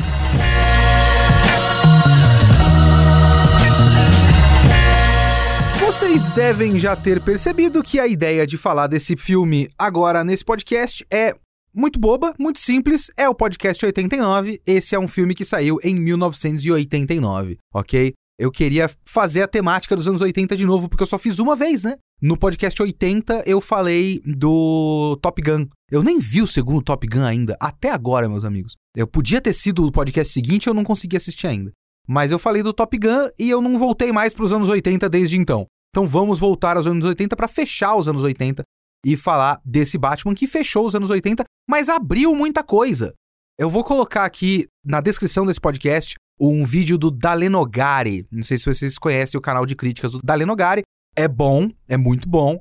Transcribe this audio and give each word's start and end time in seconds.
Vocês 5.92 6.32
devem 6.32 6.78
já 6.78 6.96
ter 6.96 7.22
percebido 7.22 7.82
que 7.82 8.00
a 8.00 8.06
ideia 8.06 8.46
de 8.46 8.56
falar 8.56 8.86
desse 8.86 9.14
filme 9.14 9.68
agora 9.78 10.24
nesse 10.24 10.42
podcast 10.42 11.06
é 11.12 11.34
muito 11.74 11.98
boba, 11.98 12.34
muito 12.38 12.58
simples, 12.58 13.10
é 13.16 13.28
o 13.28 13.34
podcast 13.34 13.84
89. 13.84 14.60
Esse 14.66 14.94
é 14.94 14.98
um 14.98 15.08
filme 15.08 15.34
que 15.34 15.44
saiu 15.44 15.78
em 15.82 15.94
1989, 15.94 17.58
ok? 17.74 18.12
Eu 18.38 18.50
queria 18.50 18.90
fazer 19.06 19.42
a 19.42 19.48
temática 19.48 19.94
dos 19.94 20.08
anos 20.08 20.20
80 20.20 20.56
de 20.56 20.66
novo, 20.66 20.88
porque 20.88 21.02
eu 21.02 21.06
só 21.06 21.18
fiz 21.18 21.38
uma 21.38 21.54
vez, 21.54 21.82
né? 21.82 21.96
No 22.20 22.36
podcast 22.36 22.80
80 22.80 23.44
eu 23.46 23.60
falei 23.60 24.20
do 24.24 25.18
Top 25.22 25.40
Gun. 25.40 25.66
Eu 25.90 26.02
nem 26.02 26.18
vi 26.18 26.42
o 26.42 26.46
segundo 26.46 26.82
Top 26.82 27.06
Gun 27.06 27.24
ainda, 27.24 27.56
até 27.60 27.90
agora, 27.90 28.28
meus 28.28 28.44
amigos. 28.44 28.74
Eu 28.96 29.06
podia 29.06 29.40
ter 29.40 29.52
sido 29.52 29.86
o 29.86 29.92
podcast 29.92 30.32
seguinte, 30.32 30.66
eu 30.66 30.74
não 30.74 30.84
consegui 30.84 31.16
assistir 31.16 31.46
ainda. 31.46 31.70
Mas 32.06 32.30
eu 32.30 32.38
falei 32.38 32.62
do 32.62 32.72
Top 32.72 32.98
Gun 32.98 33.28
e 33.38 33.48
eu 33.48 33.60
não 33.60 33.78
voltei 33.78 34.12
mais 34.12 34.32
para 34.32 34.44
os 34.44 34.52
anos 34.52 34.68
80 34.68 35.08
desde 35.08 35.38
então. 35.38 35.66
Então 35.90 36.06
vamos 36.06 36.38
voltar 36.38 36.76
aos 36.76 36.86
anos 36.86 37.04
80 37.04 37.36
para 37.36 37.48
fechar 37.48 37.94
os 37.96 38.08
anos 38.08 38.22
80 38.22 38.62
e 39.04 39.16
falar 39.16 39.60
desse 39.64 39.98
Batman 39.98 40.34
que 40.34 40.46
fechou 40.46 40.86
os 40.86 40.94
anos 40.94 41.10
80, 41.10 41.44
mas 41.68 41.88
abriu 41.88 42.34
muita 42.34 42.62
coisa. 42.62 43.14
Eu 43.58 43.70
vou 43.70 43.84
colocar 43.84 44.24
aqui 44.24 44.66
na 44.84 45.00
descrição 45.00 45.46
desse 45.46 45.60
podcast 45.60 46.14
um 46.40 46.64
vídeo 46.64 46.98
do 46.98 47.10
Dalenogari. 47.10 48.26
Não 48.30 48.42
sei 48.42 48.58
se 48.58 48.64
vocês 48.64 48.98
conhecem 48.98 49.38
o 49.38 49.42
canal 49.42 49.64
de 49.64 49.76
críticas 49.76 50.12
do 50.12 50.20
Dalenogari. 50.22 50.82
É 51.16 51.28
bom, 51.28 51.70
é 51.88 51.96
muito 51.96 52.28
bom. 52.28 52.58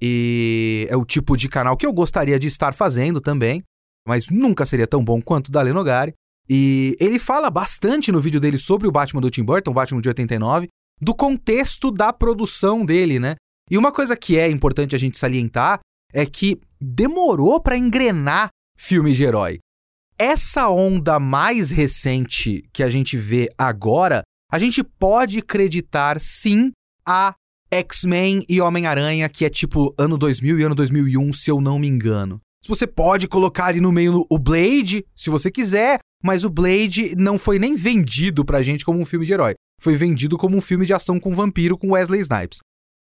E 0.00 0.86
é 0.90 0.96
o 0.96 1.04
tipo 1.04 1.36
de 1.36 1.48
canal 1.48 1.76
que 1.76 1.86
eu 1.86 1.92
gostaria 1.92 2.38
de 2.38 2.48
estar 2.48 2.74
fazendo 2.74 3.20
também, 3.20 3.62
mas 4.06 4.30
nunca 4.30 4.66
seria 4.66 4.86
tão 4.86 5.04
bom 5.04 5.22
quanto 5.22 5.48
o 5.48 5.52
Dalenogari. 5.52 6.12
E 6.48 6.96
ele 6.98 7.20
fala 7.20 7.48
bastante 7.50 8.10
no 8.10 8.20
vídeo 8.20 8.40
dele 8.40 8.58
sobre 8.58 8.88
o 8.88 8.92
Batman 8.92 9.20
do 9.20 9.30
Tim 9.30 9.44
Burton, 9.44 9.70
o 9.70 9.74
Batman 9.74 10.00
de 10.00 10.08
89, 10.08 10.66
do 11.00 11.14
contexto 11.14 11.92
da 11.92 12.12
produção 12.12 12.84
dele, 12.84 13.20
né? 13.20 13.36
E 13.70 13.78
uma 13.78 13.92
coisa 13.92 14.16
que 14.16 14.36
é 14.36 14.50
importante 14.50 14.96
a 14.96 14.98
gente 14.98 15.18
salientar 15.18 15.78
é 16.12 16.26
que 16.26 16.60
demorou 16.80 17.60
para 17.60 17.76
engrenar 17.76 18.48
filme 18.76 19.12
de 19.12 19.24
herói. 19.24 19.58
Essa 20.18 20.68
onda 20.68 21.18
mais 21.18 21.70
recente 21.70 22.64
que 22.72 22.82
a 22.82 22.90
gente 22.90 23.16
vê 23.16 23.48
agora, 23.56 24.22
a 24.50 24.58
gente 24.58 24.84
pode 24.84 25.38
acreditar 25.38 26.20
sim 26.20 26.70
a 27.06 27.34
X-Men 27.70 28.44
e 28.48 28.60
Homem-Aranha, 28.60 29.28
que 29.28 29.44
é 29.44 29.50
tipo 29.50 29.94
ano 29.98 30.18
2000 30.18 30.60
e 30.60 30.62
ano 30.62 30.74
2001, 30.74 31.32
se 31.32 31.50
eu 31.50 31.60
não 31.60 31.78
me 31.78 31.88
engano. 31.88 32.40
Você 32.68 32.86
pode 32.86 33.26
colocar 33.26 33.66
ali 33.66 33.80
no 33.80 33.90
meio 33.90 34.24
o 34.30 34.38
Blade, 34.38 35.04
se 35.16 35.30
você 35.30 35.50
quiser, 35.50 35.98
mas 36.22 36.44
o 36.44 36.50
Blade 36.50 37.16
não 37.16 37.38
foi 37.38 37.58
nem 37.58 37.74
vendido 37.74 38.44
pra 38.44 38.62
gente 38.62 38.84
como 38.84 39.00
um 39.00 39.04
filme 39.04 39.26
de 39.26 39.32
herói. 39.32 39.54
Foi 39.80 39.96
vendido 39.96 40.38
como 40.38 40.56
um 40.56 40.60
filme 40.60 40.86
de 40.86 40.92
ação 40.92 41.18
com 41.18 41.34
vampiro 41.34 41.76
com 41.76 41.92
Wesley 41.92 42.20
Snipes. 42.20 42.58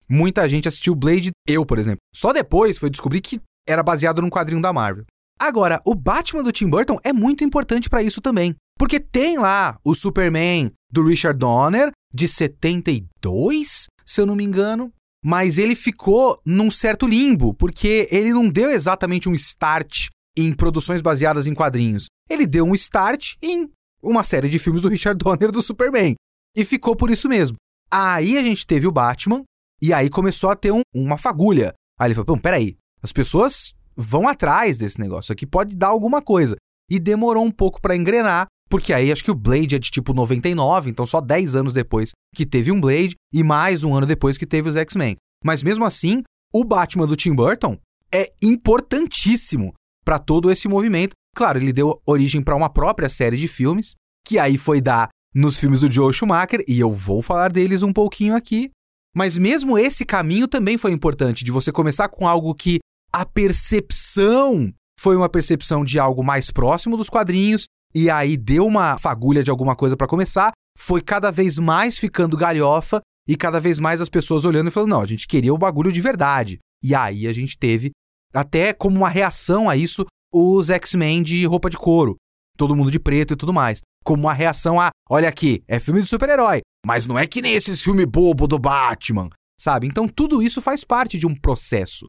Muita 0.10 0.48
gente 0.48 0.68
assistiu 0.68 0.96
Blade, 0.96 1.32
eu, 1.48 1.66
por 1.66 1.78
exemplo. 1.78 2.00
Só 2.14 2.32
depois 2.32 2.78
foi 2.78 2.90
descobrir 2.90 3.22
que 3.22 3.40
era 3.68 3.84
baseado 3.84 4.22
num 4.22 4.30
quadrinho 4.30 4.62
da 4.62 4.72
Marvel. 4.72 5.06
Agora, 5.40 5.82
o 5.86 5.94
Batman 5.94 6.44
do 6.44 6.52
Tim 6.52 6.70
Burton 6.70 7.00
é 7.04 7.14
muito 7.14 7.44
importante 7.44 7.90
para 7.90 8.02
isso 8.02 8.22
também. 8.22 8.56
Porque 8.78 9.00
tem 9.00 9.38
lá 9.38 9.78
o 9.84 9.94
Superman 9.94 10.72
do 10.92 11.06
Richard 11.06 11.38
Donner, 11.38 11.92
de 12.14 12.28
72, 12.28 13.88
se 14.06 14.22
eu 14.22 14.26
não 14.26 14.36
me 14.36 14.44
engano. 14.44 14.92
Mas 15.24 15.58
ele 15.58 15.76
ficou 15.76 16.40
num 16.46 16.72
certo 16.72 17.08
limbo, 17.08 17.54
porque 17.54 18.08
ele 18.12 18.32
não 18.32 18.50
deu 18.50 18.72
exatamente 18.72 19.28
um 19.28 19.34
start 19.34 20.08
em 20.38 20.54
produções 20.54 21.02
baseadas 21.02 21.48
em 21.48 21.54
quadrinhos. 21.54 22.06
Ele 22.30 22.46
deu 22.46 22.64
um 22.66 22.76
start 22.76 23.34
em 23.42 23.70
uma 24.02 24.24
série 24.24 24.48
de 24.48 24.60
filmes 24.60 24.84
do 24.84 24.90
Richard 24.90 25.18
Donner 25.18 25.52
do 25.52 25.62
Superman. 25.62 26.16
E 26.56 26.64
ficou 26.64 26.96
por 26.96 27.10
isso 27.10 27.28
mesmo. 27.28 27.58
Aí 27.92 28.38
a 28.38 28.44
gente 28.44 28.66
teve 28.66 28.88
o 28.88 28.92
Batman, 28.92 29.44
e 29.82 29.94
aí 29.94 30.10
começou 30.10 30.50
a 30.50 30.56
ter 30.56 30.72
um, 30.72 30.82
uma 30.94 31.18
fagulha. 31.18 31.74
Aí 32.00 32.08
ele 32.08 32.16
falou: 32.16 32.38
peraí, 32.38 32.76
as 33.02 33.12
pessoas 33.12 33.74
vão 33.96 34.28
atrás 34.28 34.78
desse 34.78 35.00
negócio 35.00 35.34
aqui, 35.34 35.46
pode 35.46 35.76
dar 35.76 35.88
alguma 35.88 36.22
coisa. 36.22 36.56
E 36.90 37.00
demorou 37.00 37.44
um 37.44 37.52
pouco 37.52 37.82
para 37.82 37.96
engrenar, 37.96 38.48
porque 38.70 38.94
aí 38.94 39.12
acho 39.12 39.24
que 39.24 39.32
o 39.32 39.36
Blade 39.36 39.76
é 39.76 39.80
de 39.80 39.90
tipo 39.90 40.14
99, 40.14 40.90
então 40.90 41.06
só 41.06 41.20
10 41.20 41.56
anos 41.56 41.74
depois 41.74 42.12
que 42.34 42.46
teve 42.46 42.72
um 42.72 42.80
Blade 42.80 43.16
e 43.34 43.44
mais 43.44 43.84
um 43.84 43.94
ano 43.94 44.06
depois 44.06 44.38
que 44.38 44.46
teve 44.46 44.70
os 44.70 44.76
X-Men. 44.76 45.16
Mas 45.44 45.64
mesmo 45.64 45.84
assim, 45.86 46.24
o 46.54 46.64
Batman 46.64 47.08
do 47.08 47.16
Tim 47.16 47.34
Burton 47.34 47.78
é 48.14 48.32
importantíssimo 48.42 49.74
para 50.06 50.20
todo 50.20 50.50
esse 50.50 50.68
movimento. 50.68 51.12
Claro, 51.36 51.60
ele 51.60 51.74
deu 51.74 52.02
origem 52.06 52.42
para 52.42 52.56
uma 52.56 52.70
própria 52.70 53.10
série 53.10 53.38
de 53.38 53.48
filmes, 53.48 53.96
que 54.26 54.40
aí 54.40 54.58
foi 54.58 54.80
dar 54.80 55.10
nos 55.36 55.60
filmes 55.60 55.82
do 55.82 55.92
Joe 55.92 56.14
Schumacher, 56.14 56.64
e 56.68 56.80
eu 56.80 56.92
vou 56.92 57.22
falar 57.22 57.52
deles 57.52 57.84
um 57.84 57.94
pouquinho 57.94 58.36
aqui. 58.36 58.72
Mas 59.16 59.38
mesmo 59.38 59.78
esse 59.78 60.06
caminho 60.06 60.48
também 60.48 60.78
foi 60.78 60.92
importante, 60.92 61.44
de 61.44 61.52
você 61.52 61.72
começar 61.72 62.08
com 62.10 62.28
algo 62.28 62.54
que 62.54 62.80
a 63.12 63.26
percepção 63.26 64.72
foi 65.00 65.16
uma 65.16 65.30
percepção 65.30 65.86
de 65.86 66.00
algo 66.00 66.24
mais 66.24 66.52
próximo 66.52 66.98
dos 66.98 67.10
quadrinhos, 67.10 67.66
e 67.96 68.10
aí 68.10 68.36
deu 68.36 68.66
uma 68.66 68.98
fagulha 68.98 69.44
de 69.44 69.50
alguma 69.50 69.76
coisa 69.76 69.96
para 69.96 70.08
começar, 70.08 70.52
foi 70.78 71.02
cada 71.02 71.32
vez 71.32 71.58
mais 71.58 71.98
ficando 71.98 72.38
galhofa 72.38 73.02
e 73.28 73.36
cada 73.36 73.60
vez 73.60 73.80
mais 73.80 74.00
as 74.00 74.10
pessoas 74.10 74.46
olhando 74.46 74.68
e 74.68 74.72
falando: 74.72 74.92
não, 74.92 75.02
a 75.02 75.08
gente 75.08 75.28
queria 75.28 75.54
o 75.54 75.58
bagulho 75.58 75.92
de 75.92 76.02
verdade. 76.02 76.60
E 76.84 76.94
aí 76.94 77.28
a 77.28 77.34
gente 77.34 77.58
teve, 77.58 77.92
até 78.34 78.74
como 78.74 78.98
uma 78.98 79.10
reação 79.10 79.70
a 79.70 79.76
isso, 79.76 80.06
os 80.32 80.70
X-Men 80.70 81.24
de 81.24 81.46
roupa 81.46 81.70
de 81.70 81.78
couro, 81.78 82.16
todo 82.56 82.76
mundo 82.76 82.92
de 82.92 83.00
preto 83.00 83.34
e 83.34 83.38
tudo 83.38 83.54
mais. 83.54 83.80
Como 84.04 84.24
uma 84.24 84.34
reação 84.34 84.80
a: 84.80 84.92
olha 85.10 85.28
aqui, 85.28 85.64
é 85.68 85.80
filme 85.80 86.02
de 86.02 86.08
super-herói, 86.08 86.62
mas 86.88 87.06
não 87.06 87.20
é 87.20 87.28
que 87.28 87.42
nem 87.42 87.54
esses 87.54 87.84
filme 87.84 88.06
bobo 88.06 88.48
do 88.48 88.58
Batman, 88.58 89.28
sabe? 89.60 89.86
Então 89.86 90.08
tudo 90.08 90.42
isso 90.42 90.62
faz 90.62 90.86
parte 90.86 91.18
de 91.20 91.28
um 91.28 91.36
processo. 91.36 92.06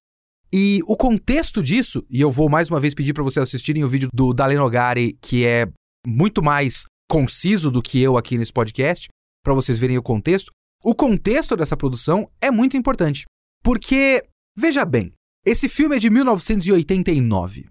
E 0.53 0.79
o 0.87 0.97
contexto 0.97 1.61
disso, 1.61 2.07
e 2.09 2.21
eu 2.21 2.31
vou 2.31 2.49
mais 2.49 2.71
uma 2.71 2.79
vez 2.79 2.95
pedir 2.95 3.13
para 3.13 3.25
vocês 3.25 3.43
assistirem 3.43 3.83
o 3.83 3.89
vídeo 3.89 4.09
do 4.15 4.33
Dalen 4.33 4.59
Nogari, 4.59 5.19
que 5.21 5.45
é 5.45 5.67
muito 6.07 6.41
mais 6.41 6.85
conciso 7.11 7.73
do 7.73 7.83
que 7.83 8.01
eu 8.01 8.17
aqui 8.17 8.39
nesse 8.39 8.53
podcast, 8.53 9.09
para 9.45 9.53
vocês 9.53 9.81
verem 9.81 9.99
o 9.99 10.03
contexto. 10.03 10.53
O 10.85 10.95
contexto 10.95 11.57
dessa 11.57 11.77
produção 11.77 12.31
é 12.41 12.49
muito 12.49 12.77
importante, 12.77 13.25
porque 13.65 14.23
veja 14.57 14.85
bem, 14.85 15.13
esse 15.45 15.69
filme 15.69 15.97
é 15.97 15.99
de 15.99 16.09
1989. 16.09 17.67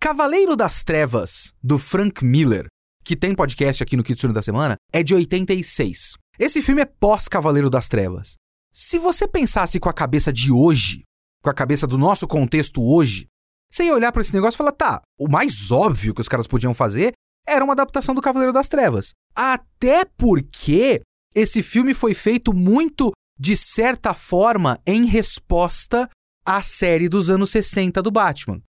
Cavaleiro 0.00 0.56
das 0.56 0.82
Trevas, 0.82 1.52
do 1.62 1.78
Frank 1.78 2.24
Miller, 2.24 2.66
que 3.04 3.14
tem 3.14 3.32
podcast 3.32 3.80
aqui 3.80 3.96
no 3.96 4.02
Kitsune 4.02 4.34
da 4.34 4.42
Semana, 4.42 4.74
é 4.92 5.04
de 5.04 5.14
86. 5.14 6.14
Esse 6.38 6.62
filme 6.62 6.82
é 6.82 6.84
pós-Cavaleiro 6.84 7.68
das 7.68 7.88
Trevas. 7.88 8.36
Se 8.72 8.96
você 8.96 9.26
pensasse 9.26 9.80
com 9.80 9.88
a 9.88 9.92
cabeça 9.92 10.32
de 10.32 10.52
hoje, 10.52 11.02
com 11.42 11.50
a 11.50 11.54
cabeça 11.54 11.84
do 11.84 11.98
nosso 11.98 12.28
contexto 12.28 12.80
hoje, 12.80 13.26
você 13.68 13.84
ia 13.84 13.94
olhar 13.94 14.12
para 14.12 14.22
esse 14.22 14.32
negócio 14.32 14.56
e 14.56 14.58
falar: 14.58 14.70
tá, 14.70 15.02
o 15.18 15.28
mais 15.28 15.72
óbvio 15.72 16.14
que 16.14 16.20
os 16.20 16.28
caras 16.28 16.46
podiam 16.46 16.72
fazer 16.72 17.12
era 17.44 17.64
uma 17.64 17.72
adaptação 17.72 18.14
do 18.14 18.22
Cavaleiro 18.22 18.52
das 18.52 18.68
Trevas. 18.68 19.14
Até 19.34 20.04
porque 20.04 21.02
esse 21.34 21.60
filme 21.60 21.92
foi 21.92 22.14
feito 22.14 22.54
muito, 22.54 23.10
de 23.36 23.56
certa 23.56 24.14
forma, 24.14 24.78
em 24.86 25.06
resposta 25.06 26.08
à 26.46 26.62
série 26.62 27.08
dos 27.08 27.28
anos 27.28 27.50
60 27.50 28.00
do 28.00 28.12
Batman. 28.12 28.62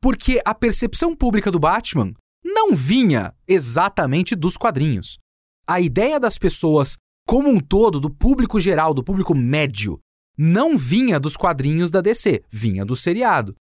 Porque 0.00 0.42
a 0.44 0.52
percepção 0.52 1.14
pública 1.14 1.52
do 1.52 1.60
Batman 1.60 2.14
não 2.44 2.74
vinha 2.74 3.32
exatamente 3.46 4.34
dos 4.34 4.56
quadrinhos. 4.56 5.18
A 5.68 5.80
ideia 5.80 6.18
das 6.18 6.36
pessoas 6.36 6.96
como 7.26 7.48
um 7.48 7.58
todo, 7.58 8.00
do 8.00 8.10
público 8.10 8.58
geral, 8.60 8.92
do 8.92 9.04
público 9.04 9.34
médio, 9.34 9.98
não 10.36 10.76
vinha 10.76 11.20
dos 11.20 11.36
quadrinhos 11.36 11.90
da 11.90 12.00
DC, 12.00 12.42
vinha 12.50 12.84
do 12.84 12.96
seriado. 12.96 13.54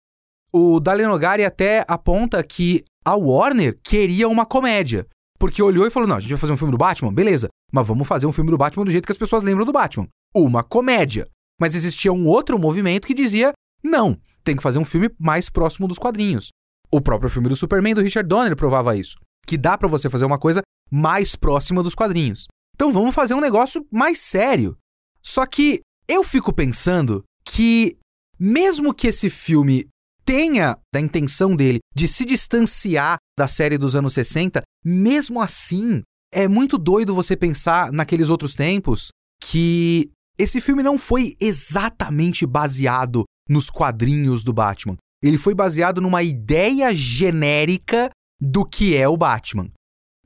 O 0.52 0.80
Dalenogari 0.80 1.44
até 1.44 1.86
aponta 1.88 2.44
que 2.44 2.84
a 3.06 3.16
Warner 3.16 3.78
queria 3.84 4.28
uma 4.28 4.46
comédia. 4.46 5.08
Porque 5.40 5.64
olhou 5.64 5.88
e 5.88 5.92
falou: 5.92 6.08
não, 6.08 6.18
a 6.18 6.20
gente 6.20 6.32
vai 6.32 6.40
fazer 6.40 6.54
um 6.54 6.58
filme 6.58 6.72
do 6.72 6.78
Batman? 6.78 7.14
Beleza, 7.14 7.48
mas 7.72 7.88
vamos 7.88 8.08
fazer 8.08 8.26
um 8.26 8.32
filme 8.32 8.52
do 8.52 8.58
Batman 8.58 8.84
do 8.84 8.92
jeito 8.92 9.06
que 9.06 9.12
as 9.12 9.18
pessoas 9.18 9.44
lembram 9.44 9.66
do 9.66 9.72
Batman. 9.72 10.08
Uma 10.36 10.64
comédia. 10.64 11.28
Mas 11.60 11.76
existia 11.76 12.12
um 12.12 12.28
outro 12.28 12.60
movimento 12.60 13.08
que 13.08 13.14
dizia: 13.14 13.54
não, 13.84 14.18
tem 14.44 14.56
que 14.56 14.64
fazer 14.64 14.80
um 14.80 14.86
filme 14.86 15.10
mais 15.20 15.50
próximo 15.50 15.88
dos 15.88 15.98
quadrinhos. 15.98 16.50
O 16.92 17.00
próprio 17.00 17.30
filme 17.30 17.48
do 17.48 17.56
Superman 17.56 17.96
do 17.96 18.02
Richard 18.02 18.28
Donner 18.28 18.56
provava 18.56 18.96
isso. 18.96 19.16
Que 19.46 19.58
dá 19.58 19.78
para 19.78 19.88
você 19.88 20.10
fazer 20.10 20.26
uma 20.26 20.40
coisa 20.40 20.62
mais 20.92 21.36
próxima 21.36 21.84
dos 21.84 21.96
quadrinhos. 21.96 22.48
Então 22.80 22.94
vamos 22.94 23.14
fazer 23.14 23.34
um 23.34 23.42
negócio 23.42 23.86
mais 23.92 24.20
sério. 24.20 24.78
Só 25.22 25.46
que 25.46 25.81
eu 26.08 26.24
fico 26.24 26.54
pensando 26.54 27.26
que, 27.44 27.98
mesmo 28.40 28.94
que 28.94 29.08
esse 29.08 29.30
filme 29.30 29.86
tenha 30.24 30.78
da 30.94 31.02
intenção 31.02 31.58
dele 31.58 31.80
de 31.94 32.08
se 32.08 32.24
distanciar 32.24 33.18
da 33.38 33.50
série 33.50 33.78
dos 33.78 33.98
anos 33.98 34.14
60, 34.14 34.62
mesmo 34.86 35.42
assim, 35.42 36.02
é 36.34 36.48
muito 36.48 36.78
doido 36.78 37.14
você 37.14 37.36
pensar 37.36 37.92
naqueles 37.92 38.30
outros 38.30 38.56
tempos 38.56 39.10
que 39.44 40.10
esse 40.38 40.62
filme 40.62 40.82
não 40.82 40.98
foi 40.98 41.36
exatamente 41.38 42.46
baseado 42.46 43.25
nos 43.50 43.70
quadrinhos 43.70 44.42
do 44.42 44.54
Batman. 44.54 44.96
Ele 45.22 45.38
foi 45.38 45.54
baseado 45.54 46.00
numa 46.00 46.24
ideia 46.24 46.96
genérica 46.96 48.10
do 48.40 48.64
que 48.64 48.96
é 48.96 49.06
o 49.06 49.18
Batman. 49.18 49.70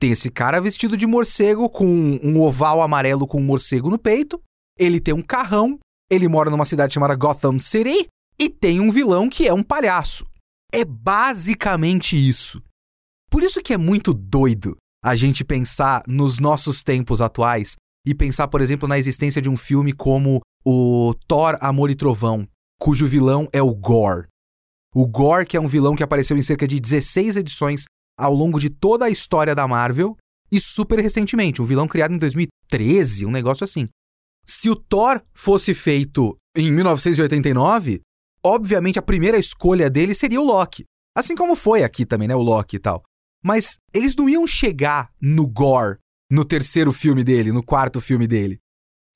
Tem 0.00 0.10
esse 0.10 0.30
cara 0.30 0.60
vestido 0.60 0.96
de 0.96 1.06
morcego 1.06 1.68
com 1.68 1.86
um 2.22 2.40
oval 2.40 2.82
amarelo 2.82 3.26
com 3.26 3.40
um 3.40 3.44
morcego 3.44 3.90
no 3.90 3.98
peito. 3.98 4.40
Ele 4.78 5.00
tem 5.00 5.14
um 5.14 5.22
carrão. 5.22 5.78
Ele 6.10 6.28
mora 6.28 6.50
numa 6.50 6.64
cidade 6.64 6.94
chamada 6.94 7.14
Gotham 7.14 7.58
City. 7.58 8.06
E 8.38 8.50
tem 8.50 8.80
um 8.80 8.90
vilão 8.90 9.28
que 9.28 9.46
é 9.46 9.54
um 9.54 9.62
palhaço. 9.62 10.26
É 10.72 10.84
basicamente 10.84 12.16
isso. 12.16 12.60
Por 13.30 13.42
isso 13.42 13.62
que 13.62 13.72
é 13.72 13.78
muito 13.78 14.12
doido 14.12 14.76
a 15.04 15.14
gente 15.14 15.44
pensar 15.44 16.02
nos 16.08 16.38
nossos 16.38 16.82
tempos 16.82 17.20
atuais 17.20 17.76
e 18.06 18.14
pensar, 18.14 18.48
por 18.48 18.60
exemplo, 18.60 18.88
na 18.88 18.98
existência 18.98 19.40
de 19.40 19.48
um 19.48 19.56
filme 19.56 19.92
como 19.92 20.40
o 20.64 21.14
Thor 21.26 21.56
Amor 21.60 21.90
e 21.90 21.94
Trovão, 21.94 22.46
cujo 22.78 23.06
vilão 23.06 23.46
é 23.52 23.62
o 23.62 23.74
Gore. 23.74 24.26
O 24.94 25.06
Gore, 25.06 25.46
que 25.46 25.56
é 25.56 25.60
um 25.60 25.68
vilão 25.68 25.94
que 25.94 26.02
apareceu 26.02 26.36
em 26.36 26.42
cerca 26.42 26.66
de 26.66 26.78
16 26.78 27.36
edições 27.36 27.84
ao 28.18 28.34
longo 28.34 28.58
de 28.58 28.70
toda 28.70 29.06
a 29.06 29.10
história 29.10 29.54
da 29.54 29.66
Marvel 29.66 30.16
e 30.50 30.60
super 30.60 30.98
recentemente, 31.00 31.60
um 31.60 31.64
vilão 31.64 31.88
criado 31.88 32.14
em 32.14 32.18
2013, 32.18 33.26
um 33.26 33.30
negócio 33.30 33.64
assim. 33.64 33.88
Se 34.46 34.68
o 34.68 34.76
Thor 34.76 35.22
fosse 35.34 35.74
feito 35.74 36.36
em 36.56 36.70
1989, 36.70 38.02
obviamente 38.44 38.98
a 38.98 39.02
primeira 39.02 39.38
escolha 39.38 39.88
dele 39.88 40.14
seria 40.14 40.40
o 40.40 40.44
Loki. 40.44 40.84
Assim 41.16 41.34
como 41.34 41.56
foi 41.56 41.82
aqui 41.82 42.04
também, 42.04 42.28
né, 42.28 42.36
o 42.36 42.42
Loki 42.42 42.76
e 42.76 42.80
tal. 42.80 43.02
Mas 43.42 43.76
eles 43.92 44.14
não 44.16 44.28
iam 44.28 44.46
chegar 44.46 45.10
no 45.20 45.46
Gore 45.46 45.98
no 46.30 46.44
terceiro 46.44 46.92
filme 46.92 47.22
dele, 47.22 47.52
no 47.52 47.62
quarto 47.62 48.00
filme 48.00 48.26
dele. 48.26 48.58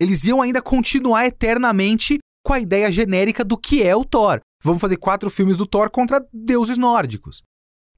Eles 0.01 0.25
iam 0.25 0.41
ainda 0.41 0.63
continuar 0.63 1.27
eternamente 1.27 2.19
com 2.45 2.53
a 2.53 2.61
ideia 2.61 2.91
genérica 2.91 3.45
do 3.45 3.59
que 3.59 3.83
é 3.83 3.95
o 3.95 4.05
Thor. 4.05 4.41
Vamos 4.63 4.81
fazer 4.81 4.97
quatro 4.97 5.29
filmes 5.29 5.57
do 5.57 5.67
Thor 5.67 5.91
contra 5.91 6.25
deuses 6.33 6.79
nórdicos. 6.79 7.43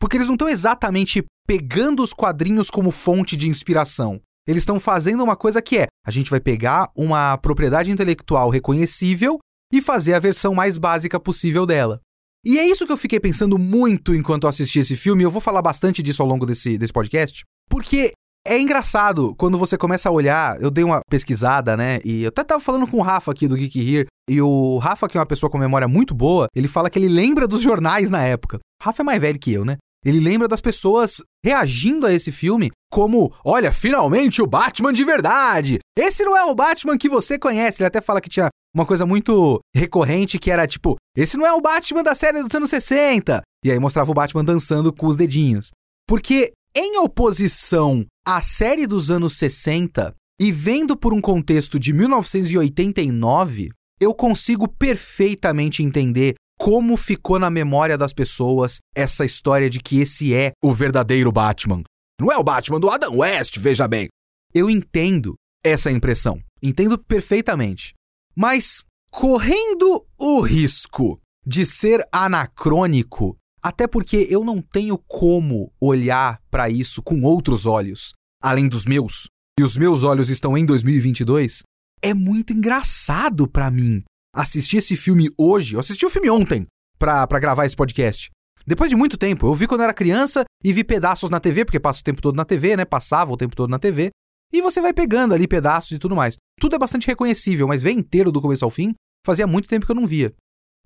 Porque 0.00 0.17
eles 0.17 0.26
não 0.26 0.35
estão 0.35 0.49
exatamente 0.49 1.23
pegando 1.47 2.02
os 2.02 2.14
quadrinhos 2.14 2.70
como 2.70 2.91
fonte 2.91 3.37
de 3.37 3.49
inspiração. 3.49 4.20
Eles 4.49 4.62
estão 4.62 4.81
fazendo 4.81 5.23
uma 5.23 5.37
coisa 5.37 5.61
que 5.61 5.79
é: 5.79 5.87
a 6.06 6.11
gente 6.11 6.31
vai 6.31 6.41
pegar 6.41 6.91
uma 6.97 7.37
propriedade 7.37 7.93
intelectual 7.93 8.49
reconhecível 8.49 9.38
e 9.73 9.81
fazer 9.81 10.14
a 10.14 10.19
versão 10.19 10.55
mais 10.55 10.79
básica 10.79 11.20
possível 11.20 11.67
dela. 11.67 12.00
E 12.44 12.58
é 12.58 12.67
isso 12.67 12.87
que 12.87 12.93
eu 12.93 12.97
fiquei 12.97 13.20
pensando 13.20 13.58
muito 13.58 14.14
enquanto 14.14 14.49
assisti 14.49 14.79
esse 14.79 14.97
filme, 14.97 15.23
eu 15.23 15.31
vou 15.31 15.43
falar 15.43 15.61
bastante 15.61 16.02
disso 16.02 16.23
ao 16.23 16.29
longo 16.29 16.47
desse, 16.47 16.79
desse 16.79 16.93
podcast, 16.93 17.43
porque 17.69 18.11
é 18.47 18.58
engraçado 18.58 19.35
quando 19.37 19.58
você 19.58 19.76
começa 19.76 20.08
a 20.08 20.12
olhar. 20.12 20.61
Eu 20.61 20.70
dei 20.70 20.82
uma 20.82 21.02
pesquisada, 21.11 21.76
né? 21.76 22.00
E 22.02 22.23
eu 22.23 22.29
até 22.29 22.43
tava 22.43 22.61
falando 22.61 22.87
com 22.87 22.97
o 22.97 23.02
Rafa 23.02 23.31
aqui 23.31 23.47
do 23.47 23.56
Geek 23.56 23.79
Here. 23.79 24.06
E 24.29 24.41
o 24.41 24.79
Rafa, 24.79 25.08
que 25.08 25.19
é 25.19 25.20
uma 25.20 25.26
pessoa 25.26 25.50
com 25.50 25.58
memória 25.58 25.87
muito 25.87 26.14
boa, 26.14 26.47
ele 26.56 26.67
fala 26.67 26.88
que 26.88 26.99
ele 26.99 27.08
lembra 27.08 27.47
dos 27.47 27.61
jornais 27.61 28.08
na 28.08 28.25
época. 28.25 28.56
O 28.56 28.85
Rafa 28.85 29.02
é 29.02 29.05
mais 29.05 29.20
velho 29.20 29.38
que 29.38 29.52
eu, 29.52 29.64
né? 29.64 29.76
Ele 30.05 30.19
lembra 30.19 30.49
das 30.49 30.61
pessoas 30.61 31.20
reagindo 31.44 32.06
a 32.06 32.12
esse 32.12 32.32
filme 32.32 32.70
como: 32.91 33.35
olha, 33.44 33.73
finalmente 33.73 34.41
o 34.41 34.47
Batman 34.47 34.93
de 34.93 35.05
verdade! 35.05 35.79
Esse 35.97 36.25
não 36.25 36.37
é 36.37 36.44
o 36.44 36.55
Batman 36.55 36.97
que 36.97 37.08
você 37.08 37.38
conhece. 37.38 37.82
Ele 37.82 37.88
até 37.88 38.00
fala 38.00 38.20
que 38.20 38.31
tinha 38.31 38.49
uma 38.75 38.87
coisa 38.87 39.05
muito 39.05 39.61
recorrente 39.75 40.38
que 40.38 40.50
era 40.50 40.67
tipo: 40.67 40.97
esse 41.17 41.37
não 41.37 41.47
é 41.47 41.52
o 41.52 41.61
Batman 41.61 42.02
da 42.02 42.14
série 42.14 42.43
dos 42.43 42.55
anos 42.55 42.70
60. 42.70 43.43
E 43.64 43.70
aí 43.70 43.79
mostrava 43.79 44.11
o 44.11 44.14
Batman 44.14 44.44
dançando 44.44 44.93
com 44.93 45.06
os 45.06 45.17
dedinhos. 45.17 45.70
Porque, 46.08 46.52
em 46.75 46.99
oposição 46.99 48.06
à 48.26 48.41
série 48.41 48.87
dos 48.87 49.11
anos 49.11 49.37
60 49.37 50.14
e 50.41 50.50
vendo 50.50 50.97
por 50.97 51.12
um 51.12 51.20
contexto 51.20 51.79
de 51.79 51.93
1989, 51.93 53.70
eu 54.00 54.14
consigo 54.14 54.67
perfeitamente 54.67 55.82
entender 55.82 56.35
como 56.61 56.95
ficou 56.95 57.39
na 57.39 57.49
memória 57.49 57.97
das 57.97 58.12
pessoas 58.12 58.81
essa 58.95 59.25
história 59.25 59.71
de 59.71 59.81
que 59.81 59.99
esse 59.99 60.35
é 60.35 60.53
o 60.62 60.75
verdadeiro 60.75 61.33
Batman. 61.33 61.83
Não 62.21 62.31
é 62.31 62.37
o 62.37 62.45
Batman 62.45 62.79
do 62.79 62.91
Adam 62.91 63.17
West, 63.17 63.59
veja 63.59 63.89
bem. 63.89 64.09
Eu 64.53 64.69
entendo 64.69 65.37
essa 65.65 65.91
impressão, 65.91 66.39
entendo 66.62 66.99
perfeitamente. 66.99 67.95
Mas 68.37 68.85
correndo 69.11 70.05
o 70.19 70.43
risco 70.43 71.19
de 71.47 71.65
ser 71.65 72.07
anacrônico, 72.12 73.39
até 73.62 73.87
porque 73.87 74.27
eu 74.29 74.45
não 74.45 74.61
tenho 74.61 74.99
como 74.99 75.73
olhar 75.81 76.43
para 76.51 76.69
isso 76.69 77.03
com 77.03 77.23
outros 77.23 77.65
olhos, 77.65 78.12
além 78.43 78.69
dos 78.69 78.85
meus, 78.85 79.29
e 79.59 79.62
os 79.62 79.79
meus 79.79 80.05
olhos 80.05 80.29
estão 80.29 80.59
em 80.59 80.67
2022, 80.67 81.62
é 82.03 82.12
muito 82.12 82.52
engraçado 82.52 83.49
para 83.49 83.71
mim 83.71 84.05
assistir 84.35 84.79
esse 84.79 84.97
filme 84.97 85.29
hoje, 85.39 85.75
eu 85.75 85.81
assisti 85.81 86.05
o 86.07 86.11
filme 86.11 86.31
ontem 86.31 86.65
pra, 86.99 87.27
pra 87.27 87.39
gravar 87.39 87.67
esse 87.67 87.77
podcast. 87.77 88.31
Depois 88.67 88.91
de 88.91 88.97
muito 88.97 89.17
tempo, 89.17 89.47
eu 89.47 89.55
vi 89.55 89.67
quando 89.67 89.83
era 89.83 89.95
criança 89.95 90.45
e 90.63 90.73
vi 90.73 90.85
pedaços 90.85 91.31
na 91.31 91.41
TV, 91.41 91.65
porque 91.65 91.81
passa 91.81 92.01
o 92.01 92.05
tempo 92.05 92.23
todo 92.23 92.37
na 92.37 92.45
TV, 92.45 92.77
né? 92.77 92.85
Passava 92.85 93.33
o 93.33 93.37
tempo 93.37 93.57
todo 93.57 93.71
na 93.71 93.79
TV. 93.79 94.11
E 94.53 94.61
você 94.61 94.81
vai 94.81 94.93
pegando 94.93 95.33
ali 95.33 95.47
pedaços 95.49 95.93
e 95.93 95.99
tudo 95.99 96.17
mais. 96.17 96.37
Tudo 96.61 96.75
é 96.75 96.79
bastante 96.79 97.07
reconhecível, 97.07 97.67
mas 97.67 97.83
ver 97.83 97.93
inteiro 97.93 98.31
do 98.31 98.41
começo 98.41 98.65
ao 98.65 98.71
fim, 98.71 98.95
fazia 99.25 99.47
muito 99.47 99.69
tempo 99.69 99.87
que 99.87 99.93
eu 99.93 99.97
não 99.97 100.07
via. 100.07 100.33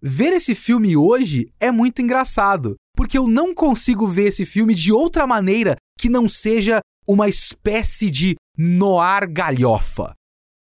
Ver 0.02 0.32
esse 0.32 0.54
filme 0.54 0.96
hoje 0.96 1.50
é 1.58 1.70
muito 1.70 2.02
engraçado, 2.02 2.76
porque 2.94 3.16
eu 3.16 3.26
não 3.26 3.54
consigo 3.54 4.06
ver 4.06 4.28
esse 4.28 4.44
filme 4.44 4.74
de 4.74 4.92
outra 4.92 5.26
maneira 5.26 5.76
que 5.98 6.08
não 6.08 6.28
seja 6.28 6.80
uma 7.06 7.28
espécie 7.28 8.10
de 8.10 8.34
noir 8.56 9.30
galhofa. 9.30 10.12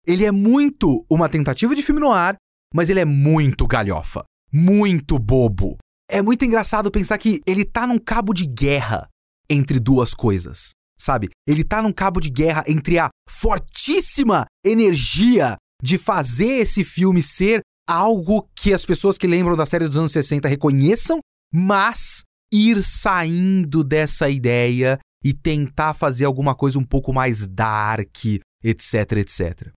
Ele 0.07 0.25
é 0.25 0.31
muito 0.31 1.05
uma 1.11 1.29
tentativa 1.29 1.75
de 1.75 1.83
filme 1.83 2.01
noir, 2.01 2.37
mas 2.77 2.91
ele 2.91 3.01
é 3.01 3.07
muito 3.07 3.67
galhofa, 3.67 4.23
muito 4.53 5.19
bobo. 5.19 5.79
É 6.11 6.21
muito 6.21 6.45
engraçado 6.45 6.91
pensar 6.91 7.17
que 7.17 7.41
ele 7.47 7.65
tá 7.65 7.87
num 7.87 7.99
cabo 7.99 8.35
de 8.35 8.47
guerra 8.47 9.09
entre 9.49 9.81
duas 9.81 10.13
coisas, 10.13 10.73
sabe? 11.01 11.31
Ele 11.49 11.65
tá 11.65 11.81
num 11.81 11.91
cabo 11.91 12.21
de 12.21 12.29
guerra 12.29 12.65
entre 12.69 12.99
a 12.99 13.09
fortíssima 13.29 14.45
energia 14.65 15.57
de 15.83 15.97
fazer 15.97 16.59
esse 16.59 16.85
filme 16.85 17.23
ser 17.23 17.63
algo 17.89 18.47
que 18.55 18.75
as 18.75 18.85
pessoas 18.85 19.17
que 19.17 19.27
lembram 19.27 19.57
da 19.57 19.65
série 19.65 19.89
dos 19.89 19.97
anos 19.97 20.13
60 20.13 20.47
reconheçam, 20.47 21.19
mas 21.51 22.25
ir 22.53 22.83
saindo 22.83 23.83
dessa 23.83 24.29
ideia 24.29 24.99
e 25.25 25.33
tentar 25.33 25.95
fazer 25.95 26.27
alguma 26.27 26.55
coisa 26.55 26.79
um 26.79 26.85
pouco 26.85 27.11
mais 27.11 27.47
dark, 27.47 28.25
etc, 28.63 29.13
etc. 29.13 29.73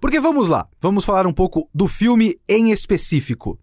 Porque 0.00 0.20
vamos 0.20 0.48
lá, 0.48 0.68
vamos 0.80 1.04
falar 1.04 1.26
um 1.26 1.32
pouco 1.32 1.68
do 1.74 1.88
filme 1.88 2.38
em 2.48 2.70
específico. 2.70 3.58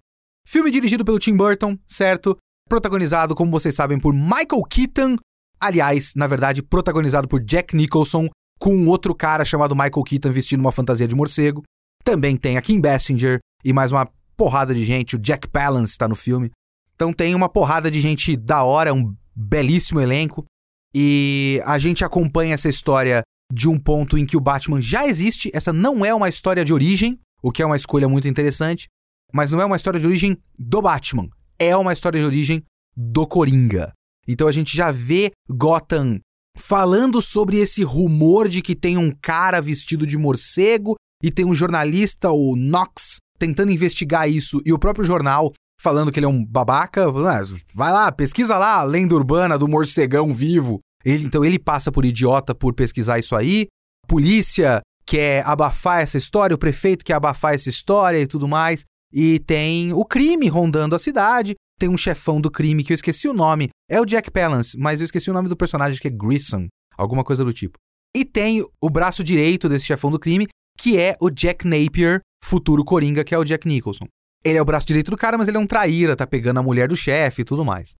Filme 0.47 0.71
dirigido 0.71 1.05
pelo 1.05 1.19
Tim 1.19 1.37
Burton, 1.37 1.77
certo? 1.87 2.37
Protagonizado, 2.67 3.35
como 3.35 3.51
vocês 3.51 3.75
sabem, 3.75 3.99
por 3.99 4.13
Michael 4.13 4.63
Keaton. 4.69 5.15
Aliás, 5.59 6.13
na 6.15 6.27
verdade, 6.27 6.61
protagonizado 6.61 7.27
por 7.27 7.39
Jack 7.39 7.75
Nicholson, 7.75 8.29
com 8.59 8.85
outro 8.87 9.15
cara 9.15 9.45
chamado 9.45 9.75
Michael 9.75 10.03
Keaton 10.03 10.31
vestindo 10.31 10.61
uma 10.61 10.71
fantasia 10.71 11.07
de 11.07 11.15
morcego. 11.15 11.63
Também 12.03 12.35
tem 12.35 12.57
a 12.57 12.61
Kim 12.61 12.81
Basinger 12.81 13.39
e 13.63 13.71
mais 13.71 13.91
uma 13.91 14.07
porrada 14.35 14.73
de 14.73 14.83
gente. 14.83 15.15
O 15.15 15.19
Jack 15.19 15.47
Palance 15.47 15.91
está 15.91 16.07
no 16.07 16.15
filme. 16.15 16.51
Então 16.95 17.13
tem 17.13 17.35
uma 17.35 17.47
porrada 17.47 17.89
de 17.89 18.01
gente 18.01 18.35
da 18.35 18.63
hora, 18.63 18.93
um 18.93 19.15
belíssimo 19.35 20.01
elenco. 20.01 20.45
E 20.93 21.61
a 21.65 21.79
gente 21.79 22.03
acompanha 22.03 22.53
essa 22.53 22.69
história 22.69 23.21
de 23.53 23.69
um 23.69 23.77
ponto 23.77 24.17
em 24.17 24.25
que 24.25 24.35
o 24.35 24.41
Batman 24.41 24.81
já 24.81 25.05
existe. 25.05 25.51
Essa 25.53 25.71
não 25.71 26.03
é 26.03 26.13
uma 26.13 26.27
história 26.27 26.65
de 26.65 26.73
origem, 26.73 27.19
o 27.41 27.51
que 27.51 27.61
é 27.61 27.65
uma 27.65 27.77
escolha 27.77 28.09
muito 28.09 28.27
interessante, 28.27 28.87
mas 29.31 29.51
não 29.51 29.61
é 29.61 29.65
uma 29.65 29.75
história 29.75 29.99
de 29.99 30.07
origem 30.07 30.35
do 30.57 30.81
Batman. 30.81 31.29
É 31.59 31.77
uma 31.77 31.93
história 31.93 32.19
de 32.19 32.25
origem 32.25 32.63
do 32.97 33.27
Coringa. 33.27 33.93
Então 34.27 34.47
a 34.47 34.51
gente 34.51 34.75
já 34.75 34.91
vê 34.91 35.31
Gotham 35.47 36.19
falando 36.57 37.21
sobre 37.21 37.57
esse 37.57 37.83
rumor 37.83 38.47
de 38.47 38.61
que 38.61 38.75
tem 38.75 38.97
um 38.97 39.11
cara 39.11 39.61
vestido 39.61 40.07
de 40.07 40.17
morcego 40.17 40.95
e 41.21 41.31
tem 41.31 41.45
um 41.45 41.53
jornalista, 41.53 42.31
o 42.31 42.55
Knox, 42.55 43.17
tentando 43.37 43.71
investigar 43.71 44.29
isso 44.29 44.61
e 44.65 44.73
o 44.73 44.79
próprio 44.79 45.05
jornal 45.05 45.53
falando 45.79 46.11
que 46.11 46.19
ele 46.19 46.25
é 46.25 46.29
um 46.29 46.43
babaca. 46.43 47.05
Ah, 47.05 47.41
vai 47.75 47.91
lá, 47.91 48.11
pesquisa 48.11 48.57
lá 48.57 48.77
a 48.77 48.83
lenda 48.83 49.13
urbana 49.13 49.57
do 49.57 49.67
morcegão 49.67 50.33
vivo. 50.33 50.79
Ele, 51.03 51.25
então 51.25 51.43
ele 51.43 51.59
passa 51.59 51.91
por 51.91 52.05
idiota 52.05 52.55
por 52.55 52.73
pesquisar 52.73 53.19
isso 53.19 53.35
aí. 53.35 53.67
A 54.05 54.07
polícia 54.07 54.81
quer 55.05 55.45
abafar 55.45 56.01
essa 56.01 56.17
história, 56.17 56.55
o 56.55 56.59
prefeito 56.59 57.03
quer 57.03 57.13
abafar 57.13 57.53
essa 57.53 57.69
história 57.69 58.19
e 58.19 58.27
tudo 58.27 58.47
mais. 58.47 58.83
E 59.11 59.39
tem 59.39 59.93
o 59.93 60.03
crime 60.05 60.47
rondando 60.47 60.95
a 60.95 60.99
cidade. 60.99 61.55
Tem 61.79 61.89
um 61.89 61.97
chefão 61.97 62.39
do 62.39 62.49
crime 62.49 62.83
que 62.83 62.93
eu 62.93 62.95
esqueci 62.95 63.27
o 63.27 63.33
nome. 63.33 63.69
É 63.89 63.99
o 63.99 64.05
Jack 64.05 64.31
Palance, 64.31 64.77
mas 64.77 65.01
eu 65.01 65.05
esqueci 65.05 65.29
o 65.29 65.33
nome 65.33 65.49
do 65.49 65.57
personagem 65.57 65.99
que 65.99 66.07
é 66.07 66.11
Grissom, 66.11 66.67
alguma 66.97 67.23
coisa 67.23 67.43
do 67.43 67.53
tipo. 67.53 67.77
E 68.15 68.23
tem 68.23 68.63
o 68.81 68.89
braço 68.89 69.23
direito 69.23 69.67
desse 69.67 69.85
chefão 69.85 70.11
do 70.11 70.19
crime, 70.19 70.47
que 70.77 70.97
é 70.97 71.15
o 71.19 71.29
Jack 71.29 71.67
Napier, 71.67 72.21
futuro 72.43 72.83
Coringa, 72.85 73.23
que 73.23 73.33
é 73.33 73.37
o 73.37 73.43
Jack 73.43 73.67
Nicholson. 73.67 74.05
Ele 74.43 74.57
é 74.57 74.61
o 74.61 74.65
braço 74.65 74.85
direito 74.85 75.09
do 75.09 75.17
cara, 75.17 75.37
mas 75.37 75.47
ele 75.47 75.57
é 75.57 75.59
um 75.59 75.67
traíra, 75.67 76.15
tá 76.15 76.27
pegando 76.27 76.59
a 76.59 76.63
mulher 76.63 76.87
do 76.87 76.95
chefe 76.95 77.41
e 77.41 77.45
tudo 77.45 77.63
mais. 77.63 77.93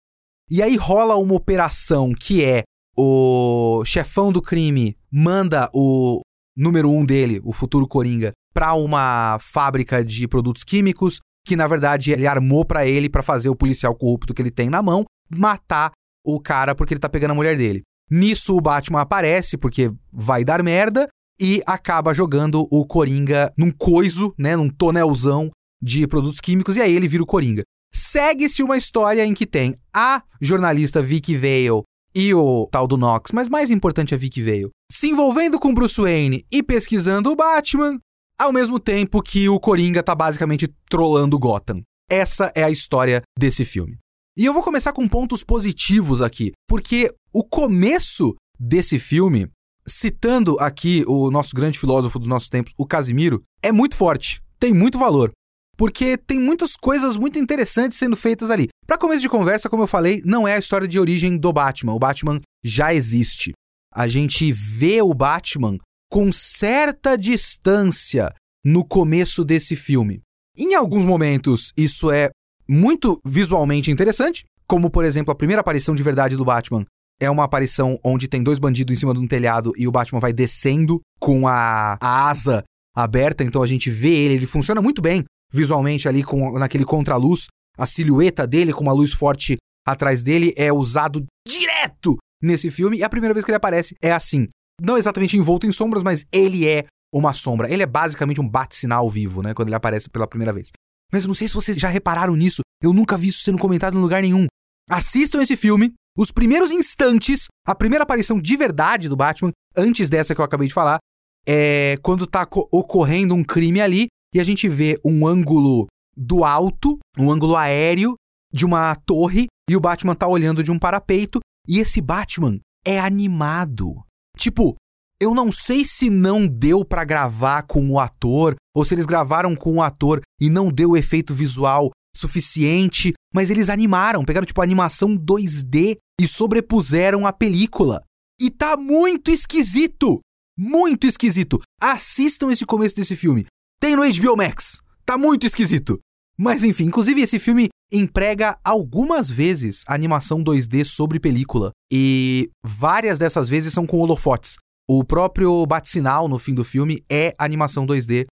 E 0.50 0.62
aí 0.62 0.76
rola 0.76 1.16
uma 1.16 1.34
operação 1.34 2.12
que 2.12 2.44
é 2.44 2.62
o 2.96 3.82
chefão 3.84 4.32
do 4.32 4.42
crime 4.42 4.96
manda 5.10 5.70
o 5.72 6.20
número 6.56 6.90
um 6.90 7.04
dele, 7.04 7.40
o 7.44 7.52
futuro 7.52 7.86
Coringa, 7.86 8.32
para 8.52 8.74
uma 8.74 9.38
fábrica 9.40 10.04
de 10.04 10.28
produtos 10.28 10.62
químicos 10.62 11.18
que 11.44 11.56
na 11.56 11.66
verdade 11.66 12.12
ele 12.12 12.26
armou 12.26 12.64
para 12.64 12.86
ele 12.86 13.08
para 13.08 13.22
fazer 13.22 13.48
o 13.48 13.56
policial 13.56 13.94
corrupto 13.94 14.32
que 14.32 14.40
ele 14.40 14.50
tem 14.50 14.70
na 14.70 14.82
mão 14.82 15.04
matar 15.30 15.92
o 16.24 16.40
cara 16.40 16.74
porque 16.74 16.94
ele 16.94 17.00
tá 17.00 17.08
pegando 17.08 17.32
a 17.32 17.34
mulher 17.34 17.56
dele. 17.56 17.82
Nisso 18.10 18.56
o 18.56 18.60
Batman 18.60 19.00
aparece 19.00 19.56
porque 19.58 19.92
vai 20.12 20.44
dar 20.44 20.62
merda 20.62 21.08
e 21.40 21.62
acaba 21.66 22.14
jogando 22.14 22.66
o 22.70 22.86
Coringa 22.86 23.52
num 23.58 23.70
coiso, 23.70 24.32
né, 24.38 24.56
num 24.56 24.70
tonelzão 24.70 25.50
de 25.82 26.06
produtos 26.06 26.40
químicos 26.40 26.76
e 26.76 26.80
aí 26.80 26.94
ele 26.94 27.08
vira 27.08 27.22
o 27.22 27.26
Coringa. 27.26 27.62
Segue-se 27.92 28.62
uma 28.62 28.76
história 28.76 29.24
em 29.24 29.34
que 29.34 29.46
tem 29.46 29.76
a 29.92 30.22
jornalista 30.40 31.02
Vicky 31.02 31.36
Vale 31.36 31.82
e 32.14 32.32
o 32.32 32.68
tal 32.70 32.86
do 32.86 32.96
Knox, 32.96 33.32
mas 33.32 33.48
mais 33.48 33.70
importante 33.70 34.14
a 34.14 34.18
Vicky 34.18 34.42
Vale, 34.42 34.70
se 34.90 35.08
envolvendo 35.08 35.58
com 35.58 35.74
Bruce 35.74 36.00
Wayne 36.00 36.44
e 36.50 36.62
pesquisando 36.62 37.30
o 37.30 37.36
Batman, 37.36 37.98
ao 38.38 38.52
mesmo 38.52 38.78
tempo 38.78 39.22
que 39.22 39.48
o 39.48 39.58
Coringa 39.58 40.02
tá 40.02 40.14
basicamente 40.14 40.72
trollando 40.88 41.38
Gotham. 41.38 41.82
Essa 42.10 42.52
é 42.54 42.62
a 42.62 42.70
história 42.70 43.22
desse 43.38 43.64
filme. 43.64 43.96
E 44.36 44.44
eu 44.44 44.52
vou 44.52 44.62
começar 44.62 44.92
com 44.92 45.08
pontos 45.08 45.44
positivos 45.44 46.20
aqui, 46.20 46.52
porque 46.68 47.08
o 47.32 47.44
começo 47.44 48.34
desse 48.58 48.98
filme, 48.98 49.48
citando 49.86 50.56
aqui 50.58 51.04
o 51.06 51.30
nosso 51.30 51.54
grande 51.54 51.78
filósofo 51.78 52.18
dos 52.18 52.28
nossos 52.28 52.48
tempos, 52.48 52.72
o 52.76 52.86
Casimiro, 52.86 53.42
é 53.62 53.70
muito 53.70 53.96
forte, 53.96 54.40
tem 54.58 54.72
muito 54.72 54.98
valor. 54.98 55.32
Porque 55.76 56.16
tem 56.16 56.38
muitas 56.38 56.76
coisas 56.76 57.16
muito 57.16 57.38
interessantes 57.38 57.98
sendo 57.98 58.16
feitas 58.16 58.50
ali. 58.50 58.68
Para 58.86 58.98
começo 58.98 59.20
de 59.20 59.28
conversa, 59.28 59.68
como 59.68 59.82
eu 59.82 59.86
falei, 59.88 60.22
não 60.24 60.46
é 60.46 60.54
a 60.54 60.58
história 60.58 60.86
de 60.86 60.98
origem 61.00 61.36
do 61.36 61.52
Batman. 61.52 61.94
O 61.94 61.98
Batman 61.98 62.40
já 62.64 62.94
existe. 62.94 63.52
A 63.92 64.06
gente 64.06 64.52
vê 64.52 65.02
o 65.02 65.14
Batman 65.14 65.78
com 66.10 66.30
certa 66.30 67.16
distância 67.16 68.32
no 68.64 68.84
começo 68.84 69.44
desse 69.44 69.74
filme. 69.74 70.20
Em 70.56 70.74
alguns 70.74 71.04
momentos, 71.04 71.72
isso 71.76 72.10
é 72.10 72.30
muito 72.68 73.20
visualmente 73.24 73.90
interessante, 73.90 74.44
como 74.66 74.90
por 74.90 75.04
exemplo 75.04 75.32
a 75.32 75.36
primeira 75.36 75.60
aparição 75.60 75.94
de 75.94 76.02
verdade 76.02 76.36
do 76.36 76.44
Batman. 76.44 76.84
É 77.20 77.30
uma 77.30 77.44
aparição 77.44 77.98
onde 78.02 78.28
tem 78.28 78.42
dois 78.42 78.58
bandidos 78.58 78.96
em 78.96 78.98
cima 78.98 79.12
de 79.12 79.20
um 79.20 79.26
telhado 79.26 79.72
e 79.76 79.86
o 79.86 79.92
Batman 79.92 80.20
vai 80.20 80.32
descendo 80.32 81.00
com 81.20 81.46
a, 81.46 81.96
a 82.00 82.28
asa 82.28 82.62
aberta, 82.94 83.42
então 83.42 83.62
a 83.62 83.66
gente 83.66 83.90
vê 83.90 84.12
ele, 84.12 84.34
ele 84.34 84.46
funciona 84.46 84.80
muito 84.80 85.02
bem 85.02 85.24
visualmente 85.54 86.08
ali 86.08 86.24
com 86.24 86.58
naquele 86.58 86.84
contraluz, 86.84 87.46
a 87.78 87.86
silhueta 87.86 88.46
dele 88.46 88.72
com 88.72 88.82
uma 88.82 88.92
luz 88.92 89.12
forte 89.12 89.56
atrás 89.86 90.22
dele 90.22 90.52
é 90.56 90.72
usado 90.72 91.24
direto 91.46 92.16
nesse 92.42 92.70
filme 92.70 92.98
e 92.98 93.04
a 93.04 93.08
primeira 93.08 93.32
vez 93.32 93.44
que 93.44 93.50
ele 93.50 93.56
aparece 93.56 93.94
é 94.02 94.12
assim. 94.12 94.48
Não 94.80 94.98
exatamente 94.98 95.36
envolto 95.36 95.66
em 95.66 95.72
sombras, 95.72 96.02
mas 96.02 96.24
ele 96.32 96.68
é 96.68 96.84
uma 97.12 97.32
sombra. 97.32 97.70
Ele 97.70 97.82
é 97.82 97.86
basicamente 97.86 98.40
um 98.40 98.48
bate-sinal 98.48 99.08
vivo, 99.08 99.40
né, 99.40 99.54
quando 99.54 99.68
ele 99.68 99.76
aparece 99.76 100.10
pela 100.10 100.26
primeira 100.26 100.52
vez. 100.52 100.70
Mas 101.12 101.24
não 101.24 101.34
sei 101.34 101.46
se 101.46 101.54
vocês 101.54 101.76
já 101.76 101.88
repararam 101.88 102.34
nisso, 102.34 102.62
eu 102.82 102.92
nunca 102.92 103.16
vi 103.16 103.28
isso 103.28 103.44
sendo 103.44 103.58
comentado 103.58 103.96
em 103.96 104.00
lugar 104.00 104.22
nenhum. 104.22 104.46
Assistam 104.90 105.40
esse 105.40 105.56
filme, 105.56 105.94
os 106.18 106.32
primeiros 106.32 106.72
instantes, 106.72 107.46
a 107.66 107.74
primeira 107.74 108.02
aparição 108.02 108.40
de 108.40 108.56
verdade 108.56 109.08
do 109.08 109.16
Batman, 109.16 109.52
antes 109.76 110.08
dessa 110.08 110.34
que 110.34 110.40
eu 110.40 110.44
acabei 110.44 110.66
de 110.66 110.74
falar, 110.74 110.98
é 111.46 111.96
quando 112.02 112.26
tá 112.26 112.46
ocorrendo 112.72 113.34
um 113.34 113.44
crime 113.44 113.80
ali 113.80 114.08
e 114.34 114.40
a 114.40 114.44
gente 114.44 114.68
vê 114.68 114.98
um 115.04 115.26
ângulo 115.26 115.86
do 116.16 116.44
alto, 116.44 116.98
um 117.18 117.30
ângulo 117.30 117.56
aéreo 117.56 118.14
de 118.52 118.64
uma 118.64 118.94
torre 118.94 119.46
e 119.68 119.76
o 119.76 119.80
Batman 119.80 120.14
tá 120.14 120.26
olhando 120.26 120.62
de 120.62 120.70
um 120.70 120.78
parapeito 120.78 121.40
e 121.68 121.78
esse 121.78 122.00
Batman 122.00 122.58
é 122.84 122.98
animado. 122.98 123.94
Tipo, 124.36 124.74
eu 125.20 125.34
não 125.34 125.50
sei 125.50 125.84
se 125.84 126.10
não 126.10 126.46
deu 126.46 126.84
para 126.84 127.04
gravar 127.04 127.62
com 127.62 127.88
o 127.90 127.98
ator 127.98 128.56
ou 128.74 128.84
se 128.84 128.94
eles 128.94 129.06
gravaram 129.06 129.54
com 129.54 129.76
o 129.76 129.82
ator 129.82 130.20
e 130.40 130.50
não 130.50 130.68
deu 130.68 130.96
efeito 130.96 131.32
visual 131.32 131.90
suficiente, 132.16 133.12
mas 133.32 133.50
eles 133.50 133.68
animaram, 133.68 134.24
pegaram 134.24 134.46
tipo 134.46 134.62
animação 134.62 135.16
2D 135.16 135.96
e 136.20 136.26
sobrepuseram 136.28 137.26
a 137.26 137.32
película. 137.32 138.02
E 138.40 138.50
tá 138.50 138.76
muito 138.76 139.30
esquisito. 139.30 140.20
Muito 140.56 141.06
esquisito. 141.06 141.60
Assistam 141.80 142.52
esse 142.52 142.64
começo 142.64 142.94
desse 142.94 143.16
filme. 143.16 143.46
Tem 143.84 143.96
no 143.96 144.02
HBO 144.02 144.34
Max. 144.34 144.80
Tá 145.04 145.18
muito 145.18 145.44
esquisito. 145.44 146.00
Mas 146.38 146.64
enfim, 146.64 146.84
inclusive 146.84 147.20
esse 147.20 147.38
filme 147.38 147.68
emprega 147.92 148.58
algumas 148.64 149.28
vezes 149.28 149.82
animação 149.86 150.42
2D 150.42 150.86
sobre 150.86 151.20
película. 151.20 151.70
E 151.92 152.48
várias 152.64 153.18
dessas 153.18 153.46
vezes 153.46 153.74
são 153.74 153.86
com 153.86 153.98
holofotes. 153.98 154.56
O 154.88 155.04
próprio 155.04 155.66
bate-sinal 155.66 156.28
no 156.28 156.38
fim 156.38 156.54
do 156.54 156.64
filme 156.64 157.04
é 157.12 157.34
animação 157.38 157.86
2D. 157.86 158.24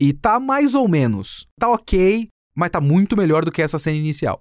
E 0.00 0.12
tá 0.12 0.40
mais 0.40 0.74
ou 0.74 0.88
menos. 0.88 1.46
Tá 1.60 1.70
ok, 1.70 2.26
mas 2.56 2.70
tá 2.70 2.80
muito 2.80 3.16
melhor 3.16 3.44
do 3.44 3.52
que 3.52 3.62
essa 3.62 3.78
cena 3.78 3.96
inicial. 3.96 4.40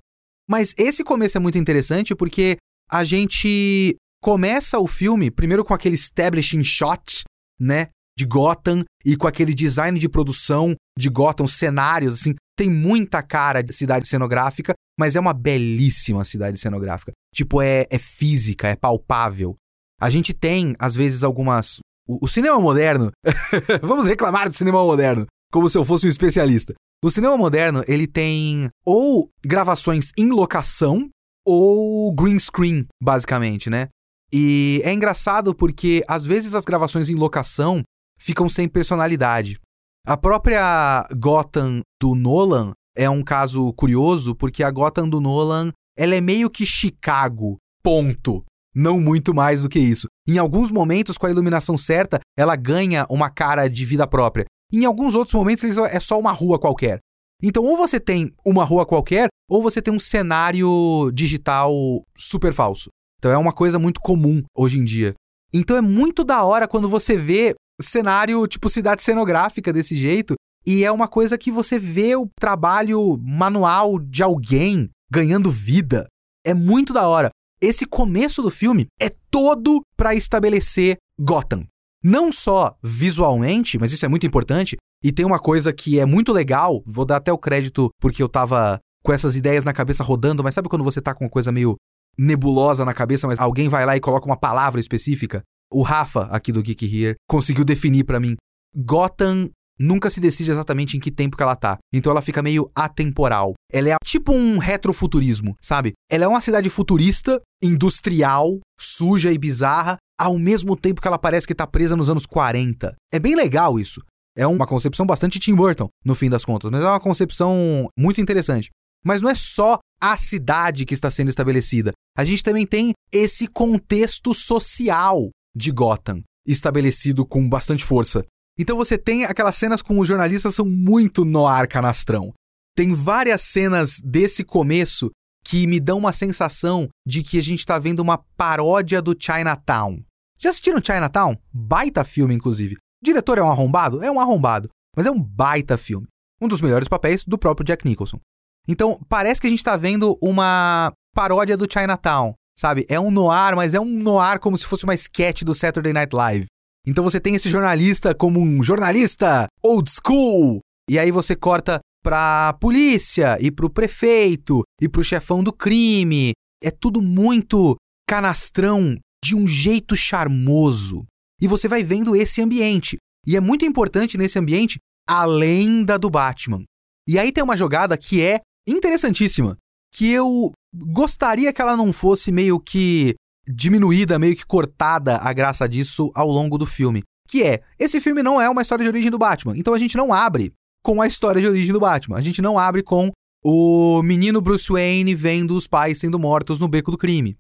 Mas 0.50 0.74
esse 0.76 1.04
começo 1.04 1.38
é 1.38 1.40
muito 1.40 1.60
interessante 1.60 2.16
porque 2.16 2.58
a 2.90 3.04
gente 3.04 3.96
começa 4.24 4.80
o 4.80 4.88
filme 4.88 5.30
primeiro 5.30 5.64
com 5.64 5.76
aquele 5.76 5.94
establishing 5.94 6.64
shot, 6.64 7.26
né? 7.60 7.90
De 8.18 8.26
Gotham 8.26 8.84
e 9.06 9.16
com 9.16 9.28
aquele 9.28 9.54
design 9.54 10.00
de 10.00 10.10
produção 10.10 10.76
de 10.98 11.10
Gotham, 11.10 11.46
cenários, 11.46 12.16
assim, 12.16 12.34
tem 12.58 12.70
muita 12.70 13.22
cara 13.22 13.62
de 13.62 13.72
cidade 13.72 14.08
cenográfica, 14.08 14.74
mas 15.00 15.16
é 15.16 15.20
uma 15.20 15.34
belíssima 15.34 16.26
cidade 16.26 16.58
cenográfica. 16.58 17.12
Tipo, 17.34 17.62
é, 17.62 17.86
é 17.90 18.00
física, 18.00 18.68
é 18.68 18.76
palpável. 18.76 19.56
A 20.02 20.10
gente 20.10 20.34
tem, 20.34 20.76
às 20.80 20.96
vezes, 20.96 21.24
algumas. 21.24 21.78
O, 22.08 22.26
o 22.26 22.28
cinema 22.28 22.60
moderno. 22.60 23.12
Vamos 23.84 24.08
reclamar 24.08 24.50
do 24.50 24.56
cinema 24.56 24.84
moderno, 24.84 25.28
como 25.52 25.70
se 25.70 25.78
eu 25.78 25.86
fosse 25.86 26.08
um 26.08 26.10
especialista. 26.10 26.74
O 27.04 27.12
cinema 27.12 27.38
moderno, 27.38 27.84
ele 27.88 28.08
tem 28.08 28.70
ou 28.84 29.30
gravações 29.46 30.12
em 30.18 30.32
locação 30.32 31.08
ou 31.46 32.12
green 32.14 32.40
screen, 32.40 32.88
basicamente, 33.02 33.70
né? 33.70 33.90
E 34.34 34.82
é 34.84 34.92
engraçado 34.92 35.54
porque 35.54 36.04
às 36.08 36.26
vezes 36.26 36.56
as 36.56 36.66
gravações 36.66 37.10
em 37.10 37.16
locação 37.16 37.84
ficam 38.18 38.50
sem 38.50 38.68
personalidade. 38.68 39.60
A 40.06 40.16
própria 40.16 41.06
Gotham 41.18 41.82
do 42.02 42.16
Nolan 42.16 42.72
é 42.96 43.10
um 43.10 43.24
caso 43.24 43.72
curioso, 43.74 44.34
porque 44.36 44.64
a 44.64 44.72
Gotham 44.72 45.08
do 45.08 45.20
Nolan 45.20 45.72
ela 45.98 46.16
é 46.16 46.22
meio 46.22 46.50
que 46.50 46.66
Chicago, 46.66 47.58
ponto. 47.84 48.44
Não 48.74 49.00
muito 49.00 49.34
mais 49.34 49.64
do 49.64 49.70
que 49.70 49.80
isso. 49.80 50.08
Em 50.28 50.38
alguns 50.38 50.70
momentos, 50.72 51.18
com 51.18 51.26
a 51.26 51.32
iluminação 51.32 51.76
certa, 51.76 52.20
ela 52.38 52.56
ganha 52.56 53.08
uma 53.10 53.30
cara 53.30 53.68
de 53.68 53.84
vida 53.84 54.06
própria. 54.06 54.46
Em 54.72 54.86
alguns 54.86 55.16
outros 55.16 55.34
momentos, 55.34 55.78
é 55.78 56.00
só 56.00 56.20
uma 56.20 56.32
rua 56.32 56.60
qualquer. 56.60 57.00
Então, 57.42 57.64
ou 57.64 57.76
você 57.76 58.00
tem 58.00 58.32
uma 58.46 58.64
rua 58.64 58.86
qualquer, 58.86 59.30
ou 59.50 59.64
você 59.64 59.82
tem 59.82 59.94
um 59.94 60.00
cenário 60.00 61.12
digital 61.12 61.74
super 62.16 62.54
falso. 62.54 62.90
Então, 63.18 63.32
é 63.32 63.38
uma 63.38 63.54
coisa 63.54 63.80
muito 63.80 64.00
comum 64.00 64.44
hoje 64.56 64.78
em 64.78 64.84
dia. 64.84 65.14
Então, 65.52 65.76
é 65.76 65.82
muito 65.82 66.24
da 66.24 66.44
hora 66.44 66.68
quando 66.68 66.88
você 66.88 67.18
vê 67.18 67.56
cenário 67.82 68.46
tipo 68.48 68.70
cidade 68.70 69.04
cenográfica 69.04 69.72
desse 69.72 69.96
jeito. 69.96 70.36
E 70.66 70.84
é 70.84 70.92
uma 70.92 71.08
coisa 71.08 71.38
que 71.38 71.52
você 71.52 71.80
vê 71.80 72.16
o 72.16 72.28
trabalho 72.40 73.18
manual 73.22 73.98
de 74.00 74.22
alguém 74.22 74.90
ganhando 75.10 75.50
vida. 75.50 76.08
É 76.46 76.54
muito 76.54 76.94
da 76.94 77.08
hora. 77.08 77.30
esse 77.60 77.86
começo 77.86 78.42
do 78.42 78.52
filme 78.52 78.86
é 79.02 79.10
todo 79.32 79.82
para 79.98 80.14
estabelecer 80.14 80.98
Gotham. 81.20 81.66
Não 82.04 82.32
só 82.32 82.78
visualmente, 82.84 83.80
mas 83.80 83.92
isso 83.92 84.06
é 84.06 84.08
muito 84.08 84.28
importante, 84.28 84.78
e 85.04 85.12
tem 85.12 85.26
uma 85.26 85.40
coisa 85.40 85.74
que 85.74 86.00
é 86.00 86.06
muito 86.06 86.32
legal, 86.32 86.84
vou 86.86 87.06
dar 87.06 87.18
até 87.18 87.32
o 87.32 87.38
crédito 87.38 87.90
porque 88.00 88.22
eu 88.22 88.30
tava 88.30 88.80
com 89.04 89.14
essas 89.14 89.36
ideias 89.36 89.64
na 89.64 89.74
cabeça 89.74 90.04
rodando, 90.04 90.44
mas 90.44 90.54
sabe 90.54 90.70
quando 90.70 90.84
você 90.84 91.02
tá 91.02 91.14
com 91.14 91.24
uma 91.24 91.30
coisa 91.30 91.52
meio 91.52 91.76
nebulosa 92.18 92.84
na 92.84 92.94
cabeça, 92.94 93.28
mas 93.28 93.40
alguém 93.40 93.70
vai 93.70 93.86
lá 93.86 93.96
e 93.96 94.02
coloca 94.02 94.26
uma 94.26 94.38
palavra 94.38 94.80
específica? 94.80 95.42
O 95.72 95.82
Rafa, 95.82 96.24
aqui 96.32 96.52
do 96.52 96.62
Geek 96.62 96.86
Here, 96.86 97.16
conseguiu 97.28 97.66
definir 97.66 98.06
para 98.06 98.20
mim. 98.20 98.36
Gotham 98.76 99.50
nunca 99.80 100.10
se 100.10 100.20
decide 100.20 100.52
exatamente 100.52 100.98
em 100.98 101.00
que 101.00 101.12
tempo 101.12 101.38
que 101.38 101.44
ela 101.44 101.56
tá. 101.56 101.78
Então 101.94 102.12
ela 102.12 102.22
fica 102.22 102.42
meio 102.42 102.72
atemporal. 102.76 103.54
Ela 103.72 103.90
é 103.90 103.96
tipo 104.04 104.34
um 104.34 104.58
retrofuturismo, 104.58 105.56
sabe? 105.62 105.94
Ela 106.10 106.26
é 106.26 106.28
uma 106.28 106.42
cidade 106.42 106.70
futurista, 106.70 107.42
industrial, 107.62 108.60
suja 108.80 109.32
e 109.32 109.38
bizarra, 109.38 109.98
ao 110.20 110.38
mesmo 110.38 110.76
tempo 110.76 111.02
que 111.02 111.08
ela 111.08 111.20
parece 111.20 111.46
que 111.46 111.56
tá 111.56 111.68
presa 111.68 111.96
nos 111.96 112.10
anos 112.10 112.26
40. 112.26 112.96
É 113.14 113.20
bem 113.20 113.36
legal 113.36 113.80
isso. 113.80 114.02
É 114.36 114.46
uma 114.46 114.68
concepção 114.68 115.06
bastante 115.06 115.40
Tim 115.40 115.56
Burton, 115.56 115.90
no 116.06 116.14
fim 116.14 116.30
das 116.30 116.46
contas, 116.46 116.70
mas 116.70 116.84
é 116.84 116.88
uma 116.88 117.00
concepção 117.00 117.88
muito 117.98 118.22
interessante. 118.22 118.70
Mas 119.04 119.22
não 119.22 119.30
é 119.30 119.36
só 119.36 119.80
a 120.00 120.16
cidade 120.16 120.86
que 120.86 120.94
está 120.94 121.10
sendo 121.10 121.30
estabelecida. 121.30 121.92
A 122.16 122.24
gente 122.24 122.44
também 122.44 122.66
tem 122.66 122.94
esse 123.12 123.48
contexto 123.48 124.34
social 124.34 125.30
de 125.58 125.72
Gotham 125.72 126.22
estabelecido 126.46 127.26
com 127.26 127.50
bastante 127.50 127.84
força. 127.84 128.24
Então 128.58 128.78
você 128.78 128.98
tem 128.98 129.26
aquelas 129.26 129.56
cenas 129.56 129.82
com 129.82 130.00
os 130.00 130.08
jornalistas 130.08 130.56
são 130.56 130.66
muito 130.66 131.26
no 131.26 131.46
ar 131.46 131.68
canastrão. 131.68 132.34
Tem 132.76 132.94
várias 132.94 133.42
cenas 133.42 134.00
desse 134.04 134.44
começo 134.44 135.12
que 135.44 135.66
me 135.66 135.80
dão 135.80 135.98
uma 135.98 136.12
sensação 136.12 136.88
de 137.06 137.24
que 137.24 137.38
a 137.38 137.42
gente 137.42 137.60
está 137.60 137.80
vendo 137.80 138.00
uma 138.00 138.18
paródia 138.38 139.02
do 139.02 139.16
Chinatown. 139.20 140.00
Já 140.40 140.52
assistiram 140.52 140.82
Chinatown? 140.84 141.38
Baita 141.52 142.04
filme, 142.04 142.34
inclusive. 142.34 142.76
O 142.76 143.06
diretor 143.06 143.38
é 143.38 143.44
um 143.44 143.50
arrombado? 143.50 144.04
É 144.04 144.12
um 144.12 144.20
arrombado. 144.20 144.70
Mas 144.96 145.06
é 145.06 145.12
um 145.12 145.22
baita 145.22 145.78
filme. 145.78 146.08
Um 146.40 146.48
dos 146.48 146.62
melhores 146.62 146.88
papéis 146.88 147.24
do 147.24 147.38
próprio 147.38 147.66
Jack 147.66 147.86
Nicholson. 147.86 148.20
Então, 148.68 149.00
parece 149.08 149.40
que 149.40 149.48
a 149.48 149.50
gente 149.50 149.60
está 149.60 149.78
vendo 149.78 150.18
uma 150.22 150.92
paródia 151.16 151.58
do 151.58 151.68
Chinatown, 151.72 152.34
sabe? 152.58 152.86
É 152.90 153.00
um 153.00 153.12
noir, 153.12 153.56
mas 153.56 153.74
é 153.74 153.80
um 153.80 153.86
noir 153.86 154.40
como 154.40 154.58
se 154.58 154.66
fosse 154.66 154.84
uma 154.84 154.96
sketch 154.96 155.44
do 155.44 155.54
Saturday 155.54 155.94
Night 155.94 156.16
Live. 156.16 156.46
Então 156.86 157.04
você 157.04 157.20
tem 157.20 157.36
esse 157.36 157.50
jornalista 157.50 158.16
como 158.16 158.40
um 158.40 158.64
jornalista 158.64 159.48
old 159.64 159.90
school. 159.92 160.60
E 160.90 160.98
aí 160.98 161.12
você 161.12 161.36
corta 161.36 161.80
pra 162.02 162.54
polícia 162.62 163.38
e 163.42 163.52
pro 163.52 163.70
prefeito 163.70 164.64
e 164.82 164.88
pro 164.88 165.04
chefão 165.04 165.44
do 165.44 165.52
crime. 165.52 166.32
É 166.64 166.72
tudo 166.72 167.02
muito 167.02 167.76
canastrão 168.10 168.96
de 169.24 169.36
um 169.36 169.46
jeito 169.46 169.96
charmoso. 169.96 171.06
E 171.42 171.48
você 171.48 171.68
vai 171.68 171.84
vendo 171.84 172.16
esse 172.16 172.42
ambiente. 172.42 172.98
E 173.26 173.36
é 173.36 173.42
muito 173.42 173.66
importante 173.66 174.18
nesse 174.18 174.40
ambiente 174.40 174.80
a 175.08 175.26
lenda 175.26 176.00
do 176.00 176.10
Batman. 176.10 176.64
E 177.08 177.20
aí 177.20 177.32
tem 177.32 177.44
uma 177.44 177.58
jogada 177.58 177.98
que 177.98 178.22
é 178.22 178.40
interessantíssima, 178.68 179.58
que 179.94 180.12
eu 180.12 180.52
gostaria 180.74 181.52
que 181.52 181.62
ela 181.62 181.78
não 181.78 181.92
fosse 181.92 182.32
meio 182.32 182.60
que 182.60 183.16
diminuída, 183.48 184.20
meio 184.20 184.36
que 184.36 184.46
cortada 184.46 185.18
a 185.18 185.32
graça 185.34 185.68
disso 185.68 186.12
ao 186.14 186.28
longo 186.28 186.58
do 186.58 186.66
filme. 186.66 187.04
Que 187.28 187.44
é, 187.44 187.62
esse 187.80 188.00
filme 188.00 188.24
não 188.24 188.40
é 188.40 188.50
uma 188.50 188.62
história 188.62 188.84
de 188.84 188.90
origem 188.90 189.12
do 189.12 189.18
Batman. 189.18 189.58
Então 189.58 189.74
a 189.74 189.80
gente 189.80 189.98
não 189.98 190.14
abre 190.14 190.54
com 190.84 191.02
a 191.02 191.08
história 191.08 191.42
de 191.42 191.48
origem 191.48 191.74
do 191.74 191.80
Batman. 191.80 192.18
A 192.18 192.22
gente 192.22 192.42
não 192.42 192.58
abre 192.58 192.84
com 192.84 193.12
o 193.44 194.02
menino 194.02 194.42
Bruce 194.42 194.72
Wayne 194.72 195.16
vendo 195.16 195.56
os 195.56 195.68
pais 195.68 196.00
sendo 196.00 196.20
mortos 196.20 196.60
no 196.60 196.68
beco 196.68 196.92
do 196.92 196.98
crime. 196.98 197.36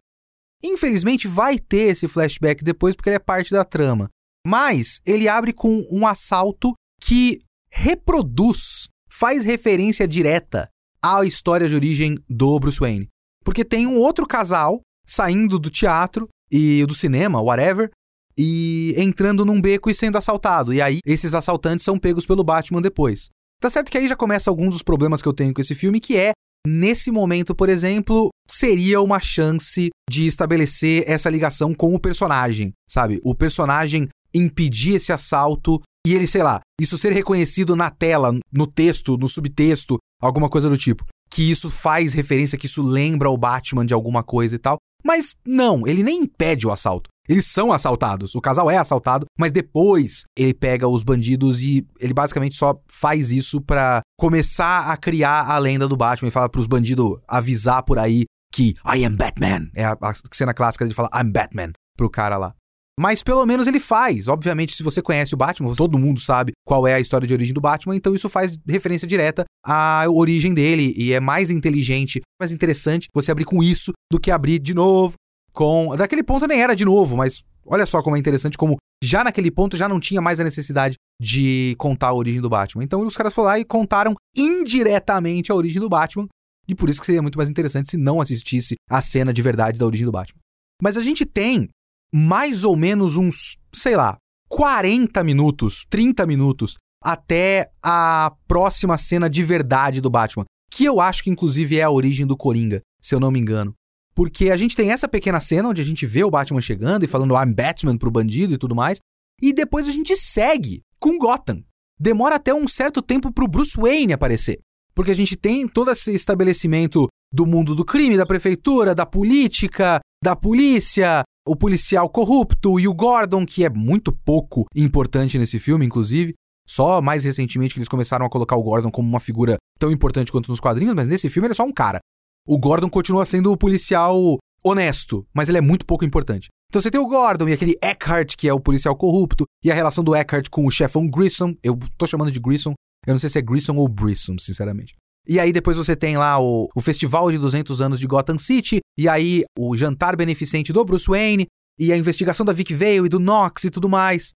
Infelizmente 0.63 1.27
vai 1.27 1.60
ter 1.60 1.92
esse 1.92 2.08
flashback 2.08 2.63
depois 2.63 2.96
porque 2.96 3.10
ele 3.10 3.18
é 3.18 3.20
parte 3.20 3.51
da 3.51 3.63
trama. 3.63 4.10
Mas 4.46 5.00
ele 5.06 5.27
abre 5.27 5.54
com 5.54 5.86
um 5.92 6.08
assalto 6.08 6.74
que 7.01 7.39
reproduz, 7.70 8.88
faz 9.10 9.44
referência 9.44 10.07
direta 10.07 10.68
à 11.15 11.25
história 11.25 11.70
de 11.70 11.75
origem 11.75 12.17
do 12.29 12.59
Bruce 12.59 12.79
Wayne. 12.79 13.07
Porque 13.43 13.63
tem 13.63 13.87
um 13.87 13.98
outro 13.98 14.27
casal 14.27 14.81
saindo 15.05 15.57
do 15.57 15.70
teatro 15.70 16.27
e 16.51 16.85
do 16.85 16.93
cinema, 16.93 17.41
whatever, 17.41 17.89
e 18.37 18.93
entrando 18.98 19.46
num 19.46 19.61
beco 19.61 19.89
e 19.89 19.96
sendo 19.96 20.17
assaltado. 20.17 20.74
E 20.74 20.81
aí 20.81 21.00
esses 21.05 21.33
assaltantes 21.33 21.85
são 21.85 21.98
pegos 21.98 22.25
pelo 22.25 22.43
Batman 22.43 22.81
depois. 22.81 23.29
Tá 23.59 23.70
certo 23.70 23.89
que 23.89 23.98
aí 23.98 24.07
já 24.07 24.15
começa 24.15 24.50
alguns 24.50 24.74
dos 24.74 24.83
problemas 24.83 25.22
que 25.22 25.27
eu 25.27 25.33
tenho 25.33 25.53
com 25.53 25.61
esse 25.61 25.74
filme, 25.74 26.00
que 26.00 26.15
é 26.15 26.31
nesse 26.67 27.09
momento, 27.09 27.55
por 27.55 27.70
exemplo, 27.70 28.29
seria 28.48 29.01
uma 29.01 29.20
chance 29.20 29.89
de 30.09 30.27
estabelecer 30.27 31.03
essa 31.07 31.29
ligação 31.29 31.74
com 31.74 31.96
o 31.96 32.00
personagem, 32.00 32.74
sabe? 32.87 33.20
O 33.24 33.33
personagem 33.33 34.07
impedir 34.33 34.96
esse 34.96 35.11
assalto 35.11 35.81
e 36.07 36.13
ele, 36.15 36.25
sei 36.25 36.41
lá, 36.41 36.61
isso 36.79 36.98
ser 36.98 37.11
reconhecido 37.11 37.75
na 37.75 37.89
tela, 37.89 38.31
no 38.51 38.65
texto, 38.65 39.17
no 39.17 39.27
subtexto, 39.27 39.98
alguma 40.22 40.50
coisa 40.50 40.70
do 40.70 40.77
tipo. 40.77 41.03
Que 41.29 41.51
isso 41.51 41.70
faz 41.70 42.13
referência, 42.13 42.57
que 42.57 42.65
isso 42.65 42.81
lembra 42.81 43.29
o 43.29 43.37
Batman 43.37 43.85
de 43.85 43.93
alguma 43.93 44.24
coisa 44.24 44.55
e 44.55 44.59
tal. 44.59 44.77
Mas 45.03 45.35
não, 45.46 45.85
ele 45.85 46.03
nem 46.03 46.22
impede 46.22 46.65
o 46.65 46.72
assalto. 46.72 47.09
Eles 47.27 47.46
são 47.46 47.74
assaltados. 47.74 48.35
O 48.35 48.41
casal 48.41 48.72
é 48.72 48.77
assaltado, 48.77 49.25
mas 49.37 49.51
depois 49.51 50.24
ele 50.37 50.53
pega 50.53 50.87
os 50.87 51.03
bandidos 51.03 51.59
e 51.59 51.85
ele 52.00 52.13
basicamente 52.13 52.55
só 52.55 52.79
faz 52.89 53.29
isso 53.31 53.59
para 53.59 54.00
começar 54.17 54.89
a 54.89 54.96
criar 54.96 55.46
a 55.46 55.57
lenda 55.57 55.89
do 55.89 55.98
Batman 55.98 56.29
e 56.29 56.31
fala 56.31 56.50
pros 56.50 56.67
bandidos 56.67 57.20
avisar 57.27 57.83
por 57.83 58.00
aí 58.00 58.24
que 58.53 58.75
I 58.85 59.03
am 59.03 59.17
Batman. 59.17 59.70
É 59.75 59.83
a, 59.83 59.98
a 60.01 60.13
cena 60.31 60.53
clássica 60.53 60.87
de 60.87 60.93
falar 60.93 61.09
I'm 61.13 61.31
Batman 61.31 61.74
pro 61.98 62.09
cara 62.09 62.37
lá. 62.37 62.53
Mas 63.00 63.22
pelo 63.22 63.46
menos 63.46 63.68
ele 63.68 63.79
faz. 63.79 64.27
Obviamente, 64.27 64.74
se 64.74 64.81
você 64.81 65.01
conhece 65.01 65.33
o 65.33 65.38
Batman, 65.38 65.72
todo 65.74 66.00
mundo 66.00 66.20
sabe 66.20 66.53
qual 66.66 66.88
é 66.88 66.96
a 66.96 67.00
história 67.00 67.27
de 67.27 67.33
origem 67.33 67.53
do 67.53 67.62
Batman, 67.62 67.96
então 67.96 68.16
isso 68.16 68.27
faz 68.27 68.57
referência 68.68 69.07
direta 69.07 69.46
à 69.64 70.05
origem 70.10 70.53
dele 70.53 70.94
e 70.98 71.14
é 71.14 71.20
mais 71.20 71.51
inteligente, 71.51 72.22
mais 72.40 72.51
interessante 72.51 73.07
você 73.14 73.31
abrir 73.31 73.46
com 73.46 73.62
isso 73.62 73.92
do 74.12 74.20
que 74.20 74.31
abrir 74.31 74.60
de 74.60 74.74
novo 74.74 75.14
com. 75.53 75.96
Daquele 75.96 76.24
ponto 76.24 76.48
nem 76.48 76.62
era 76.62 76.75
de 76.75 76.86
novo, 76.86 77.16
mas 77.16 77.44
olha 77.66 77.86
só 77.86 78.01
como 78.01 78.16
é 78.16 78.20
interessante 78.20 78.57
como 78.57 78.77
já 79.03 79.24
naquele 79.24 79.51
ponto 79.51 79.77
já 79.77 79.88
não 79.88 80.00
tinha 80.00 80.22
mais 80.22 80.40
a 80.40 80.44
necessidade 80.44 80.96
de 81.22 81.75
contar 81.77 82.07
a 82.07 82.14
origem 82.14 82.42
do 82.42 82.50
Batman. 82.50 82.83
Então 82.83 83.01
os 83.01 83.16
caras 83.16 83.33
foram 83.33 83.48
lá 83.48 83.60
e 83.60 83.66
contaram 83.66 84.16
indiretamente 84.36 85.51
a 85.51 85.55
origem 85.55 85.79
do 85.79 85.90
Batman. 85.90 86.27
E 86.68 86.75
por 86.75 86.90
isso 86.90 87.00
que 87.00 87.05
seria 87.05 87.22
muito 87.22 87.38
mais 87.38 87.50
interessante 87.50 87.92
se 87.92 87.98
não 87.98 88.20
assistisse 88.20 88.75
a 88.90 89.01
cena 89.01 89.31
de 89.31 89.42
verdade 89.42 89.79
da 89.79 89.86
origem 89.86 90.05
do 90.05 90.12
Batman. 90.12 90.40
Mas 90.81 90.98
a 90.98 91.01
gente 91.01 91.25
tem 91.25 91.70
mais 92.13 92.63
ou 92.63 92.75
menos 92.75 93.17
uns, 93.17 93.57
sei 93.74 93.96
lá, 93.96 94.17
40 94.50 95.24
minutos, 95.24 95.85
30 95.89 96.25
minutos 96.25 96.75
até 97.03 97.70
a 97.83 98.33
próxima 98.48 98.98
cena 98.98 99.29
de 99.29 99.43
verdade 99.43 100.01
do 100.01 100.09
Batman, 100.09 100.46
que 100.72 100.85
eu 100.85 101.00
acho 101.00 101.24
que 101.24 101.29
inclusive 101.29 101.77
é 101.77 101.83
a 101.83 101.89
origem 101.91 102.25
do 102.25 102.37
Coringa, 102.37 102.81
se 103.01 103.13
eu 103.13 103.20
não 103.20 103.31
me 103.31 103.39
engano. 103.39 103.74
Porque 104.15 104.50
a 104.50 104.57
gente 104.57 104.75
tem 104.75 104.91
essa 104.91 105.07
pequena 105.07 105.39
cena 105.39 105.70
onde 105.70 105.81
a 105.81 105.85
gente 105.85 106.05
vê 106.05 106.24
o 106.24 106.31
Batman 106.31 106.61
chegando 106.61 107.03
e 107.03 107.07
falando 107.07 107.35
I'm 107.35 107.53
Batman 107.53 107.98
pro 107.98 108.11
bandido 108.11 108.53
e 108.53 108.57
tudo 108.57 108.75
mais, 108.75 109.00
e 109.41 109.53
depois 109.53 109.87
a 109.87 109.91
gente 109.91 110.15
segue 110.15 110.81
com 111.00 111.17
Gotham. 111.17 111.63
Demora 112.00 112.35
até 112.35 112.53
um 112.53 112.67
certo 112.67 113.01
tempo 113.01 113.31
pro 113.31 113.48
Bruce 113.48 113.79
Wayne 113.79 114.13
aparecer, 114.13 114.59
porque 114.96 115.11
a 115.11 115.15
gente 115.15 115.35
tem 115.35 115.67
todo 115.67 115.91
esse 115.91 116.13
estabelecimento 116.13 117.07
do 117.31 117.46
mundo 117.46 117.75
do 117.75 117.85
crime, 117.85 118.17
da 118.17 118.25
prefeitura, 118.25 118.96
da 118.96 119.05
política, 119.05 120.00
da 120.24 120.35
polícia, 120.35 121.24
o 121.48 121.55
policial 121.55 122.10
corrupto 122.10 122.79
e 122.79 122.88
o 122.88 122.94
Gordon, 122.94 123.46
que 123.46 123.64
é 123.64 123.70
muito 123.70 124.12
pouco 124.12 124.66
importante 124.75 125.40
nesse 125.40 125.57
filme, 125.57 125.86
inclusive. 125.86 126.33
Só 126.68 127.01
mais 127.01 127.24
recentemente 127.24 127.74
que 127.74 127.79
eles 127.79 127.88
começaram 127.88 128.25
a 128.25 128.29
colocar 128.29 128.57
o 128.57 128.64
Gordon 128.64 128.92
como 128.92 129.07
uma 129.07 129.22
figura 129.22 129.55
tão 129.79 129.90
importante 129.90 130.31
quanto 130.31 130.50
nos 130.50 130.60
quadrinhos, 130.60 130.94
mas 130.94 131.07
nesse 131.07 131.29
filme 131.29 131.48
ele 131.48 131.53
é 131.53 131.55
só 131.55 131.64
um 131.64 131.72
cara. 131.72 132.00
O 132.46 132.57
Gordon 132.57 132.90
continua 132.90 133.25
sendo 133.25 133.51
o 133.51 133.57
policial 133.57 134.38
honesto, 134.64 135.25
mas 135.33 135.48
ele 135.48 135.60
é 135.60 135.62
muito 135.62 135.86
pouco 135.86 136.03
importante. 136.03 136.50
Então 136.70 136.81
você 136.81 136.92
tem 136.92 137.00
o 137.00 137.07
Gordon 137.07 137.48
e 137.48 137.53
aquele 137.53 137.77
Eckhart, 137.81 138.36
que 138.36 138.50
é 138.50 138.53
o 138.53 138.60
policial 138.60 138.96
corrupto, 138.98 139.46
e 139.64 139.72
a 139.72 139.75
relação 139.75 140.03
do 140.03 140.14
Eckhart 140.14 140.50
com 140.50 140.66
o 140.66 140.72
chefão 140.72 141.07
Grissom. 141.10 141.53
Eu 141.64 141.79
tô 141.98 142.05
chamando 142.05 142.31
de 142.31 142.40
Grissom, 142.40 142.74
eu 143.05 143.14
não 143.14 143.20
sei 143.20 143.29
se 143.29 143.40
é 143.40 143.42
Grissom 143.42 143.77
ou 143.77 143.88
Brissom, 143.88 144.38
sinceramente. 144.38 144.94
E 145.27 145.40
aí 145.40 145.51
depois 145.51 145.77
você 145.77 145.96
tem 145.96 146.18
lá 146.18 146.40
o, 146.40 146.70
o 146.75 146.81
Festival 146.81 147.29
de 147.29 147.37
200 147.37 147.81
anos 147.81 148.00
de 148.00 148.07
Gotham 148.07 148.37
City, 148.37 148.79
e 148.98 149.09
aí 149.09 149.44
o 149.57 149.75
jantar 149.75 150.16
beneficente 150.16 150.72
do 150.72 150.85
Bruce 150.85 151.07
Wayne, 151.07 151.48
e 151.79 151.92
a 151.92 151.98
investigação 151.98 152.46
da 152.46 152.53
Vic 152.53 152.74
Vale 152.74 153.05
e 153.05 153.09
do 153.09 153.20
Knox 153.20 153.66
e 153.66 153.70
tudo 153.70 153.90
mais. 153.90 154.31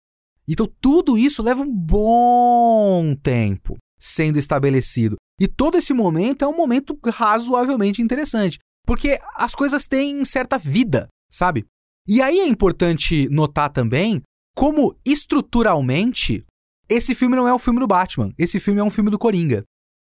Então 0.48 0.70
tudo 0.80 1.18
isso 1.18 1.42
leva 1.42 1.62
um 1.62 1.72
bom 1.72 3.16
tempo 3.16 3.78
sendo 4.00 4.38
estabelecido. 4.38 5.16
E 5.40 5.48
todo 5.48 5.78
esse 5.78 5.94
momento 5.94 6.44
é 6.44 6.48
um 6.48 6.56
momento 6.56 6.98
razoavelmente 7.06 8.02
interessante, 8.02 8.60
porque 8.86 9.18
as 9.36 9.56
coisas 9.56 9.88
têm 9.88 10.24
certa 10.26 10.58
vida, 10.58 11.08
sabe? 11.32 11.66
E 12.08 12.22
aí 12.22 12.40
é 12.40 12.48
importante 12.48 13.28
notar 13.30 13.70
também 13.72 14.22
como 14.56 14.96
estruturalmente 15.06 16.44
esse 16.90 17.16
filme 17.16 17.38
não 17.38 17.48
é 17.48 17.54
um 17.54 17.60
filme 17.60 17.80
do 17.80 17.88
Batman, 17.88 18.34
esse 18.38 18.60
filme 18.60 18.82
é 18.82 18.84
um 18.84 18.90
filme 18.90 19.10
do 19.10 19.18
Coringa. 19.18 19.64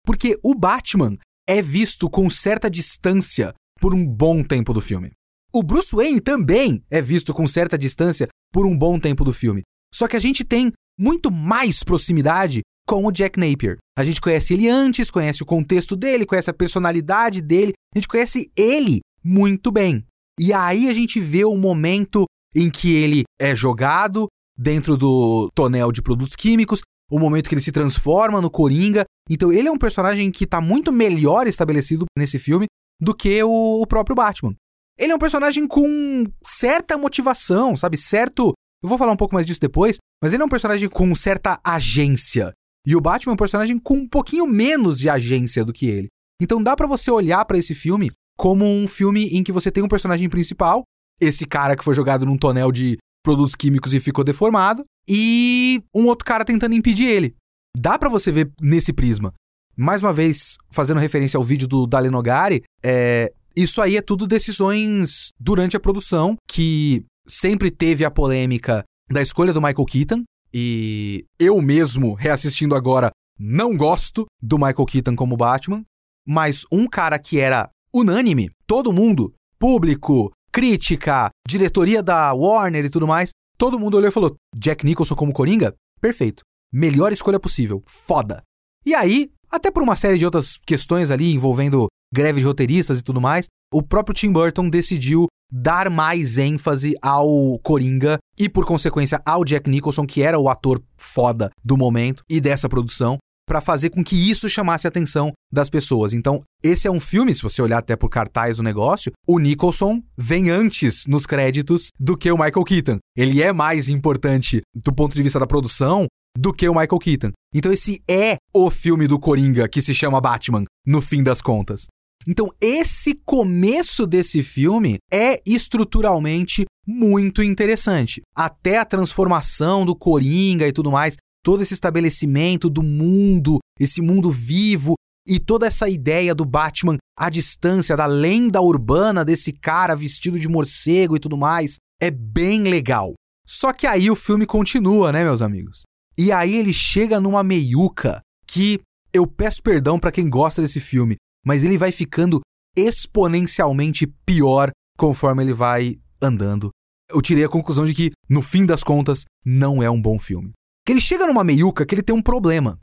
Porque 0.05 0.37
o 0.43 0.53
Batman 0.55 1.17
é 1.47 1.61
visto 1.61 2.09
com 2.09 2.29
certa 2.29 2.69
distância 2.69 3.53
por 3.79 3.93
um 3.93 4.05
bom 4.05 4.43
tempo 4.43 4.73
do 4.73 4.81
filme. 4.81 5.11
O 5.53 5.63
Bruce 5.63 5.95
Wayne 5.95 6.21
também 6.21 6.83
é 6.89 7.01
visto 7.01 7.33
com 7.33 7.45
certa 7.45 7.77
distância 7.77 8.27
por 8.53 8.65
um 8.65 8.77
bom 8.77 8.99
tempo 8.99 9.23
do 9.23 9.33
filme. 9.33 9.63
Só 9.93 10.07
que 10.07 10.15
a 10.15 10.19
gente 10.19 10.43
tem 10.43 10.71
muito 10.97 11.29
mais 11.29 11.83
proximidade 11.83 12.61
com 12.87 13.05
o 13.05 13.11
Jack 13.11 13.39
Napier. 13.39 13.77
A 13.97 14.03
gente 14.03 14.21
conhece 14.21 14.53
ele 14.53 14.69
antes, 14.69 15.11
conhece 15.11 15.43
o 15.43 15.45
contexto 15.45 15.95
dele, 15.95 16.25
conhece 16.25 16.49
a 16.49 16.53
personalidade 16.53 17.41
dele, 17.41 17.73
a 17.93 17.97
gente 17.97 18.07
conhece 18.07 18.51
ele 18.55 18.99
muito 19.23 19.71
bem. 19.71 20.05
E 20.39 20.53
aí 20.53 20.89
a 20.89 20.93
gente 20.93 21.19
vê 21.19 21.43
o 21.43 21.57
momento 21.57 22.25
em 22.55 22.69
que 22.69 22.93
ele 22.93 23.23
é 23.39 23.55
jogado 23.55 24.27
dentro 24.57 24.97
do 24.97 25.49
tonel 25.53 25.91
de 25.91 26.01
produtos 26.01 26.35
químicos, 26.35 26.81
o 27.11 27.19
momento 27.19 27.49
que 27.49 27.53
ele 27.53 27.61
se 27.61 27.71
transforma 27.71 28.39
no 28.39 28.49
Coringa. 28.49 29.03
Então 29.29 29.51
ele 29.51 29.67
é 29.67 29.71
um 29.71 29.77
personagem 29.77 30.31
que 30.31 30.45
está 30.45 30.61
muito 30.61 30.91
melhor 30.91 31.45
estabelecido 31.45 32.05
nesse 32.17 32.39
filme 32.39 32.67
do 32.99 33.13
que 33.13 33.43
o, 33.43 33.81
o 33.81 33.85
próprio 33.85 34.15
Batman. 34.15 34.55
Ele 34.97 35.11
é 35.11 35.15
um 35.15 35.19
personagem 35.19 35.67
com 35.67 36.23
certa 36.45 36.97
motivação, 36.97 37.75
sabe? 37.75 37.97
Certo. 37.97 38.53
Eu 38.81 38.89
vou 38.89 38.97
falar 38.97 39.11
um 39.11 39.17
pouco 39.17 39.33
mais 39.33 39.45
disso 39.45 39.59
depois, 39.59 39.97
mas 40.23 40.31
ele 40.31 40.41
é 40.41 40.45
um 40.45 40.49
personagem 40.49 40.87
com 40.87 41.13
certa 41.13 41.59
agência. 41.63 42.53
E 42.85 42.95
o 42.95 43.01
Batman 43.01 43.33
é 43.33 43.35
um 43.35 43.37
personagem 43.37 43.77
com 43.77 43.95
um 43.95 44.07
pouquinho 44.07 44.47
menos 44.47 44.97
de 44.97 45.09
agência 45.09 45.65
do 45.65 45.73
que 45.73 45.87
ele. 45.87 46.07
Então 46.41 46.63
dá 46.63 46.75
para 46.75 46.87
você 46.87 47.11
olhar 47.11 47.43
para 47.45 47.57
esse 47.57 47.75
filme 47.75 48.11
como 48.37 48.65
um 48.65 48.87
filme 48.87 49.27
em 49.27 49.43
que 49.43 49.51
você 49.51 49.69
tem 49.69 49.83
um 49.83 49.87
personagem 49.87 50.27
principal, 50.29 50.83
esse 51.19 51.45
cara 51.45 51.75
que 51.75 51.83
foi 51.83 51.93
jogado 51.93 52.25
num 52.25 52.37
tonel 52.37 52.71
de 52.71 52.97
produtos 53.23 53.55
químicos 53.55 53.93
e 53.93 53.99
ficou 53.99 54.23
deformado, 54.23 54.83
e 55.07 55.81
um 55.93 56.05
outro 56.05 56.25
cara 56.25 56.45
tentando 56.45 56.75
impedir 56.75 57.07
ele. 57.07 57.35
Dá 57.77 57.97
para 57.97 58.09
você 58.09 58.31
ver 58.31 58.51
nesse 58.61 58.91
prisma. 58.91 59.33
Mais 59.75 60.01
uma 60.01 60.11
vez, 60.11 60.57
fazendo 60.69 60.99
referência 60.99 61.37
ao 61.37 61.43
vídeo 61.43 61.67
do 61.67 61.87
Dale 61.87 62.09
Nogari, 62.09 62.63
é, 62.83 63.31
isso 63.55 63.81
aí 63.81 63.97
é 63.97 64.01
tudo 64.01 64.27
decisões 64.27 65.29
durante 65.39 65.77
a 65.77 65.79
produção, 65.79 66.35
que 66.47 67.05
sempre 67.27 67.71
teve 67.71 68.03
a 68.03 68.11
polêmica 68.11 68.83
da 69.09 69.21
escolha 69.21 69.53
do 69.53 69.61
Michael 69.61 69.85
Keaton, 69.85 70.23
e 70.53 71.25
eu 71.39 71.61
mesmo, 71.61 72.13
reassistindo 72.13 72.75
agora, 72.75 73.09
não 73.39 73.75
gosto 73.75 74.25
do 74.41 74.57
Michael 74.57 74.85
Keaton 74.85 75.15
como 75.15 75.37
Batman, 75.37 75.83
mas 76.27 76.65
um 76.71 76.87
cara 76.87 77.17
que 77.17 77.39
era 77.39 77.69
unânime, 77.93 78.49
todo 78.67 78.93
mundo, 78.93 79.33
público, 79.57 80.31
crítica, 80.51 81.29
diretoria 81.47 82.03
da 82.03 82.33
Warner 82.33 82.85
e 82.85 82.89
tudo 82.89 83.07
mais, 83.07 83.29
todo 83.57 83.79
mundo 83.79 83.97
olhou 83.97 84.09
e 84.09 84.13
falou: 84.13 84.35
Jack 84.55 84.85
Nicholson 84.85 85.15
como 85.15 85.33
Coringa? 85.33 85.73
Perfeito. 85.99 86.43
Melhor 86.73 87.11
escolha 87.11 87.39
possível. 87.39 87.83
Foda. 87.85 88.41
E 88.85 88.95
aí, 88.95 89.29
até 89.51 89.69
por 89.69 89.83
uma 89.83 89.95
série 89.95 90.17
de 90.17 90.25
outras 90.25 90.57
questões 90.65 91.11
ali 91.11 91.33
envolvendo 91.33 91.87
greve 92.13 92.39
de 92.39 92.45
roteiristas 92.45 92.99
e 92.99 93.03
tudo 93.03 93.21
mais, 93.21 93.45
o 93.73 93.81
próprio 93.81 94.13
Tim 94.13 94.31
Burton 94.31 94.69
decidiu 94.69 95.27
dar 95.51 95.89
mais 95.89 96.37
ênfase 96.37 96.93
ao 97.01 97.59
Coringa 97.59 98.17
e, 98.39 98.49
por 98.49 98.65
consequência, 98.65 99.21
ao 99.25 99.43
Jack 99.43 99.69
Nicholson, 99.69 100.05
que 100.05 100.21
era 100.21 100.39
o 100.39 100.49
ator 100.49 100.81
foda 100.97 101.51
do 101.63 101.77
momento 101.77 102.23
e 102.29 102.39
dessa 102.39 102.69
produção, 102.69 103.17
para 103.51 103.59
fazer 103.59 103.89
com 103.89 104.01
que 104.01 104.15
isso 104.15 104.47
chamasse 104.47 104.87
a 104.87 104.89
atenção 104.89 105.33
das 105.51 105.69
pessoas. 105.69 106.13
Então, 106.13 106.39
esse 106.63 106.87
é 106.87 106.91
um 106.91 107.01
filme, 107.01 107.35
se 107.35 107.43
você 107.43 107.61
olhar 107.61 107.79
até 107.79 107.97
por 107.97 108.07
cartaz 108.07 108.55
do 108.55 108.63
negócio, 108.63 109.11
o 109.27 109.39
Nicholson 109.39 110.01
vem 110.17 110.49
antes 110.49 111.05
nos 111.05 111.25
créditos 111.25 111.89
do 111.99 112.15
que 112.15 112.31
o 112.31 112.37
Michael 112.37 112.63
Keaton. 112.63 112.99
Ele 113.13 113.43
é 113.43 113.51
mais 113.51 113.89
importante 113.89 114.61
do 114.73 114.93
ponto 114.93 115.13
de 115.13 115.21
vista 115.21 115.37
da 115.37 115.45
produção 115.45 116.05
do 116.33 116.53
que 116.53 116.69
o 116.69 116.73
Michael 116.73 116.97
Keaton. 116.97 117.31
Então 117.53 117.73
esse 117.73 118.01
é 118.09 118.37
o 118.53 118.69
filme 118.69 119.05
do 119.05 119.19
Coringa 119.19 119.67
que 119.67 119.81
se 119.81 119.93
chama 119.93 120.21
Batman, 120.21 120.63
no 120.87 121.01
fim 121.01 121.21
das 121.21 121.41
contas. 121.41 121.87
Então 122.25 122.49
esse 122.61 123.15
começo 123.25 124.07
desse 124.07 124.41
filme 124.43 124.97
é 125.11 125.41
estruturalmente 125.45 126.63
muito 126.87 127.43
interessante. 127.43 128.21
Até 128.33 128.77
a 128.77 128.85
transformação 128.85 129.85
do 129.85 129.93
Coringa 129.93 130.65
e 130.65 130.71
tudo 130.71 130.89
mais, 130.89 131.17
todo 131.43 131.61
esse 131.61 131.73
estabelecimento 131.73 132.69
do 132.69 132.83
mundo, 132.83 133.59
esse 133.79 134.01
mundo 134.01 134.29
vivo 134.29 134.93
e 135.27 135.39
toda 135.39 135.67
essa 135.67 135.87
ideia 135.87 136.33
do 136.33 136.45
Batman 136.45 136.97
à 137.17 137.29
distância, 137.29 137.95
da 137.95 138.05
lenda 138.05 138.61
urbana 138.61 139.23
desse 139.23 139.51
cara 139.51 139.95
vestido 139.95 140.39
de 140.39 140.47
morcego 140.47 141.15
e 141.15 141.19
tudo 141.19 141.37
mais, 141.37 141.77
é 142.01 142.09
bem 142.09 142.63
legal. 142.63 143.13
Só 143.47 143.73
que 143.73 143.85
aí 143.85 144.09
o 144.09 144.15
filme 144.15 144.45
continua, 144.45 145.11
né, 145.11 145.23
meus 145.23 145.41
amigos? 145.41 145.83
E 146.17 146.31
aí 146.31 146.55
ele 146.55 146.73
chega 146.73 147.19
numa 147.19 147.43
meiuca 147.43 148.21
que 148.47 148.79
eu 149.13 149.27
peço 149.27 149.61
perdão 149.61 149.99
para 149.99 150.11
quem 150.11 150.29
gosta 150.29 150.61
desse 150.61 150.79
filme, 150.79 151.15
mas 151.45 151.63
ele 151.63 151.77
vai 151.77 151.91
ficando 151.91 152.41
exponencialmente 152.75 154.07
pior 154.25 154.71
conforme 154.97 155.43
ele 155.43 155.53
vai 155.53 155.97
andando. 156.21 156.69
Eu 157.09 157.21
tirei 157.21 157.43
a 157.43 157.49
conclusão 157.49 157.85
de 157.85 157.93
que, 157.93 158.11
no 158.29 158.41
fim 158.41 158.65
das 158.65 158.83
contas, 158.83 159.25
não 159.45 159.83
é 159.83 159.89
um 159.89 160.01
bom 160.01 160.17
filme. 160.17 160.51
Que 160.85 160.93
ele 160.93 161.01
chega 161.01 161.27
numa 161.27 161.43
meiuca 161.43 161.85
que 161.85 161.95
ele 161.95 162.03
tem 162.03 162.15
um 162.15 162.21
problema. 162.21 162.79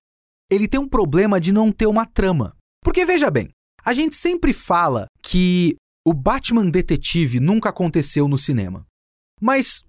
Ele 0.51 0.69
tem 0.69 0.81
um 0.81 0.89
problema 0.89 1.41
de 1.41 1.53
não 1.53 1.73
ter 1.73 1.87
uma 1.87 2.07
trama. 2.07 2.55
Porque 2.83 3.05
veja 3.05 3.31
bem, 3.31 3.49
a 3.85 3.93
gente 3.93 4.17
sempre 4.17 4.53
fala 4.53 5.07
que 5.23 5.77
o 6.07 6.15
Batman 6.15 6.71
detetive 6.71 7.41
nunca 7.41 7.69
aconteceu 7.69 8.29
no 8.29 8.39
cinema. 8.39 8.87
Mas 9.41 9.83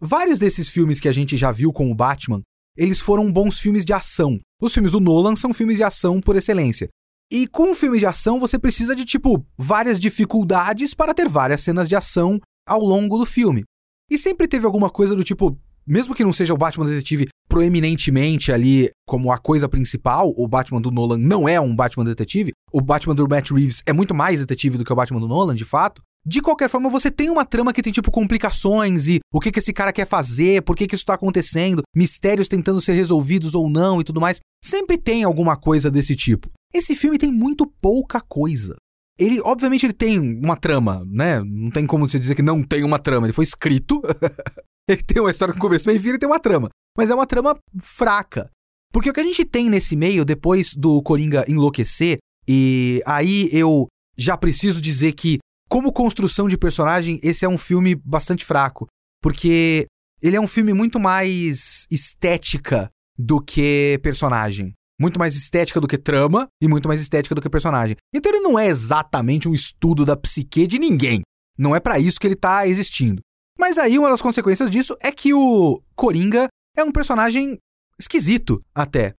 vários 0.00 0.38
desses 0.38 0.68
filmes 0.68 0.98
que 0.98 1.08
a 1.08 1.12
gente 1.12 1.36
já 1.36 1.52
viu 1.52 1.72
com 1.72 1.90
o 1.90 1.94
Batman 1.94 2.42
eles 2.76 3.00
foram 3.00 3.30
bons 3.30 3.58
filmes 3.58 3.84
de 3.84 3.92
ação. 3.92 4.40
Os 4.60 4.72
filmes 4.72 4.92
do 4.92 5.00
Nolan 5.00 5.36
são 5.36 5.52
filmes 5.52 5.76
de 5.76 5.84
ação 5.84 6.20
por 6.20 6.36
excelência. 6.36 6.88
E 7.30 7.46
com 7.46 7.70
um 7.70 7.74
filme 7.74 7.98
de 7.98 8.06
ação, 8.06 8.38
você 8.40 8.58
precisa 8.58 8.94
de, 8.94 9.04
tipo, 9.04 9.44
várias 9.56 9.98
dificuldades 9.98 10.94
para 10.94 11.14
ter 11.14 11.28
várias 11.28 11.62
cenas 11.62 11.88
de 11.88 11.96
ação 11.96 12.38
ao 12.66 12.80
longo 12.80 13.18
do 13.18 13.26
filme. 13.26 13.64
E 14.10 14.18
sempre 14.18 14.46
teve 14.46 14.66
alguma 14.66 14.90
coisa 14.90 15.14
do 15.14 15.24
tipo, 15.24 15.58
mesmo 15.86 16.14
que 16.14 16.24
não 16.24 16.32
seja 16.32 16.54
o 16.54 16.56
Batman 16.56 16.86
Detetive 16.86 17.28
proeminentemente 17.48 18.50
ali 18.50 18.90
como 19.06 19.30
a 19.30 19.38
coisa 19.38 19.68
principal, 19.68 20.32
o 20.36 20.48
Batman 20.48 20.80
do 20.80 20.90
Nolan 20.90 21.18
não 21.18 21.48
é 21.48 21.60
um 21.60 21.74
Batman 21.74 22.04
Detetive, 22.04 22.52
o 22.72 22.80
Batman 22.80 23.14
do 23.14 23.28
Matt 23.28 23.50
Reeves 23.50 23.82
é 23.84 23.92
muito 23.92 24.14
mais 24.14 24.40
detetive 24.40 24.78
do 24.78 24.84
que 24.84 24.92
o 24.92 24.96
Batman 24.96 25.20
do 25.20 25.28
Nolan, 25.28 25.54
de 25.54 25.64
fato. 25.64 26.02
De 26.24 26.40
qualquer 26.40 26.70
forma, 26.70 26.88
você 26.88 27.10
tem 27.10 27.28
uma 27.28 27.44
trama 27.44 27.72
que 27.72 27.82
tem, 27.82 27.92
tipo, 27.92 28.10
complicações 28.10 29.08
e 29.08 29.18
o 29.32 29.40
que, 29.40 29.50
que 29.50 29.58
esse 29.58 29.72
cara 29.72 29.92
quer 29.92 30.06
fazer, 30.06 30.62
por 30.62 30.76
que, 30.76 30.86
que 30.86 30.94
isso 30.94 31.04
tá 31.04 31.14
acontecendo, 31.14 31.82
mistérios 31.94 32.46
tentando 32.46 32.80
ser 32.80 32.92
resolvidos 32.92 33.56
ou 33.56 33.68
não 33.68 34.00
e 34.00 34.04
tudo 34.04 34.20
mais. 34.20 34.38
Sempre 34.64 34.96
tem 34.96 35.24
alguma 35.24 35.56
coisa 35.56 35.90
desse 35.90 36.14
tipo. 36.14 36.48
Esse 36.72 36.94
filme 36.94 37.18
tem 37.18 37.32
muito 37.32 37.66
pouca 37.66 38.20
coisa. 38.20 38.76
Ele, 39.18 39.40
obviamente, 39.42 39.84
ele 39.84 39.92
tem 39.92 40.18
uma 40.18 40.56
trama, 40.56 41.04
né? 41.06 41.42
Não 41.44 41.70
tem 41.70 41.86
como 41.86 42.08
você 42.08 42.18
dizer 42.18 42.34
que 42.34 42.42
não 42.42 42.62
tem 42.62 42.82
uma 42.84 42.98
trama. 42.98 43.26
Ele 43.26 43.32
foi 43.32 43.44
escrito. 43.44 44.00
ele 44.88 45.02
tem 45.04 45.20
uma 45.20 45.30
história 45.30 45.54
com 45.54 45.60
começo, 45.60 45.86
meio 45.86 45.96
e 45.96 46.00
fim, 46.00 46.18
tem 46.18 46.28
uma 46.28 46.40
trama. 46.40 46.68
Mas 46.96 47.10
é 47.10 47.14
uma 47.14 47.26
trama 47.26 47.56
fraca. 47.80 48.50
Porque 48.92 49.08
o 49.08 49.12
que 49.12 49.20
a 49.20 49.24
gente 49.24 49.44
tem 49.44 49.70
nesse 49.70 49.96
meio, 49.96 50.24
depois 50.24 50.74
do 50.74 51.02
Coringa 51.02 51.44
enlouquecer, 51.48 52.18
e 52.46 53.02
aí 53.06 53.48
eu 53.52 53.86
já 54.16 54.36
preciso 54.36 54.80
dizer 54.80 55.12
que 55.12 55.38
como 55.68 55.92
construção 55.92 56.48
de 56.48 56.58
personagem, 56.58 57.18
esse 57.22 57.44
é 57.44 57.48
um 57.48 57.56
filme 57.56 57.94
bastante 57.94 58.44
fraco, 58.44 58.86
porque 59.22 59.86
ele 60.22 60.36
é 60.36 60.40
um 60.40 60.46
filme 60.46 60.74
muito 60.74 61.00
mais 61.00 61.86
estética 61.90 62.90
do 63.18 63.40
que 63.40 63.98
personagem. 64.02 64.74
Muito 65.00 65.18
mais 65.18 65.34
estética 65.34 65.80
do 65.80 65.88
que 65.88 65.96
trama 65.96 66.46
e 66.62 66.68
muito 66.68 66.86
mais 66.86 67.00
estética 67.00 67.34
do 67.34 67.40
que 67.40 67.48
personagem. 67.48 67.96
Então 68.14 68.30
ele 68.30 68.40
não 68.40 68.58
é 68.58 68.68
exatamente 68.68 69.48
um 69.48 69.54
estudo 69.54 70.04
da 70.04 70.16
psique 70.16 70.66
de 70.66 70.78
ninguém. 70.78 71.22
Não 71.58 71.74
é 71.74 71.80
para 71.80 71.98
isso 71.98 72.20
que 72.20 72.26
ele 72.26 72.36
tá 72.36 72.66
existindo. 72.68 73.22
Mas 73.62 73.78
aí 73.78 73.96
uma 73.96 74.10
das 74.10 74.20
consequências 74.20 74.68
disso 74.68 74.96
é 75.00 75.12
que 75.12 75.32
o 75.32 75.80
Coringa 75.94 76.48
é 76.76 76.82
um 76.82 76.90
personagem 76.90 77.56
esquisito 77.96 78.58
até. 78.74 79.14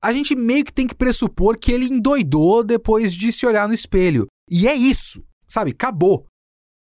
A 0.00 0.12
gente 0.12 0.36
meio 0.36 0.64
que 0.64 0.72
tem 0.72 0.86
que 0.86 0.94
pressupor 0.94 1.58
que 1.58 1.72
ele 1.72 1.86
endoidou 1.86 2.62
depois 2.62 3.12
de 3.12 3.32
se 3.32 3.44
olhar 3.44 3.66
no 3.66 3.74
espelho. 3.74 4.28
E 4.48 4.68
é 4.68 4.74
isso. 4.76 5.20
Sabe, 5.48 5.72
acabou. 5.72 6.24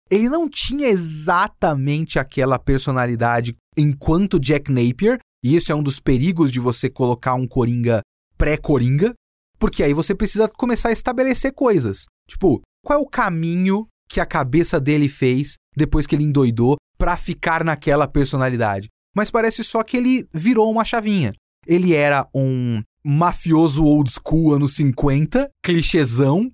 Ele 0.08 0.28
não 0.28 0.48
tinha 0.48 0.86
exatamente 0.86 2.20
aquela 2.20 2.56
personalidade 2.56 3.56
enquanto 3.76 4.38
Jack 4.38 4.70
Napier, 4.70 5.18
e 5.42 5.56
isso 5.56 5.72
é 5.72 5.74
um 5.74 5.82
dos 5.82 5.98
perigos 5.98 6.52
de 6.52 6.60
você 6.60 6.88
colocar 6.88 7.34
um 7.34 7.48
Coringa 7.48 8.00
pré-Coringa, 8.38 9.12
porque 9.58 9.82
aí 9.82 9.92
você 9.92 10.14
precisa 10.14 10.48
começar 10.48 10.90
a 10.90 10.92
estabelecer 10.92 11.52
coisas. 11.52 12.04
Tipo, 12.28 12.62
qual 12.86 13.00
é 13.00 13.02
o 13.02 13.08
caminho 13.08 13.88
que 14.08 14.20
a 14.20 14.26
cabeça 14.26 14.78
dele 14.78 15.08
fez 15.08 15.54
depois 15.76 16.06
que 16.06 16.14
ele 16.14 16.22
endoidou 16.22 16.76
para 17.02 17.16
ficar 17.16 17.64
naquela 17.64 18.06
personalidade? 18.06 18.88
Mas 19.12 19.28
parece 19.28 19.64
só 19.64 19.82
que 19.82 19.96
ele 19.96 20.24
virou 20.32 20.70
uma 20.70 20.84
chavinha. 20.84 21.32
Ele 21.66 21.94
era 21.94 22.24
um 22.32 22.80
mafioso 23.04 23.82
old 23.82 24.08
school 24.08 24.54
anos 24.54 24.76
50, 24.76 25.50
clichêzão, 25.64 26.48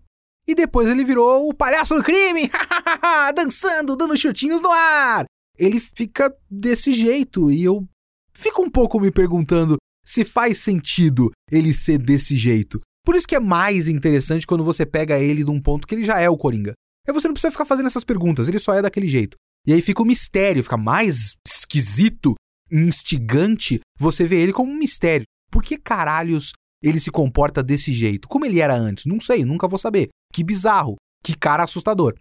e 0.47 0.55
depois 0.55 0.89
ele 0.89 1.05
virou 1.05 1.51
o 1.51 1.53
palhaço 1.53 1.95
do 1.95 2.03
crime, 2.03 2.51
dançando, 3.37 3.95
dando 3.95 4.17
chutinhos 4.17 4.63
no 4.63 4.71
ar. 4.73 5.27
Ele 5.59 5.79
fica 5.79 6.35
desse 6.51 6.93
jeito 6.93 7.51
e 7.51 7.63
eu 7.63 7.87
fico 8.35 8.63
um 8.63 8.71
pouco 8.71 8.99
me 8.99 9.11
perguntando 9.11 9.77
se 10.03 10.25
faz 10.25 10.57
sentido 10.57 11.31
ele 11.53 11.75
ser 11.75 11.99
desse 11.99 12.35
jeito. 12.37 12.81
Por 13.05 13.15
isso 13.15 13.29
que 13.29 13.37
é 13.37 13.41
mais 13.41 13.87
interessante 13.87 14.47
quando 14.47 14.65
você 14.65 14.87
pega 14.87 15.21
ele 15.21 15.45
de 15.45 15.51
um 15.51 15.61
ponto 15.61 15.87
que 15.87 15.95
ele 15.95 16.05
já 16.07 16.19
é 16.19 16.31
o 16.31 16.39
Coringa. 16.39 16.73
Aí 17.07 17.13
você 17.13 17.29
não 17.29 17.35
precisa 17.35 17.51
ficar 17.51 17.67
fazendo 17.67 17.87
essas 17.89 18.05
perguntas, 18.05 18.49
ele 18.49 18.59
só 18.59 18.73
é 18.73 18.81
daquele 18.81 19.09
jeito. 19.09 19.37
E 19.69 19.73
aí 19.75 19.83
fica 19.83 20.03
o 20.03 20.07
mistério, 20.07 20.63
fica 20.63 20.79
mais 20.79 21.37
esquisito, 21.47 22.35
instigante 22.73 23.81
você 24.01 24.27
vê 24.27 24.41
ele 24.41 24.51
como 24.51 24.73
um 24.73 24.79
mistério. 24.79 25.27
Por 25.53 25.63
que 25.63 25.77
caralhos 25.77 26.53
ele 26.83 26.99
se 26.99 27.11
comporta 27.11 27.63
desse 27.63 27.93
jeito? 27.93 28.27
Como 28.29 28.47
ele 28.47 28.61
era 28.61 28.75
antes? 28.75 29.05
Não 29.05 29.21
sei, 29.21 29.45
nunca 29.45 29.69
vou 29.69 29.79
saber. 29.79 30.09
Que 30.33 30.43
bizarro, 30.43 30.97
que 31.23 31.37
cara 31.37 31.65
assustador. 31.65 32.15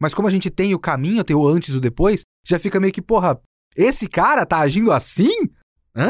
Mas 0.00 0.14
como 0.14 0.26
a 0.26 0.30
gente 0.30 0.48
tem 0.48 0.74
o 0.74 0.78
caminho, 0.78 1.22
tem 1.22 1.36
o 1.36 1.46
antes 1.46 1.74
e 1.74 1.76
o 1.76 1.80
depois, 1.82 2.22
já 2.46 2.58
fica 2.58 2.80
meio 2.80 2.94
que, 2.94 3.02
porra, 3.02 3.38
esse 3.76 4.08
cara 4.08 4.46
tá 4.46 4.60
agindo 4.60 4.90
assim? 4.90 5.50
Hã? 5.94 6.08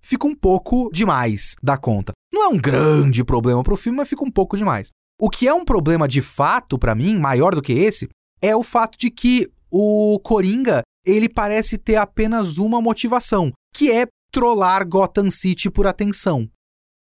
Fica 0.00 0.26
um 0.26 0.34
pouco 0.34 0.88
demais 0.94 1.54
da 1.62 1.76
conta. 1.76 2.12
Não 2.32 2.44
é 2.44 2.48
um 2.48 2.56
grande 2.56 3.22
problema 3.22 3.62
pro 3.62 3.76
filme, 3.76 3.98
mas 3.98 4.08
fica 4.08 4.24
um 4.24 4.30
pouco 4.30 4.56
demais. 4.56 4.88
O 5.20 5.28
que 5.28 5.46
é 5.46 5.52
um 5.52 5.64
problema 5.66 6.08
de 6.08 6.22
fato 6.22 6.78
para 6.78 6.94
mim, 6.94 7.18
maior 7.18 7.54
do 7.54 7.60
que 7.60 7.74
esse, 7.74 8.08
é 8.40 8.56
o 8.56 8.62
fato 8.62 8.96
de 8.98 9.10
que 9.10 9.52
o 9.72 10.20
Coringa, 10.20 10.82
ele 11.06 11.28
parece 11.28 11.78
ter 11.78 11.96
apenas 11.96 12.58
uma 12.58 12.80
motivação, 12.80 13.50
que 13.74 13.90
é 13.90 14.06
trollar 14.30 14.86
Gotham 14.86 15.30
City 15.30 15.70
por 15.70 15.86
atenção. 15.86 16.48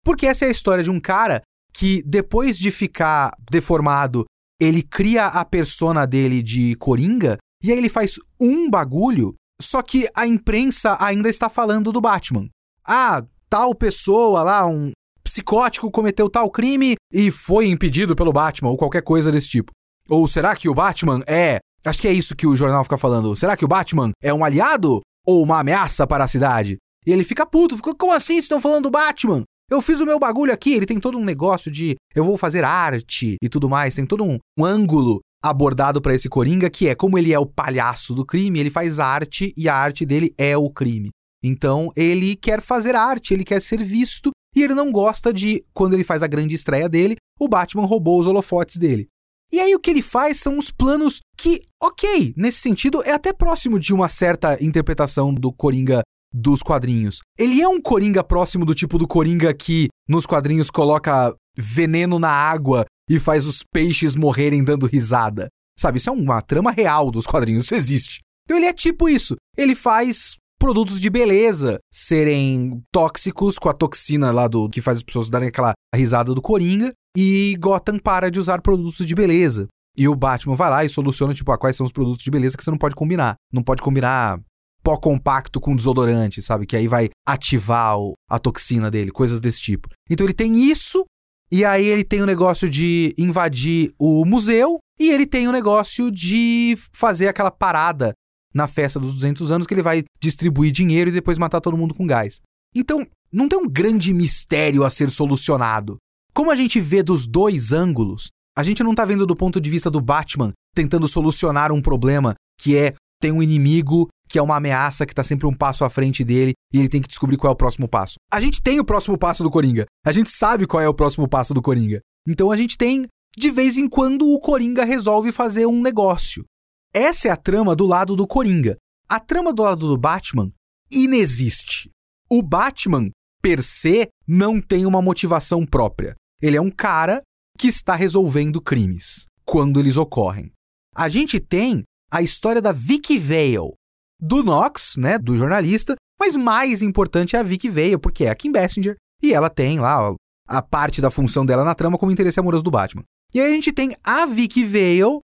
Porque 0.04 0.26
essa 0.26 0.46
é 0.46 0.48
a 0.48 0.52
história 0.52 0.84
de 0.84 0.92
um 0.92 1.00
cara 1.00 1.42
que 1.74 2.04
depois 2.04 2.58
de 2.58 2.70
ficar 2.70 3.32
deformado, 3.50 4.26
ele 4.60 4.84
cria 4.84 5.28
a 5.28 5.44
persona 5.44 6.06
dele 6.06 6.44
de 6.44 6.76
Coringa 6.76 7.38
e 7.64 7.72
aí 7.72 7.78
ele 7.78 7.90
faz 7.90 8.20
um 8.40 8.70
bagulho, 8.70 9.34
só 9.62 9.82
que 9.82 10.08
a 10.16 10.28
imprensa 10.28 10.98
ainda 11.00 11.30
está 11.30 11.50
falando 11.50 11.92
do 11.92 12.02
Batman. 12.02 12.48
Ah, 12.86 13.24
tal 13.50 13.76
pessoa 13.76 14.44
lá, 14.44 14.66
um 14.66 14.92
psicótico 15.24 15.92
cometeu 15.92 16.30
tal 16.30 16.50
crime 16.50 16.96
e 17.14 17.32
foi 17.32 17.68
impedido 17.68 18.16
pelo 18.16 18.34
Batman 18.34 18.70
ou 18.70 18.78
qualquer 18.78 19.04
coisa 19.04 19.32
desse 19.32 19.50
tipo. 19.50 19.72
Ou 20.10 20.28
será 20.28 20.56
que 20.56 20.68
o 20.68 20.74
Batman 20.74 21.22
é, 21.28 21.60
acho 21.86 22.02
que 22.02 22.08
é 22.08 22.14
isso 22.14 22.36
que 22.36 22.48
o 22.48 22.56
jornal 22.56 22.84
fica 22.84 22.98
falando. 22.98 23.36
Será 23.36 23.58
que 23.58 23.66
o 23.66 23.68
Batman 23.68 24.12
é 24.22 24.34
um 24.34 24.44
aliado 24.44 25.02
ou 25.26 25.44
uma 25.44 25.60
ameaça 25.60 26.06
para 26.06 26.24
a 26.24 26.28
cidade? 26.28 26.78
E 27.06 27.12
ele 27.12 27.24
fica 27.24 27.46
puto, 27.46 27.76
fica, 27.76 27.96
como 27.96 28.14
assim 28.14 28.38
estão 28.38 28.62
falando 28.62 28.84
do 28.84 28.92
Batman? 28.92 29.44
Eu 29.70 29.82
fiz 29.82 30.02
o 30.02 30.06
meu 30.06 30.20
bagulho 30.20 30.54
aqui, 30.54 30.74
ele 30.74 30.86
tem 30.86 31.00
todo 31.00 31.18
um 31.18 31.24
negócio 31.24 31.72
de 31.72 31.96
eu 32.14 32.26
vou 32.26 32.38
fazer 32.38 32.64
arte 32.64 33.38
e 33.42 33.50
tudo 33.50 33.70
mais, 33.70 33.96
tem 33.96 34.06
todo 34.06 34.24
um, 34.24 34.38
um 34.60 34.66
ângulo 34.66 35.22
abordado 35.42 36.02
para 36.02 36.14
esse 36.14 36.30
Coringa 36.30 36.70
que 36.70 36.88
é 36.88 36.94
como 36.94 37.18
ele 37.18 37.34
é 37.34 37.40
o 37.40 37.46
palhaço 37.46 38.14
do 38.14 38.26
crime, 38.26 38.60
ele 38.60 38.70
faz 38.70 39.00
arte 39.00 39.54
e 39.58 39.70
a 39.70 39.76
arte 39.76 40.06
dele 40.06 40.34
é 40.38 40.56
o 40.58 40.70
crime. 40.70 41.10
Então 41.44 41.90
ele 41.96 42.36
quer 42.36 42.62
fazer 42.62 42.96
arte, 42.96 43.34
ele 43.34 43.44
quer 43.44 43.62
ser 43.62 43.84
visto 43.84 44.32
e 44.56 44.62
ele 44.62 44.76
não 44.76 44.92
gosta 44.92 45.32
de, 45.32 45.64
quando 45.74 45.94
ele 45.94 46.04
faz 46.04 46.22
a 46.22 46.28
grande 46.28 46.54
estreia 46.54 46.90
dele, 46.90 47.16
o 47.40 47.48
Batman 47.48 47.86
roubou 47.86 48.20
os 48.20 48.28
holofotes 48.28 48.76
dele. 48.76 49.08
E 49.52 49.60
aí 49.60 49.76
o 49.76 49.80
que 49.80 49.90
ele 49.90 50.02
faz 50.02 50.40
são 50.40 50.58
os 50.58 50.72
planos 50.72 51.20
que, 51.38 51.62
ok, 51.82 52.34
nesse 52.38 52.60
sentido 52.60 53.04
é 53.04 53.12
até 53.12 53.34
próximo 53.34 53.78
de 53.78 53.94
uma 53.94 54.08
certa 54.08 54.58
interpretação 54.64 55.34
do 55.34 55.52
Coringa 55.52 56.02
dos 56.34 56.64
quadrinhos. 56.64 57.20
Ele 57.38 57.62
é 57.62 57.68
um 57.68 57.82
Coringa 57.82 58.24
próximo 58.24 58.66
do 58.66 58.74
tipo 58.74 58.98
do 58.98 59.08
Coringa 59.08 59.54
que 59.54 59.90
nos 60.08 60.26
quadrinhos 60.26 60.72
coloca 60.72 61.36
veneno 61.58 62.18
na 62.18 62.30
água 62.30 62.86
e 63.10 63.20
faz 63.20 63.46
os 63.46 63.62
peixes 63.74 64.16
morrerem 64.16 64.64
dando 64.64 64.86
risada. 64.86 65.50
Sabe, 65.78 65.98
isso 65.98 66.10
é 66.10 66.14
uma 66.14 66.42
trama 66.42 66.72
real 66.72 67.12
dos 67.12 67.26
quadrinhos, 67.26 67.66
isso 67.66 67.76
existe. 67.76 68.20
Então 68.46 68.56
ele 68.56 68.68
é 68.68 68.74
tipo 68.74 69.10
isso. 69.10 69.36
Ele 69.58 69.76
faz 69.76 70.36
produtos 70.58 71.02
de 71.02 71.10
beleza 71.10 71.80
serem 71.92 72.82
tóxicos 72.92 73.58
com 73.58 73.68
a 73.68 73.74
toxina 73.74 74.32
lá 74.32 74.48
do 74.48 74.70
que 74.70 74.80
faz 74.80 75.00
as 75.00 75.04
pessoas 75.04 75.30
darem 75.30 75.50
aquela 75.50 75.74
risada 75.94 76.34
do 76.34 76.42
Coringa 76.42 76.94
e 77.16 77.56
Gotham 77.60 78.00
para 78.00 78.30
de 78.32 78.40
usar 78.40 78.62
produtos 78.62 79.06
de 79.06 79.16
beleza. 79.16 79.68
E 79.98 80.08
o 80.08 80.16
Batman 80.16 80.56
vai 80.56 80.70
lá 80.70 80.86
e 80.86 80.90
soluciona, 80.90 81.34
tipo, 81.34 81.52
ah, 81.52 81.58
quais 81.58 81.76
são 81.76 81.86
os 81.86 81.92
produtos 81.92 82.24
de 82.24 82.32
beleza 82.32 82.56
que 82.56 82.64
você 82.64 82.72
não 82.72 82.78
pode 82.78 82.96
combinar. 82.96 83.36
Não 83.52 83.62
pode 83.62 83.82
combinar 83.82 84.40
pó 84.84 84.98
compacto 84.98 85.60
com 85.60 85.76
desodorante, 85.76 86.42
sabe? 86.42 86.66
Que 86.66 86.76
aí 86.76 86.88
vai 86.88 87.10
ativar 87.28 87.98
o, 88.00 88.14
a 88.30 88.40
toxina 88.40 88.90
dele, 88.90 89.12
coisas 89.12 89.40
desse 89.40 89.62
tipo. 89.62 89.88
Então 90.10 90.26
ele 90.26 90.34
tem 90.34 90.64
isso, 90.70 91.06
e 91.52 91.64
aí 91.64 91.86
ele 91.86 92.04
tem 92.04 92.22
o 92.22 92.26
negócio 92.26 92.70
de 92.70 93.14
invadir 93.18 93.94
o 94.00 94.26
museu, 94.26 94.80
e 95.00 95.10
ele 95.10 95.26
tem 95.26 95.48
o 95.48 95.52
negócio 95.52 96.12
de 96.12 96.78
fazer 96.96 97.28
aquela 97.28 97.52
parada 97.52 98.14
na 98.54 98.68
festa 98.68 99.00
dos 99.00 99.14
200 99.16 99.52
anos 99.52 99.68
que 99.68 99.74
ele 99.74 99.82
vai 99.82 100.04
distribuir 100.22 100.72
dinheiro 100.72 101.10
e 101.10 101.14
depois 101.14 101.38
matar 101.38 101.62
todo 101.62 101.78
mundo 101.78 101.94
com 101.94 102.06
gás. 102.06 102.40
Então, 102.76 103.06
não 103.32 103.48
tem 103.48 103.58
um 103.58 103.68
grande 103.68 104.14
mistério 104.14 104.84
a 104.84 104.90
ser 104.90 105.10
solucionado. 105.10 105.98
Como 106.34 106.52
a 106.52 106.56
gente 106.56 106.80
vê 106.80 107.04
dos 107.04 107.28
dois 107.28 107.72
ângulos, 107.72 108.30
a 108.58 108.64
gente 108.64 108.84
não 108.84 108.96
tá 108.96 109.06
vendo 109.06 109.26
do 109.26 109.36
ponto 109.36 109.60
de 109.60 109.70
vista 109.70 109.90
do 109.90 110.02
Batman 110.02 110.52
tentando 110.74 111.08
solucionar 111.08 111.72
um 111.72 111.82
problema 111.82 112.36
que 112.60 112.78
é 112.78 112.94
tem 113.22 113.32
um 113.32 113.44
inimigo 113.44 114.10
que 114.32 114.40
é 114.40 114.42
uma 114.42 114.56
ameaça 114.56 115.06
que 115.06 115.14
tá 115.14 115.26
sempre 115.26 115.46
um 115.46 115.54
passo 115.54 115.84
à 115.84 115.90
frente 115.90 116.24
dele 116.24 116.54
e 116.74 116.80
ele 116.80 116.88
tem 116.88 117.02
que 117.02 117.08
descobrir 117.10 117.36
qual 117.36 117.52
é 117.52 117.54
o 117.54 117.58
próximo 117.58 117.86
passo. 117.86 118.14
A 118.32 118.40
gente 118.40 118.62
tem 118.62 118.80
o 118.80 118.86
próximo 118.86 119.18
passo 119.18 119.44
do 119.44 119.52
Coringa. 119.52 119.86
A 120.06 120.12
gente 120.14 120.30
sabe 120.30 120.66
qual 120.66 120.82
é 120.82 120.88
o 120.88 120.94
próximo 120.94 121.28
passo 121.28 121.54
do 121.54 121.62
Coringa. 121.62 122.00
Então 122.26 122.50
a 122.50 122.56
gente 122.56 122.78
tem, 122.78 123.08
de 123.38 123.52
vez 123.52 123.78
em 123.78 123.90
quando, 123.90 124.26
o 124.26 124.40
Coringa 124.40 124.86
resolve 124.86 125.34
fazer 125.34 125.66
um 125.66 125.82
negócio. 125.82 126.46
Essa 126.94 127.28
é 127.28 127.32
a 127.32 127.36
trama 127.36 127.76
do 127.76 127.86
lado 127.86 128.16
do 128.16 128.26
Coringa. 128.26 128.78
A 129.10 129.20
trama 129.20 129.52
do 129.52 129.64
lado 129.64 129.86
do 129.86 129.98
Batman 129.98 130.50
inexiste. 130.90 131.90
O 132.30 132.42
Batman, 132.42 133.10
per 133.42 133.62
se, 133.62 134.08
não 134.26 134.62
tem 134.62 134.86
uma 134.86 135.02
motivação 135.02 135.66
própria. 135.66 136.16
Ele 136.42 136.58
é 136.58 136.62
um 136.62 136.72
cara 136.72 137.22
que 137.58 137.68
está 137.68 137.96
resolvendo 137.96 138.62
crimes 138.62 139.26
quando 139.46 139.80
eles 139.80 139.98
ocorrem. 139.98 140.52
A 140.96 141.08
gente 141.08 141.40
tem 141.40 141.84
a 142.12 142.22
história 142.22 142.62
da 142.62 142.72
Vicky 142.72 143.18
Vale, 143.18 143.74
do 144.20 144.44
Knox, 144.44 144.96
né, 144.98 145.18
do 145.18 145.36
jornalista, 145.36 145.96
mas 146.20 146.36
mais 146.36 146.82
importante 146.82 147.36
é 147.36 147.40
a 147.40 147.44
Vicky 147.44 147.70
Vale, 147.70 147.98
porque 147.98 148.26
é 148.26 148.30
a 148.30 148.36
Kim 148.36 148.52
Basinger, 148.52 148.96
e 149.22 149.34
ela 149.34 149.50
tem 149.50 149.80
lá 149.80 150.14
a 150.48 150.62
parte 150.62 151.02
da 151.02 151.10
função 151.10 151.46
dela 151.46 151.64
na 151.64 151.76
trama 151.76 151.98
como 151.98 152.12
interesse 152.12 152.40
amoroso 152.40 152.64
do 152.64 152.72
Batman. 152.72 153.04
E 153.34 153.40
aí 153.40 153.52
a 153.52 153.56
gente 153.56 153.72
tem 153.72 153.96
a 154.04 154.26
Vicky 154.26 154.66
Vale 154.66 155.20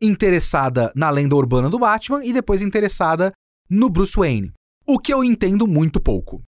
interessada 0.00 0.92
na 0.94 1.10
lenda 1.10 1.34
urbana 1.34 1.68
do 1.68 1.78
Batman 1.78 2.24
e 2.24 2.32
depois 2.32 2.62
interessada 2.62 3.32
no 3.68 3.90
Bruce 3.90 4.16
Wayne. 4.16 4.52
O 4.86 4.98
que 4.98 5.12
eu 5.12 5.22
entendo 5.22 5.66
muito 5.66 6.00
pouco. 6.00 6.42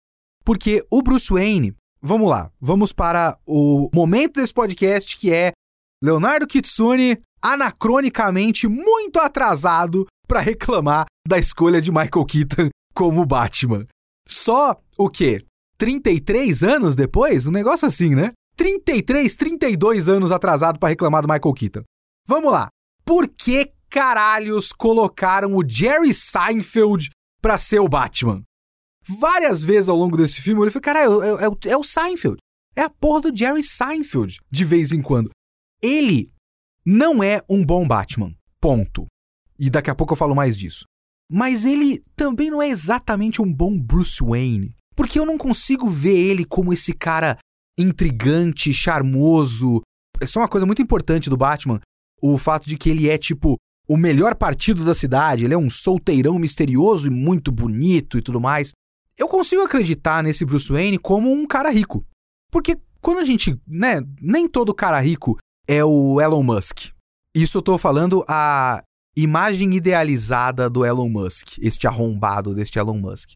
Porque 0.44 0.85
o 0.90 1.03
Bruce 1.03 1.33
Wayne, 1.33 1.75
vamos 2.03 2.29
lá, 2.29 2.51
vamos 2.61 2.93
para 2.93 3.39
o 3.47 3.91
momento 3.95 4.41
desse 4.41 4.53
podcast 4.55 5.17
que 5.19 5.33
é 5.33 5.53
Leonardo 6.03 6.47
Kitsune 6.47 7.21
anacronicamente 7.43 8.69
muito 8.69 9.19
atrasado 9.19 10.07
para 10.27 10.41
reclamar 10.41 11.07
da 11.27 11.39
escolha 11.39 11.81
de 11.81 11.91
Michael 11.91 12.25
Keaton 12.27 12.69
como 12.95 13.27
Batman. 13.27 13.87
Só 14.29 14.81
o 14.97 15.09
quê? 15.09 15.45
33 15.79 16.63
anos 16.63 16.95
depois? 16.95 17.47
Um 17.47 17.51
negócio 17.51 17.89
assim, 17.89 18.15
né? 18.15 18.33
33, 18.57 19.35
32 19.35 20.09
anos 20.09 20.31
atrasado 20.31 20.79
para 20.79 20.91
reclamar 20.91 21.23
do 21.23 21.29
Michael 21.33 21.55
Keaton. 21.55 21.83
Vamos 22.29 22.53
lá. 22.53 22.69
Por 23.05 23.27
que 23.27 23.73
caralhos 23.89 24.73
colocaram 24.73 25.55
o 25.55 25.67
Jerry 25.67 26.13
Seinfeld 26.15 27.11
pra 27.41 27.59
ser 27.59 27.81
o 27.81 27.89
Batman? 27.89 28.43
Várias 29.18 29.62
vezes 29.62 29.88
ao 29.88 29.96
longo 29.96 30.16
desse 30.16 30.40
filme 30.40 30.62
ele 30.62 30.70
falei, 30.70 30.83
cara, 30.83 31.01
é, 31.01 31.05
é, 31.05 31.46
é, 31.46 31.73
é 31.73 31.77
o 31.77 31.83
Seinfeld. 31.83 32.37
É 32.77 32.83
a 32.83 32.90
porra 32.90 33.23
do 33.23 33.37
Jerry 33.37 33.64
Seinfeld, 33.64 34.38
de 34.51 34.64
vez 34.64 34.92
em 34.92 35.03
quando. 35.03 35.31
Ele 35.83 36.31
não 36.87 37.23
é 37.23 37.42
um 37.49 37.64
bom 37.64 37.87
Batman. 37.87 38.33
Ponto. 38.61 39.07
E 39.59 39.68
daqui 39.68 39.90
a 39.90 39.94
pouco 39.94 40.12
eu 40.12 40.16
falo 40.16 40.35
mais 40.35 40.57
disso. 40.57 40.85
Mas 41.31 41.64
ele 41.64 42.03
também 42.16 42.51
não 42.51 42.62
é 42.62 42.68
exatamente 42.68 43.40
um 43.40 43.53
bom 43.53 43.79
Bruce 43.79 44.23
Wayne. 44.23 44.75
Porque 44.94 45.18
eu 45.18 45.27
não 45.27 45.38
consigo 45.38 45.88
ver 45.88 46.16
ele 46.16 46.44
como 46.44 46.73
esse 46.73 46.92
cara 46.92 47.38
intrigante, 47.79 48.73
charmoso. 48.73 49.81
Isso 50.20 50.38
é 50.38 50.42
uma 50.42 50.49
coisa 50.49 50.66
muito 50.66 50.83
importante 50.83 51.31
do 51.31 51.37
Batman. 51.37 51.81
O 52.20 52.37
fato 52.37 52.68
de 52.68 52.77
que 52.77 52.90
ele 52.90 53.09
é, 53.09 53.16
tipo, 53.16 53.57
o 53.88 53.96
melhor 53.96 54.35
partido 54.35 54.85
da 54.85 54.94
cidade. 54.94 55.44
Ele 55.44 55.55
é 55.55 55.59
um 55.59 55.70
solteirão 55.70 56.38
misterioso 56.38 57.07
e 57.07 57.11
muito 57.11 57.51
bonito 57.51 58.18
e 58.18 58.23
tudo 58.23 58.40
mais. 58.40 58.73
Eu 59.21 59.29
consigo 59.29 59.61
acreditar 59.61 60.23
nesse 60.23 60.47
Bruce 60.47 60.73
Wayne 60.73 60.99
como 60.99 61.31
um 61.31 61.47
cara 61.47 61.69
rico. 61.69 62.03
Porque 62.51 62.81
quando 63.03 63.19
a 63.19 63.25
gente, 63.25 63.61
né, 63.69 64.01
nem 64.19 64.49
todo 64.49 64.73
cara 64.73 64.99
rico 64.99 65.37
é 65.69 65.85
o 65.85 66.19
Elon 66.19 66.43
Musk. 66.43 66.89
Isso 67.37 67.59
eu 67.59 67.63
tô 67.63 67.77
falando 67.77 68.25
a 68.27 68.83
imagem 69.15 69.75
idealizada 69.75 70.71
do 70.71 70.87
Elon 70.87 71.11
Musk, 71.11 71.59
este 71.59 71.87
arrombado 71.87 72.55
deste 72.55 72.79
Elon 72.79 72.97
Musk. 72.97 73.33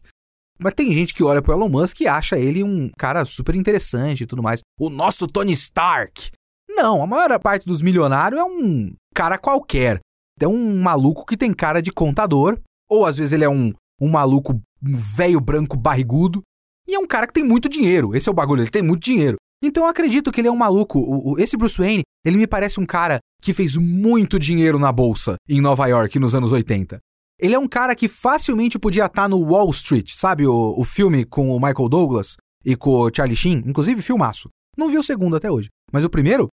Mas 0.59 0.73
tem 0.73 0.91
gente 0.91 1.13
que 1.13 1.23
olha 1.23 1.39
pro 1.41 1.53
Elon 1.53 1.69
Musk 1.69 2.01
e 2.01 2.07
acha 2.07 2.35
ele 2.35 2.63
um 2.63 2.89
cara 2.97 3.23
super 3.23 3.53
interessante 3.53 4.23
e 4.23 4.25
tudo 4.25 4.41
mais. 4.41 4.61
O 4.79 4.89
nosso 4.89 5.27
Tony 5.27 5.51
Stark. 5.51 6.31
Não, 6.67 7.03
a 7.03 7.07
maior 7.07 7.39
parte 7.39 7.63
dos 7.63 7.83
milionários 7.83 8.41
é 8.41 8.43
um 8.43 8.91
cara 9.13 9.37
qualquer. 9.37 9.99
É 10.39 10.47
um 10.47 10.81
maluco 10.81 11.27
que 11.27 11.37
tem 11.37 11.53
cara 11.53 11.79
de 11.79 11.91
contador, 11.91 12.59
ou 12.89 13.05
às 13.05 13.17
vezes 13.17 13.33
ele 13.33 13.43
é 13.43 13.49
um, 13.49 13.71
um 14.01 14.09
maluco, 14.09 14.59
um 14.87 14.95
velho 14.95 15.39
branco 15.39 15.77
barrigudo, 15.77 16.41
e 16.87 16.93
é 16.93 16.99
um 16.99 17.07
cara 17.07 17.27
que 17.27 17.33
tem 17.33 17.43
muito 17.43 17.67
dinheiro. 17.67 18.15
Esse 18.15 18.29
é 18.29 18.31
o 18.31 18.35
bagulho, 18.35 18.61
ele 18.61 18.69
tem 18.69 18.81
muito 18.81 19.03
dinheiro. 19.03 19.37
Então 19.63 19.83
eu 19.83 19.89
acredito 19.89 20.31
que 20.31 20.41
ele 20.41 20.47
é 20.47 20.51
um 20.51 20.55
maluco. 20.55 20.99
O, 20.99 21.33
o, 21.33 21.39
esse 21.39 21.57
Bruce 21.57 21.77
Wayne, 21.77 22.03
Ele 22.23 22.37
me 22.37 22.47
parece 22.47 22.79
um 22.79 22.85
cara 22.85 23.19
que 23.41 23.53
fez 23.53 23.75
muito 23.75 24.37
dinheiro 24.37 24.77
na 24.77 24.91
bolsa 24.91 25.35
em 25.49 25.61
Nova 25.61 25.87
York 25.87 26.19
nos 26.19 26.35
anos 26.35 26.51
80. 26.51 26.99
Ele 27.39 27.55
é 27.55 27.59
um 27.59 27.67
cara 27.67 27.95
que 27.95 28.07
facilmente 28.07 28.79
podia 28.79 29.05
estar 29.05 29.27
no 29.27 29.39
Wall 29.39 29.69
Street, 29.71 30.11
sabe 30.13 30.47
o, 30.47 30.75
o 30.77 30.83
filme 30.83 31.25
com 31.25 31.49
o 31.49 31.59
Michael 31.59 31.89
Douglas 31.89 32.37
e 32.63 32.75
com 32.75 32.91
o 32.91 33.11
Charlie 33.13 33.35
Sheen? 33.35 33.63
Inclusive, 33.65 34.01
filmaço. 34.01 34.49
Não 34.77 34.89
vi 34.89 34.97
o 34.97 35.03
segundo 35.03 35.35
até 35.35 35.51
hoje, 35.51 35.69
mas 35.91 36.05
o 36.05 36.09
primeiro, 36.09 36.47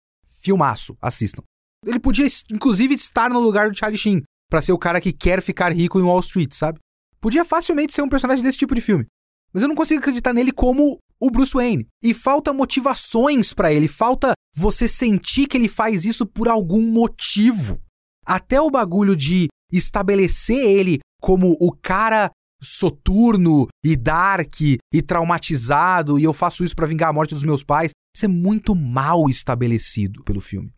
filmaço, 0.42 0.96
assistam. 1.00 1.42
Ele 1.86 1.98
podia, 1.98 2.26
inclusive, 2.50 2.94
estar 2.94 3.30
no 3.30 3.40
lugar 3.40 3.70
do 3.70 3.76
Charlie 3.76 3.98
Sheen, 3.98 4.22
para 4.50 4.62
ser 4.62 4.72
o 4.72 4.78
cara 4.78 5.00
que 5.00 5.12
quer 5.12 5.40
ficar 5.42 5.72
rico 5.72 5.98
em 5.98 6.02
Wall 6.02 6.20
Street, 6.20 6.52
sabe? 6.52 6.78
Podia 7.20 7.44
facilmente 7.44 7.94
ser 7.94 8.02
um 8.02 8.08
personagem 8.08 8.42
desse 8.42 8.58
tipo 8.58 8.74
de 8.74 8.80
filme. 8.80 9.06
Mas 9.52 9.62
eu 9.62 9.68
não 9.68 9.74
consigo 9.74 10.00
acreditar 10.00 10.32
nele 10.32 10.52
como 10.52 10.98
o 11.20 11.30
Bruce 11.30 11.52
Wayne. 11.52 11.86
E 12.02 12.14
falta 12.14 12.52
motivações 12.52 13.52
para 13.52 13.72
ele, 13.72 13.88
falta 13.88 14.32
você 14.56 14.88
sentir 14.88 15.46
que 15.46 15.56
ele 15.56 15.68
faz 15.68 16.04
isso 16.04 16.26
por 16.26 16.48
algum 16.48 16.82
motivo. 16.82 17.80
Até 18.26 18.60
o 18.60 18.70
bagulho 18.70 19.16
de 19.16 19.48
estabelecer 19.72 20.58
ele 20.58 20.98
como 21.20 21.56
o 21.60 21.72
cara 21.72 22.30
soturno 22.62 23.66
e 23.84 23.96
dark 23.96 24.60
e 24.60 25.02
traumatizado 25.02 26.18
e 26.18 26.24
eu 26.24 26.32
faço 26.32 26.62
isso 26.62 26.76
para 26.76 26.86
vingar 26.86 27.08
a 27.08 27.12
morte 27.12 27.34
dos 27.34 27.44
meus 27.44 27.64
pais, 27.64 27.90
isso 28.14 28.24
é 28.24 28.28
muito 28.28 28.74
mal 28.74 29.28
estabelecido 29.28 30.22
pelo 30.24 30.40
filme. 30.40 30.70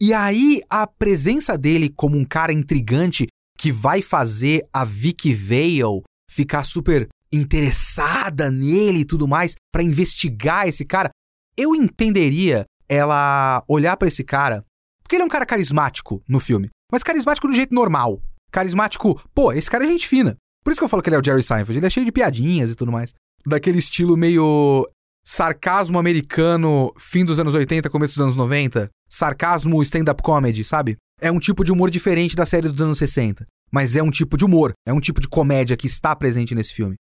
E 0.00 0.12
aí 0.12 0.62
a 0.68 0.86
presença 0.86 1.56
dele 1.56 1.90
como 1.90 2.16
um 2.16 2.24
cara 2.24 2.52
intrigante 2.52 3.26
que 3.60 3.70
vai 3.70 4.00
fazer 4.00 4.66
a 4.72 4.86
Vicky 4.86 5.34
Vale 5.34 6.02
ficar 6.30 6.64
super 6.64 7.06
interessada 7.30 8.50
nele 8.50 9.00
e 9.00 9.04
tudo 9.04 9.28
mais 9.28 9.54
para 9.70 9.82
investigar 9.82 10.66
esse 10.66 10.82
cara, 10.82 11.10
eu 11.58 11.74
entenderia 11.74 12.64
ela 12.88 13.62
olhar 13.68 13.98
para 13.98 14.08
esse 14.08 14.24
cara, 14.24 14.64
porque 15.02 15.14
ele 15.14 15.24
é 15.24 15.26
um 15.26 15.28
cara 15.28 15.44
carismático 15.44 16.22
no 16.26 16.40
filme, 16.40 16.70
mas 16.90 17.02
carismático 17.02 17.46
do 17.46 17.52
jeito 17.52 17.74
normal. 17.74 18.22
Carismático, 18.50 19.22
pô, 19.34 19.52
esse 19.52 19.70
cara 19.70 19.84
é 19.84 19.88
gente 19.88 20.08
fina. 20.08 20.38
Por 20.64 20.70
isso 20.70 20.80
que 20.80 20.84
eu 20.84 20.88
falo 20.88 21.02
que 21.02 21.10
ele 21.10 21.16
é 21.16 21.20
o 21.20 21.24
Jerry 21.24 21.42
Seinfeld, 21.42 21.78
ele 21.78 21.86
é 21.86 21.90
cheio 21.90 22.06
de 22.06 22.12
piadinhas 22.12 22.70
e 22.70 22.74
tudo 22.74 22.90
mais. 22.90 23.12
Daquele 23.46 23.78
estilo 23.78 24.16
meio 24.16 24.88
sarcasmo 25.22 25.98
americano, 25.98 26.94
fim 26.96 27.26
dos 27.26 27.38
anos 27.38 27.54
80, 27.54 27.90
começo 27.90 28.14
dos 28.14 28.22
anos 28.22 28.36
90. 28.36 28.88
Sarcasmo 29.06 29.82
stand-up 29.82 30.22
comedy, 30.22 30.64
sabe? 30.64 30.96
É 31.20 31.30
um 31.30 31.38
tipo 31.38 31.62
de 31.62 31.70
humor 31.70 31.90
diferente 31.90 32.34
da 32.34 32.46
série 32.46 32.68
dos 32.68 32.80
anos 32.80 32.98
60. 32.98 33.46
Mas 33.70 33.94
é 33.94 34.02
um 34.02 34.10
tipo 34.10 34.36
de 34.36 34.44
humor, 34.44 34.72
é 34.86 34.92
um 34.92 35.00
tipo 35.00 35.20
de 35.20 35.28
comédia 35.28 35.76
que 35.76 35.86
está 35.86 36.16
presente 36.16 36.54
nesse 36.54 36.72
filme. 36.72 36.96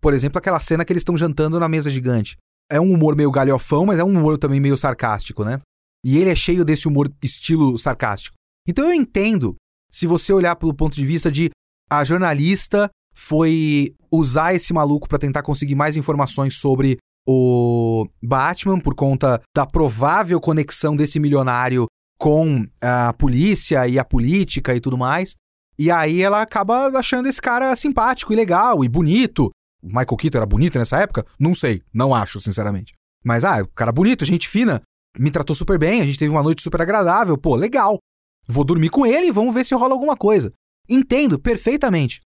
Por 0.00 0.14
exemplo, 0.14 0.38
aquela 0.38 0.60
cena 0.60 0.84
que 0.84 0.92
eles 0.92 1.00
estão 1.00 1.16
jantando 1.16 1.58
na 1.58 1.68
mesa 1.68 1.90
gigante. 1.90 2.36
É 2.70 2.80
um 2.80 2.92
humor 2.92 3.16
meio 3.16 3.30
galhofão, 3.30 3.86
mas 3.86 3.98
é 3.98 4.04
um 4.04 4.10
humor 4.10 4.38
também 4.38 4.60
meio 4.60 4.76
sarcástico, 4.76 5.44
né? 5.44 5.60
E 6.04 6.18
ele 6.18 6.30
é 6.30 6.34
cheio 6.34 6.64
desse 6.64 6.86
humor 6.86 7.10
estilo 7.22 7.78
sarcástico. 7.78 8.36
Então 8.68 8.84
eu 8.84 8.92
entendo 8.92 9.56
se 9.90 10.06
você 10.06 10.32
olhar 10.32 10.56
pelo 10.56 10.74
ponto 10.74 10.94
de 10.94 11.04
vista 11.04 11.30
de 11.30 11.50
a 11.90 12.04
jornalista 12.04 12.90
foi 13.14 13.94
usar 14.10 14.54
esse 14.54 14.72
maluco 14.72 15.08
para 15.08 15.18
tentar 15.18 15.42
conseguir 15.42 15.74
mais 15.74 15.96
informações 15.96 16.56
sobre 16.56 16.98
o 17.26 18.06
Batman 18.22 18.80
por 18.80 18.94
conta 18.94 19.40
da 19.54 19.66
provável 19.66 20.40
conexão 20.40 20.96
desse 20.96 21.20
milionário 21.20 21.86
com 22.22 22.64
a 22.80 23.12
polícia 23.14 23.88
e 23.88 23.98
a 23.98 24.04
política 24.04 24.72
e 24.72 24.80
tudo 24.80 24.96
mais. 24.96 25.34
E 25.76 25.90
aí 25.90 26.22
ela 26.22 26.40
acaba 26.40 26.86
achando 26.96 27.28
esse 27.28 27.42
cara 27.42 27.74
simpático 27.74 28.32
e 28.32 28.36
legal 28.36 28.84
e 28.84 28.88
bonito. 28.88 29.50
O 29.82 29.88
Michael 29.88 30.16
Keaton 30.16 30.38
era 30.38 30.46
bonito 30.46 30.78
nessa 30.78 31.00
época? 31.00 31.26
Não 31.36 31.52
sei, 31.52 31.82
não 31.92 32.14
acho, 32.14 32.40
sinceramente. 32.40 32.94
Mas, 33.24 33.44
ah, 33.44 33.66
cara 33.74 33.90
bonito, 33.90 34.24
gente 34.24 34.48
fina, 34.48 34.80
me 35.18 35.32
tratou 35.32 35.56
super 35.56 35.76
bem, 35.76 36.00
a 36.00 36.04
gente 36.04 36.16
teve 36.16 36.30
uma 36.30 36.44
noite 36.44 36.62
super 36.62 36.80
agradável, 36.80 37.36
pô, 37.36 37.56
legal. 37.56 37.98
Vou 38.46 38.62
dormir 38.62 38.90
com 38.90 39.04
ele 39.04 39.26
e 39.26 39.32
vamos 39.32 39.52
ver 39.52 39.66
se 39.66 39.74
rola 39.74 39.92
alguma 39.92 40.16
coisa. 40.16 40.52
Entendo 40.88 41.40
perfeitamente. 41.40 42.20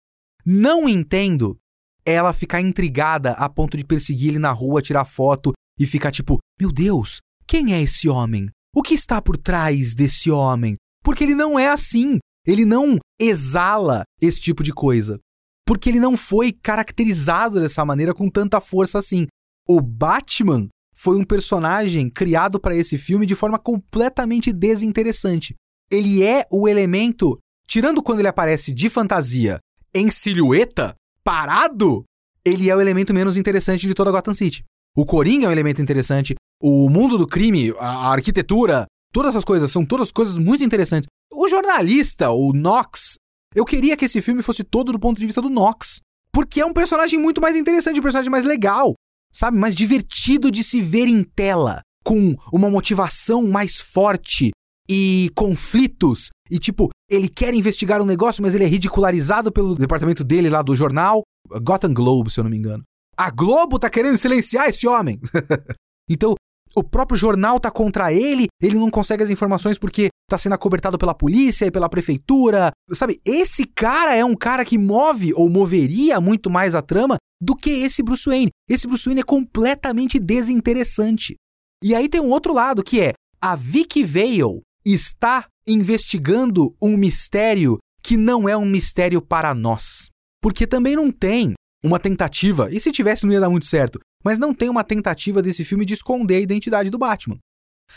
Não 0.45 0.87
entendo 0.87 1.57
ela 2.05 2.35
ficar 2.35 2.61
intrigada 2.61 3.33
a 3.33 3.49
ponto 3.49 3.79
de 3.79 3.85
perseguir 3.85 4.29
ele 4.29 4.39
na 4.39 4.53
rua, 4.53 4.83
tirar 4.83 5.07
foto 5.07 5.55
e 5.81 5.87
ficar 5.87 6.11
tipo: 6.11 6.39
Meu 6.61 6.71
Deus, 6.71 7.21
quem 7.47 7.73
é 7.73 7.81
esse 7.81 8.11
homem? 8.11 8.51
O 8.77 8.83
que 8.83 8.95
está 8.95 9.23
por 9.23 9.37
trás 9.39 9.95
desse 9.95 10.31
homem? 10.31 10.77
Porque 11.03 11.25
ele 11.25 11.35
não 11.35 11.59
é 11.59 11.69
assim. 11.69 12.19
Ele 12.47 12.65
não 12.65 12.99
exala 13.19 14.03
esse 14.21 14.41
tipo 14.41 14.63
de 14.63 14.73
coisa 14.73 15.19
porque 15.67 15.91
ele 15.91 15.99
não 15.99 16.17
foi 16.17 16.53
caracterizado 16.53 17.61
dessa 17.61 17.85
maneira 17.85 18.15
com 18.15 18.31
tanta 18.31 18.61
força 18.61 18.99
assim. 18.99 19.27
O 19.69 19.81
Batman 19.81 20.69
foi 20.95 21.19
um 21.19 21.25
personagem 21.25 22.09
criado 22.09 22.61
para 22.61 22.77
esse 22.77 22.97
filme 22.97 23.27
de 23.27 23.35
forma 23.35 23.59
completamente 23.59 24.53
desinteressante. 24.53 25.57
Ele 25.91 26.23
é 26.23 26.47
o 26.53 26.69
elemento, 26.69 27.35
tirando 27.67 28.01
quando 28.01 28.21
ele 28.21 28.29
aparece 28.29 28.73
de 28.73 28.89
fantasia 28.89 29.59
em 29.93 30.11
silhueta, 30.11 30.95
parado, 31.25 32.05
ele 32.45 32.71
é 32.71 32.77
o 32.77 32.81
elemento 32.81 33.13
menos 33.13 33.37
interessante 33.37 33.89
de 33.89 33.95
toda 33.95 34.13
Gotham 34.13 34.35
City. 34.35 34.63
O 34.97 35.05
Coringa 35.05 35.47
é 35.47 35.49
um 35.49 35.53
elemento 35.53 35.83
interessante, 35.83 36.35
o 36.61 36.89
mundo 36.89 37.19
do 37.19 37.27
crime, 37.27 37.75
a 37.79 38.13
arquitetura, 38.13 38.87
todas 39.13 39.31
essas 39.31 39.45
coisas 39.45 39.71
são 39.71 39.85
todas 39.85 40.11
coisas 40.11 40.39
muito 40.39 40.65
interessantes. 40.65 41.09
O 41.33 41.49
jornalista, 41.49 42.31
o 42.31 42.53
Knox, 42.53 43.17
eu 43.55 43.65
queria 43.65 43.97
que 43.97 44.05
esse 44.05 44.21
filme 44.21 44.43
fosse 44.43 44.63
todo 44.65 44.93
do 44.93 44.99
ponto 44.99 45.19
de 45.19 45.27
vista 45.27 45.43
do 45.43 45.51
Nox. 45.51 46.01
Porque 46.33 46.61
é 46.61 46.67
um 46.67 46.73
personagem 46.73 47.19
muito 47.19 47.41
mais 47.41 47.57
interessante, 47.57 47.99
um 47.99 48.03
personagem 48.03 48.31
mais 48.31 48.45
legal, 48.45 48.95
sabe? 49.33 49.57
Mais 49.57 49.75
divertido 49.75 50.51
de 50.51 50.63
se 50.63 50.83
ver 50.83 51.09
em 51.09 51.23
tela. 51.23 51.81
Com 52.05 52.37
uma 52.53 52.71
motivação 52.71 53.43
mais 53.43 53.81
forte 53.81 54.51
e 54.89 55.31
conflitos. 55.35 56.29
E 56.51 56.59
tipo, 56.59 56.91
ele 57.11 57.29
quer 57.29 57.55
investigar 57.55 58.01
um 58.01 58.07
negócio, 58.07 58.43
mas 58.43 58.55
ele 58.55 58.65
é 58.65 58.69
ridicularizado 58.69 59.51
pelo 59.51 59.75
departamento 59.75 60.23
dele 60.23 60.51
lá 60.51 60.63
do 60.63 60.77
jornal. 60.77 61.23
Gotham 61.63 61.95
Globe, 61.95 62.31
se 62.31 62.39
eu 62.39 62.45
não 62.45 62.51
me 62.51 62.57
engano. 62.57 62.83
A 63.17 63.31
Globo 63.31 63.79
tá 63.79 63.89
querendo 63.89 64.19
silenciar 64.19 64.69
esse 64.69 64.87
homem. 64.87 65.19
então, 66.09 66.35
o 66.75 66.83
próprio 66.83 67.17
jornal 67.17 67.59
tá 67.59 67.71
contra 67.71 68.13
ele, 68.13 68.47
ele 68.61 68.79
não 68.79 68.91
consegue 68.91 69.23
as 69.23 69.31
informações 69.31 69.79
porque 69.79 70.09
tá 70.29 70.37
sendo 70.37 70.55
acobertado 70.55 70.99
pela 70.99 71.15
polícia 71.15 71.65
e 71.65 71.71
pela 71.71 71.89
prefeitura. 71.89 72.71
Sabe, 72.93 73.21
esse 73.25 73.65
cara 73.65 74.15
é 74.15 74.25
um 74.25 74.35
cara 74.35 74.65
que 74.65 74.77
move 74.77 75.33
ou 75.35 75.49
moveria 75.49 76.21
muito 76.21 76.51
mais 76.51 76.75
a 76.75 76.83
trama 76.83 77.17
do 77.41 77.55
que 77.55 77.71
esse 77.71 78.03
Bruce 78.03 78.29
Wayne. 78.29 78.51
Esse 78.69 78.87
Bruce 78.87 79.05
Wayne 79.05 79.21
é 79.21 79.25
completamente 79.25 80.19
desinteressante. 80.19 81.37
E 81.83 81.95
aí 81.95 82.09
tem 82.09 82.21
um 82.21 82.31
outro 82.31 82.53
lado 82.53 82.83
que 82.83 83.01
é 83.01 83.13
a 83.41 83.55
Vicky 83.55 84.03
Vale 84.03 84.63
está 84.85 85.47
investigando 85.67 86.75
um 86.81 86.97
mistério 86.97 87.79
que 88.03 88.17
não 88.17 88.49
é 88.49 88.57
um 88.57 88.65
mistério 88.65 89.21
para 89.21 89.55
nós. 89.55 90.09
Porque 90.43 90.67
também 90.67 90.95
não 90.95 91.11
tem 91.11 91.55
uma 91.85 91.99
tentativa, 91.99 92.69
e 92.73 92.81
se 92.81 92.91
tivesse 92.91 93.25
não 93.25 93.33
ia 93.33 93.41
dar 93.41 93.51
muito 93.51 93.67
certo, 93.67 94.01
mas 94.27 94.41
não 94.41 94.53
tem 94.53 94.69
uma 94.69 94.83
tentativa 94.83 95.41
desse 95.41 95.65
filme 95.65 95.85
de 95.85 95.95
esconder 95.95 96.35
a 96.35 96.41
identidade 96.41 96.91
do 96.91 96.99
Batman. 96.99 97.39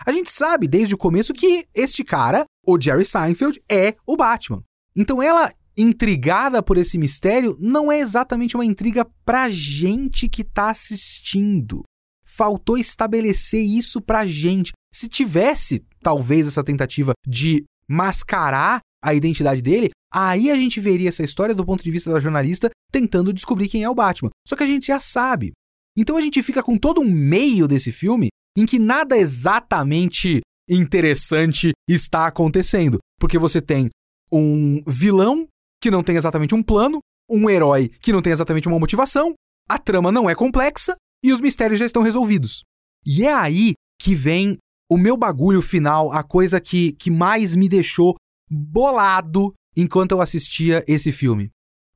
A 0.06 0.12
gente 0.12 0.32
sabe 0.32 0.68
desde 0.68 0.94
o 0.94 0.98
começo 0.98 1.34
que 1.34 1.66
este 1.74 2.04
cara, 2.04 2.46
o 2.64 2.80
Jerry 2.80 3.04
Seinfeld, 3.04 3.60
é 3.68 3.96
o 4.06 4.16
Batman. 4.16 4.62
Então 4.96 5.24
ela, 5.24 5.52
intrigada 5.76 6.62
por 6.62 6.78
esse 6.78 7.00
mistério, 7.00 7.58
não 7.60 7.92
é 7.92 8.00
exatamente 8.00 8.56
uma 8.56 8.64
intriga 8.64 9.08
pra 9.26 9.50
gente 9.50 10.30
que 10.30 10.44
tá 10.44 10.70
assistindo. 10.70 11.82
Faltou 12.24 12.78
estabelecer 12.78 13.66
isso 13.66 14.00
pra 14.00 14.24
gente. 14.24 14.72
Se 14.94 15.08
tivesse, 15.08 15.84
talvez, 16.00 16.46
essa 16.46 16.64
tentativa 16.64 17.14
de 17.28 17.66
mascarar 17.88 18.82
a 19.04 19.16
identidade 19.16 19.64
dele, 19.64 19.90
aí 20.14 20.52
a 20.52 20.56
gente 20.56 20.80
veria 20.80 21.10
essa 21.10 21.24
história 21.24 21.56
do 21.56 21.66
ponto 21.66 21.84
de 21.84 21.90
vista 21.90 22.12
da 22.12 22.20
jornalista 22.20 22.70
tentando 22.92 23.34
descobrir 23.34 23.68
quem 23.68 23.82
é 23.82 23.90
o 23.90 23.96
Batman. 23.96 24.30
Só 24.48 24.56
que 24.56 24.62
a 24.62 24.68
gente 24.68 24.86
já 24.86 25.00
sabe. 25.00 25.54
Então 26.00 26.16
a 26.16 26.22
gente 26.22 26.42
fica 26.42 26.64
com 26.64 26.78
todo 26.78 27.02
um 27.02 27.12
meio 27.12 27.68
desse 27.68 27.92
filme 27.92 28.30
em 28.58 28.66
que 28.66 28.80
nada 28.80 29.18
exatamente 29.18 30.40
interessante 30.70 31.74
está 31.90 32.26
acontecendo. 32.26 33.00
Porque 33.20 33.38
você 33.38 33.62
tem 33.62 33.90
um 34.32 34.82
vilão 34.88 35.46
que 35.84 35.92
não 35.92 36.02
tem 36.02 36.16
exatamente 36.16 36.56
um 36.56 36.64
plano, 36.64 37.00
um 37.30 37.50
herói 37.50 37.90
que 38.00 38.14
não 38.14 38.22
tem 38.22 38.32
exatamente 38.32 38.66
uma 38.66 38.80
motivação, 38.80 39.34
a 39.70 39.78
trama 39.78 40.10
não 40.10 40.30
é 40.30 40.34
complexa 40.34 40.96
e 41.22 41.34
os 41.34 41.42
mistérios 41.42 41.80
já 41.80 41.86
estão 41.86 42.02
resolvidos. 42.02 42.64
E 43.06 43.26
é 43.26 43.34
aí 43.34 43.74
que 44.02 44.16
vem 44.16 44.58
o 44.90 44.98
meu 44.98 45.18
bagulho 45.18 45.62
final, 45.62 46.14
a 46.14 46.24
coisa 46.24 46.62
que, 46.62 46.94
que 46.94 47.12
mais 47.12 47.58
me 47.58 47.68
deixou 47.68 48.16
bolado 48.50 49.54
enquanto 49.76 50.14
eu 50.14 50.22
assistia 50.22 50.82
esse 50.88 51.12
filme. 51.12 51.50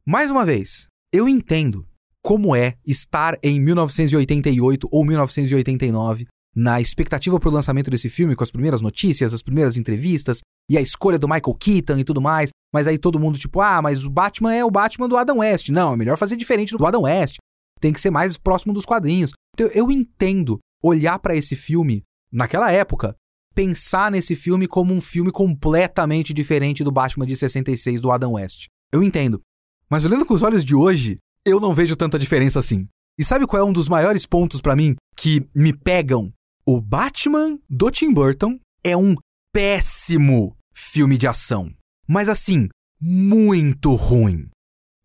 Mais 0.05 0.29
uma 0.29 0.45
vez, 0.45 0.87
eu 1.13 1.25
entendo 1.29 1.87
como 2.23 2.55
é 2.55 2.75
estar 2.85 3.37
em 3.43 3.59
1988 3.59 4.87
ou 4.89 5.03
1989 5.03 6.25
na 6.55 6.79
expectativa 6.79 7.39
para 7.39 7.49
o 7.49 7.51
lançamento 7.51 7.91
desse 7.91 8.09
filme, 8.09 8.35
com 8.35 8.43
as 8.43 8.51
primeiras 8.51 8.81
notícias, 8.81 9.33
as 9.33 9.41
primeiras 9.41 9.75
entrevistas 9.75 10.39
e 10.69 10.77
a 10.77 10.81
escolha 10.81 11.19
do 11.19 11.27
Michael 11.27 11.55
Keaton 11.59 11.97
e 11.97 12.03
tudo 12.03 12.21
mais. 12.21 12.51
Mas 12.73 12.87
aí 12.87 12.97
todo 12.97 13.19
mundo, 13.19 13.37
tipo, 13.37 13.59
ah, 13.59 13.81
mas 13.81 14.05
o 14.05 14.09
Batman 14.09 14.53
é 14.53 14.63
o 14.63 14.71
Batman 14.71 15.09
do 15.09 15.17
Adam 15.17 15.39
West. 15.39 15.69
Não, 15.69 15.93
é 15.93 15.97
melhor 15.97 16.17
fazer 16.17 16.35
diferente 16.37 16.77
do 16.77 16.85
Adam 16.85 17.01
West. 17.01 17.37
Tem 17.81 17.91
que 17.91 17.99
ser 17.99 18.11
mais 18.11 18.37
próximo 18.37 18.73
dos 18.73 18.85
quadrinhos. 18.85 19.33
Então 19.53 19.67
eu 19.73 19.91
entendo 19.91 20.59
olhar 20.81 21.19
para 21.19 21.35
esse 21.35 21.55
filme 21.55 22.03
naquela 22.31 22.71
época 22.71 23.15
pensar 23.53 24.09
nesse 24.11 24.35
filme 24.35 24.67
como 24.67 24.93
um 24.93 25.01
filme 25.01 25.31
completamente 25.31 26.33
diferente 26.33 26.83
do 26.83 26.91
Batman 26.91 27.25
de 27.25 27.37
66 27.37 28.01
do 28.01 28.11
Adam 28.11 28.33
West. 28.33 28.67
Eu 28.91 29.03
entendo. 29.03 29.41
Mas 29.89 30.05
olhando 30.05 30.25
com 30.25 30.33
os 30.33 30.41
olhos 30.41 30.65
de 30.65 30.73
hoje, 30.73 31.17
eu 31.45 31.59
não 31.59 31.73
vejo 31.73 31.95
tanta 31.95 32.17
diferença 32.17 32.59
assim. 32.59 32.87
E 33.17 33.23
sabe 33.23 33.45
qual 33.45 33.61
é 33.61 33.65
um 33.65 33.73
dos 33.73 33.87
maiores 33.87 34.25
pontos 34.25 34.61
para 34.61 34.75
mim 34.75 34.95
que 35.17 35.45
me 35.53 35.73
pegam? 35.73 36.31
O 36.65 36.79
Batman 36.79 37.59
do 37.69 37.91
Tim 37.91 38.11
Burton 38.13 38.57
é 38.83 38.95
um 38.95 39.15
péssimo 39.53 40.55
filme 40.73 41.17
de 41.17 41.27
ação. 41.27 41.71
Mas 42.07 42.29
assim, 42.29 42.69
muito 42.99 43.93
ruim. 43.93 44.49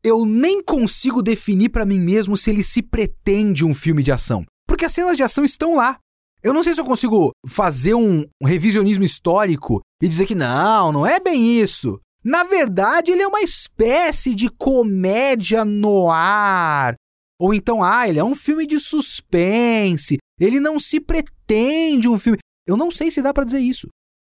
Eu 0.03 0.25
nem 0.25 0.63
consigo 0.63 1.21
definir 1.21 1.71
para 1.71 1.85
mim 1.85 1.99
mesmo 1.99 2.37
se 2.37 2.51
ele 2.51 2.63
se 2.63 2.81
pretende 2.81 3.65
um 3.65 3.75
filme 3.75 4.03
de 4.03 4.13
ação, 4.13 4.45
porque 4.67 4.85
as 4.85 4.93
cenas 4.93 5.17
de 5.17 5.25
ação 5.25 5.45
estão 5.45 5.75
lá. 5.75 5.99
Eu 6.43 6.55
não 6.55 6.63
sei 6.63 6.73
se 6.73 6.81
eu 6.81 6.85
consigo 6.85 7.33
fazer 7.47 7.95
um, 7.95 8.25
revisionismo 8.43 9.03
histórico 9.03 9.81
e 10.01 10.09
dizer 10.09 10.25
que 10.25 10.37
não, 10.37 10.93
não 10.93 11.07
é 11.07 11.19
bem 11.19 11.61
isso. 11.61 12.01
Na 12.29 12.45
verdade, 12.45 13.11
ele 13.11 13.23
é 13.23 13.27
uma 13.27 13.41
espécie 13.41 14.35
de 14.35 14.51
comédia 14.51 15.65
no 15.65 16.11
ar. 16.11 16.95
Ou 17.41 17.55
então, 17.55 17.83
ah, 17.83 18.07
ele 18.07 18.19
é 18.19 18.25
um 18.25 18.35
filme 18.35 18.67
de 18.67 18.79
suspense. 18.79 20.19
Ele 20.39 20.61
não 20.61 20.79
se 20.79 21.01
pretende 21.01 22.07
um 22.07 22.19
filme. 22.19 22.37
Eu 22.67 22.77
não 22.77 22.91
sei 22.91 23.11
se 23.11 23.23
dá 23.23 23.33
para 23.33 23.45
dizer 23.45 23.61
isso. 23.61 23.89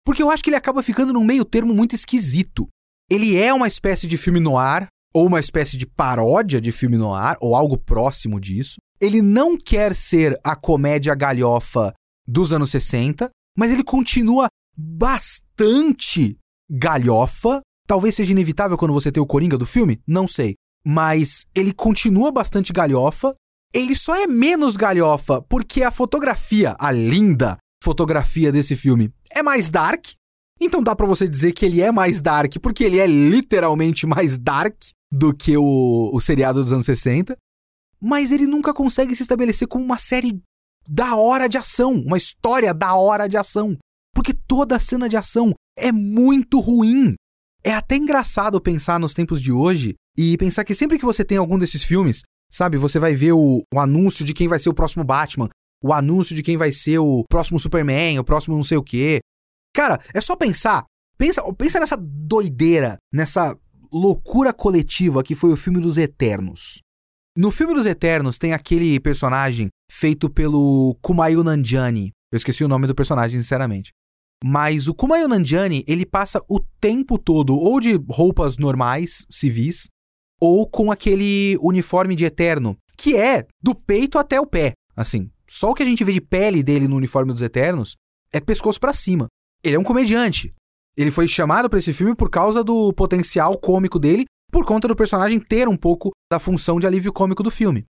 Porque 0.04 0.20
eu 0.20 0.28
acho 0.28 0.42
que 0.42 0.50
ele 0.50 0.56
acaba 0.56 0.82
ficando 0.82 1.12
num 1.12 1.22
meio 1.22 1.44
termo 1.44 1.72
muito 1.72 1.94
esquisito. 1.94 2.66
Ele 3.08 3.36
é 3.36 3.54
uma 3.54 3.68
espécie 3.68 4.08
de 4.08 4.16
filme 4.16 4.40
no 4.40 4.58
ar, 4.58 4.88
ou 5.14 5.28
uma 5.28 5.38
espécie 5.38 5.78
de 5.78 5.86
paródia 5.86 6.60
de 6.60 6.72
filme 6.72 6.96
no 6.96 7.14
ar, 7.14 7.36
ou 7.40 7.54
algo 7.54 7.78
próximo 7.78 8.40
disso. 8.40 8.74
Ele 9.00 9.22
não 9.22 9.56
quer 9.56 9.94
ser 9.94 10.36
a 10.42 10.56
comédia 10.56 11.14
galhofa 11.14 11.94
dos 12.26 12.52
anos 12.52 12.72
60, 12.72 13.30
mas 13.56 13.70
ele 13.70 13.84
continua 13.84 14.48
bastante 14.76 16.36
galhofa. 16.68 17.60
Talvez 17.86 18.14
seja 18.14 18.32
inevitável 18.32 18.76
quando 18.76 18.94
você 18.94 19.12
tem 19.12 19.22
o 19.22 19.26
Coringa 19.26 19.58
do 19.58 19.66
filme, 19.66 20.00
não 20.06 20.26
sei. 20.26 20.54
Mas 20.86 21.44
ele 21.54 21.72
continua 21.72 22.30
bastante 22.32 22.72
galhofa. 22.72 23.34
Ele 23.72 23.94
só 23.94 24.14
é 24.16 24.26
menos 24.26 24.76
galhofa 24.76 25.42
porque 25.42 25.82
a 25.82 25.90
fotografia, 25.90 26.76
a 26.78 26.90
linda 26.90 27.56
fotografia 27.82 28.50
desse 28.52 28.76
filme, 28.76 29.12
é 29.30 29.42
mais 29.42 29.68
dark. 29.68 30.06
Então 30.60 30.82
dá 30.82 30.94
para 30.94 31.06
você 31.06 31.28
dizer 31.28 31.52
que 31.52 31.64
ele 31.64 31.80
é 31.80 31.90
mais 31.90 32.20
dark 32.20 32.54
porque 32.62 32.84
ele 32.84 32.98
é 32.98 33.06
literalmente 33.06 34.06
mais 34.06 34.38
dark 34.38 34.76
do 35.12 35.34
que 35.34 35.56
o, 35.56 36.10
o 36.12 36.20
seriado 36.20 36.62
dos 36.62 36.72
anos 36.72 36.86
60 36.86 37.36
mas 38.04 38.30
ele 38.30 38.46
nunca 38.46 38.74
consegue 38.74 39.16
se 39.16 39.22
estabelecer 39.22 39.66
como 39.66 39.82
uma 39.82 39.96
série 39.96 40.38
da 40.86 41.16
hora 41.16 41.48
de 41.48 41.56
ação, 41.56 41.92
uma 41.92 42.18
história 42.18 42.74
da 42.74 42.94
hora 42.94 43.26
de 43.26 43.38
ação. 43.38 43.78
Porque 44.14 44.34
toda 44.34 44.76
a 44.76 44.78
cena 44.78 45.08
de 45.08 45.16
ação 45.16 45.54
é 45.78 45.90
muito 45.90 46.60
ruim. 46.60 47.14
É 47.66 47.72
até 47.72 47.96
engraçado 47.96 48.60
pensar 48.60 49.00
nos 49.00 49.14
tempos 49.14 49.40
de 49.40 49.50
hoje 49.50 49.94
e 50.16 50.36
pensar 50.36 50.64
que 50.64 50.74
sempre 50.74 50.98
que 50.98 51.04
você 51.04 51.24
tem 51.24 51.38
algum 51.38 51.58
desses 51.58 51.82
filmes, 51.82 52.20
sabe, 52.50 52.76
você 52.76 52.98
vai 52.98 53.14
ver 53.14 53.32
o, 53.32 53.62
o 53.72 53.80
anúncio 53.80 54.24
de 54.24 54.34
quem 54.34 54.46
vai 54.46 54.58
ser 54.58 54.68
o 54.68 54.74
próximo 54.74 55.02
Batman, 55.02 55.48
o 55.82 55.92
anúncio 55.92 56.36
de 56.36 56.42
quem 56.42 56.58
vai 56.58 56.72
ser 56.72 56.98
o 56.98 57.24
próximo 57.28 57.58
Superman, 57.58 58.18
o 58.18 58.24
próximo 58.24 58.54
não 58.54 58.62
sei 58.62 58.76
o 58.76 58.82
quê. 58.82 59.20
Cara, 59.74 59.98
é 60.12 60.20
só 60.20 60.36
pensar. 60.36 60.84
Pensa, 61.16 61.42
pensa 61.54 61.80
nessa 61.80 61.96
doideira, 61.96 62.98
nessa 63.12 63.56
loucura 63.92 64.52
coletiva 64.52 65.22
que 65.22 65.34
foi 65.34 65.52
o 65.52 65.56
filme 65.56 65.80
dos 65.80 65.96
Eternos. 65.96 66.80
No 67.36 67.50
filme 67.50 67.74
dos 67.74 67.86
Eternos 67.86 68.38
tem 68.38 68.52
aquele 68.52 69.00
personagem 69.00 69.68
feito 69.90 70.28
pelo 70.28 70.96
Kumail 71.00 71.42
Nanjiani. 71.42 72.12
Eu 72.32 72.36
esqueci 72.36 72.62
o 72.62 72.68
nome 72.68 72.86
do 72.86 72.94
personagem, 72.94 73.40
sinceramente. 73.40 73.90
Mas 74.46 74.88
o 74.88 74.94
Kumail 74.94 75.26
Nanjiani, 75.26 75.82
ele 75.88 76.04
passa 76.04 76.38
o 76.50 76.60
tempo 76.78 77.18
todo 77.18 77.56
ou 77.56 77.80
de 77.80 77.98
roupas 78.10 78.58
normais, 78.58 79.24
civis, 79.30 79.88
ou 80.38 80.68
com 80.68 80.92
aquele 80.92 81.56
uniforme 81.62 82.14
de 82.14 82.26
Eterno, 82.26 82.76
que 82.94 83.16
é 83.16 83.46
do 83.62 83.74
peito 83.74 84.18
até 84.18 84.38
o 84.38 84.46
pé, 84.46 84.74
assim. 84.94 85.30
Só 85.48 85.70
o 85.70 85.74
que 85.74 85.82
a 85.82 85.86
gente 85.86 86.04
vê 86.04 86.12
de 86.12 86.20
pele 86.20 86.62
dele 86.62 86.86
no 86.86 86.96
uniforme 86.96 87.32
dos 87.32 87.40
Eternos 87.40 87.96
é 88.30 88.38
pescoço 88.38 88.78
para 88.78 88.92
cima. 88.92 89.28
Ele 89.62 89.76
é 89.76 89.78
um 89.78 89.82
comediante. 89.84 90.52
Ele 90.94 91.10
foi 91.10 91.26
chamado 91.26 91.70
para 91.70 91.78
esse 91.78 91.94
filme 91.94 92.14
por 92.14 92.28
causa 92.28 92.62
do 92.62 92.92
potencial 92.92 93.58
cômico 93.58 93.98
dele 93.98 94.26
por 94.52 94.66
conta 94.66 94.86
do 94.86 94.94
personagem 94.94 95.40
ter 95.40 95.68
um 95.68 95.76
pouco 95.76 96.10
da 96.30 96.38
função 96.38 96.78
de 96.78 96.86
alívio 96.86 97.14
cômico 97.14 97.42
do 97.42 97.50
filme. 97.50 97.86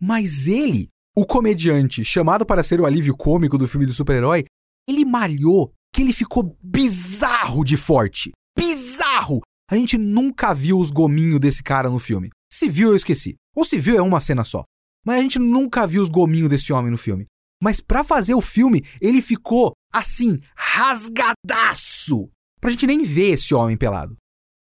Mas 0.00 0.48
ele, 0.48 0.88
o 1.16 1.24
comediante 1.24 2.02
chamado 2.02 2.44
para 2.44 2.64
ser 2.64 2.80
o 2.80 2.86
alívio 2.86 3.16
cômico 3.16 3.56
do 3.56 3.68
filme 3.68 3.86
do 3.86 3.94
super-herói, 3.94 4.44
ele 4.88 5.04
malhou 5.04 5.72
que 5.92 6.02
ele 6.02 6.12
ficou 6.12 6.56
bizarro 6.62 7.64
de 7.64 7.76
forte. 7.76 8.30
Bizarro! 8.58 9.40
A 9.70 9.74
gente 9.74 9.96
nunca 9.96 10.54
viu 10.54 10.78
os 10.78 10.90
gominhos 10.90 11.40
desse 11.40 11.62
cara 11.62 11.88
no 11.88 11.98
filme. 11.98 12.30
Se 12.52 12.68
viu, 12.68 12.90
eu 12.90 12.96
esqueci. 12.96 13.34
Ou 13.54 13.64
se 13.64 13.78
viu, 13.78 13.96
é 13.96 14.02
uma 14.02 14.20
cena 14.20 14.44
só. 14.44 14.62
Mas 15.04 15.18
a 15.18 15.22
gente 15.22 15.38
nunca 15.38 15.86
viu 15.86 16.02
os 16.02 16.08
gominhos 16.08 16.48
desse 16.48 16.72
homem 16.72 16.90
no 16.90 16.98
filme. 16.98 17.26
Mas 17.62 17.80
para 17.80 18.02
fazer 18.04 18.34
o 18.34 18.40
filme, 18.40 18.82
ele 19.00 19.22
ficou 19.22 19.72
assim, 19.92 20.40
rasgadaço. 20.56 22.28
Pra 22.60 22.70
gente 22.70 22.86
nem 22.86 23.02
ver 23.02 23.32
esse 23.32 23.54
homem 23.54 23.76
pelado 23.76 24.16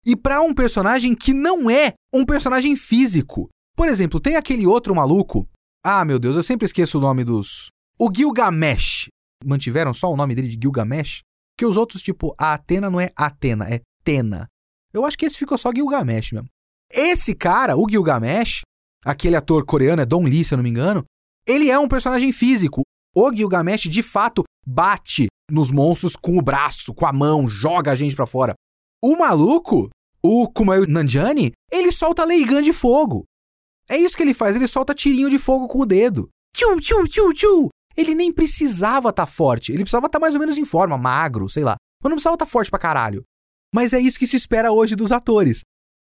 e 0.05 0.15
para 0.15 0.41
um 0.41 0.53
personagem 0.53 1.15
que 1.15 1.33
não 1.33 1.69
é 1.69 1.93
um 2.13 2.23
personagem 2.23 2.75
físico. 2.75 3.49
Por 3.75 3.89
exemplo, 3.89 4.19
tem 4.19 4.35
aquele 4.35 4.67
outro 4.67 4.93
maluco. 4.93 5.49
Ah, 5.83 6.05
meu 6.05 6.19
Deus, 6.19 6.35
eu 6.35 6.43
sempre 6.43 6.65
esqueço 6.65 6.99
o 6.99 7.01
nome 7.01 7.23
dos. 7.23 7.69
O 7.99 8.09
Gilgamesh. 8.15 9.07
Mantiveram 9.43 9.93
só 9.93 10.11
o 10.11 10.15
nome 10.15 10.35
dele 10.35 10.47
de 10.47 10.59
Gilgamesh? 10.61 11.21
Que 11.57 11.65
os 11.65 11.77
outros, 11.77 12.01
tipo, 12.01 12.35
a 12.37 12.53
Atena 12.53 12.89
não 12.89 12.99
é 12.99 13.11
Atena, 13.15 13.67
é 13.69 13.81
Tena. 14.03 14.47
Eu 14.93 15.05
acho 15.05 15.17
que 15.17 15.25
esse 15.25 15.37
ficou 15.37 15.57
só 15.57 15.71
Gilgamesh 15.73 16.31
mesmo. 16.31 16.47
Esse 16.91 17.33
cara, 17.33 17.75
o 17.75 17.89
Gilgamesh, 17.89 18.61
aquele 19.03 19.35
ator 19.35 19.65
coreano, 19.65 20.01
é 20.01 20.05
Don 20.05 20.23
Lee, 20.23 20.43
se 20.43 20.53
eu 20.53 20.57
não 20.57 20.63
me 20.63 20.69
engano, 20.69 21.03
ele 21.47 21.69
é 21.69 21.77
um 21.77 21.87
personagem 21.87 22.31
físico. 22.31 22.81
O 23.15 23.33
Gilgamesh, 23.33 23.83
de 23.83 24.03
fato, 24.03 24.43
bate 24.65 25.27
nos 25.49 25.71
monstros 25.71 26.15
com 26.15 26.37
o 26.37 26.41
braço, 26.41 26.93
com 26.93 27.05
a 27.05 27.13
mão, 27.13 27.47
joga 27.47 27.91
a 27.91 27.95
gente 27.95 28.15
para 28.15 28.25
fora. 28.25 28.53
O 29.03 29.15
maluco, 29.15 29.89
o 30.23 30.49
Kumail 30.49 30.87
Nanjiani, 30.87 31.51
ele 31.71 31.91
solta 31.91 32.25
gun 32.25 32.61
de 32.61 32.73
fogo. 32.73 33.25
É 33.87 33.97
isso 33.97 34.17
que 34.17 34.23
ele 34.23 34.33
faz, 34.33 34.55
ele 34.55 34.67
solta 34.67 34.95
tirinho 34.95 35.29
de 35.29 35.37
fogo 35.37 35.67
com 35.67 35.79
o 35.79 35.85
dedo. 35.85 36.27
Tchu, 36.55 36.79
tchu, 36.79 37.33
tchu. 37.33 37.69
Ele 37.97 38.13
nem 38.13 38.31
precisava 38.31 39.09
estar 39.09 39.25
tá 39.25 39.31
forte, 39.31 39.71
ele 39.71 39.83
precisava 39.83 40.07
estar 40.07 40.19
tá 40.19 40.21
mais 40.21 40.33
ou 40.33 40.39
menos 40.39 40.57
em 40.57 40.65
forma, 40.65 40.97
magro, 40.97 41.47
sei 41.47 41.63
lá. 41.63 41.75
Mas 42.03 42.09
não 42.09 42.15
precisava 42.15 42.35
estar 42.35 42.45
tá 42.45 42.51
forte 42.51 42.69
pra 42.69 42.79
caralho. 42.79 43.23
Mas 43.73 43.93
é 43.93 43.99
isso 43.99 44.19
que 44.19 44.27
se 44.27 44.35
espera 44.35 44.71
hoje 44.71 44.95
dos 44.95 45.11
atores. 45.11 45.61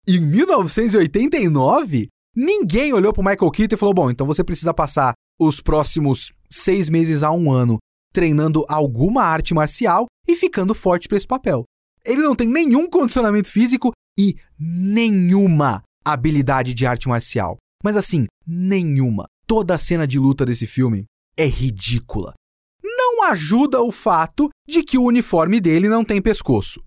Em 0.06 0.20
1989, 0.20 2.08
ninguém 2.34 2.92
olhou 2.92 3.12
pro 3.12 3.22
Michael 3.22 3.50
Keaton 3.50 3.74
e 3.74 3.78
falou: 3.78 3.94
bom, 3.94 4.10
então 4.10 4.26
você 4.26 4.42
precisa 4.42 4.72
passar 4.72 5.12
os 5.38 5.60
próximos 5.60 6.32
seis 6.50 6.88
meses 6.88 7.22
a 7.22 7.30
um 7.30 7.52
ano 7.52 7.78
treinando 8.12 8.64
alguma 8.68 9.22
arte 9.22 9.54
marcial 9.54 10.06
e 10.26 10.34
ficando 10.34 10.74
forte 10.74 11.08
para 11.08 11.16
esse 11.16 11.26
papel. 11.26 11.64
Ele 12.04 12.22
não 12.22 12.34
tem 12.34 12.48
nenhum 12.48 12.88
condicionamento 12.88 13.50
físico 13.50 13.92
e 14.18 14.34
nenhuma 14.58 15.82
habilidade 16.04 16.74
de 16.74 16.86
arte 16.86 17.08
marcial. 17.08 17.58
Mas 17.84 17.96
assim, 17.96 18.26
nenhuma. 18.46 19.26
Toda 19.46 19.74
a 19.74 19.78
cena 19.78 20.06
de 20.06 20.18
luta 20.18 20.44
desse 20.44 20.66
filme 20.66 21.04
é 21.38 21.46
ridícula. 21.46 22.34
Não 22.82 23.24
ajuda 23.24 23.80
o 23.80 23.92
fato 23.92 24.48
de 24.68 24.82
que 24.82 24.98
o 24.98 25.04
uniforme 25.04 25.60
dele 25.60 25.88
não 25.88 26.04
tem 26.04 26.20
pescoço. 26.20 26.82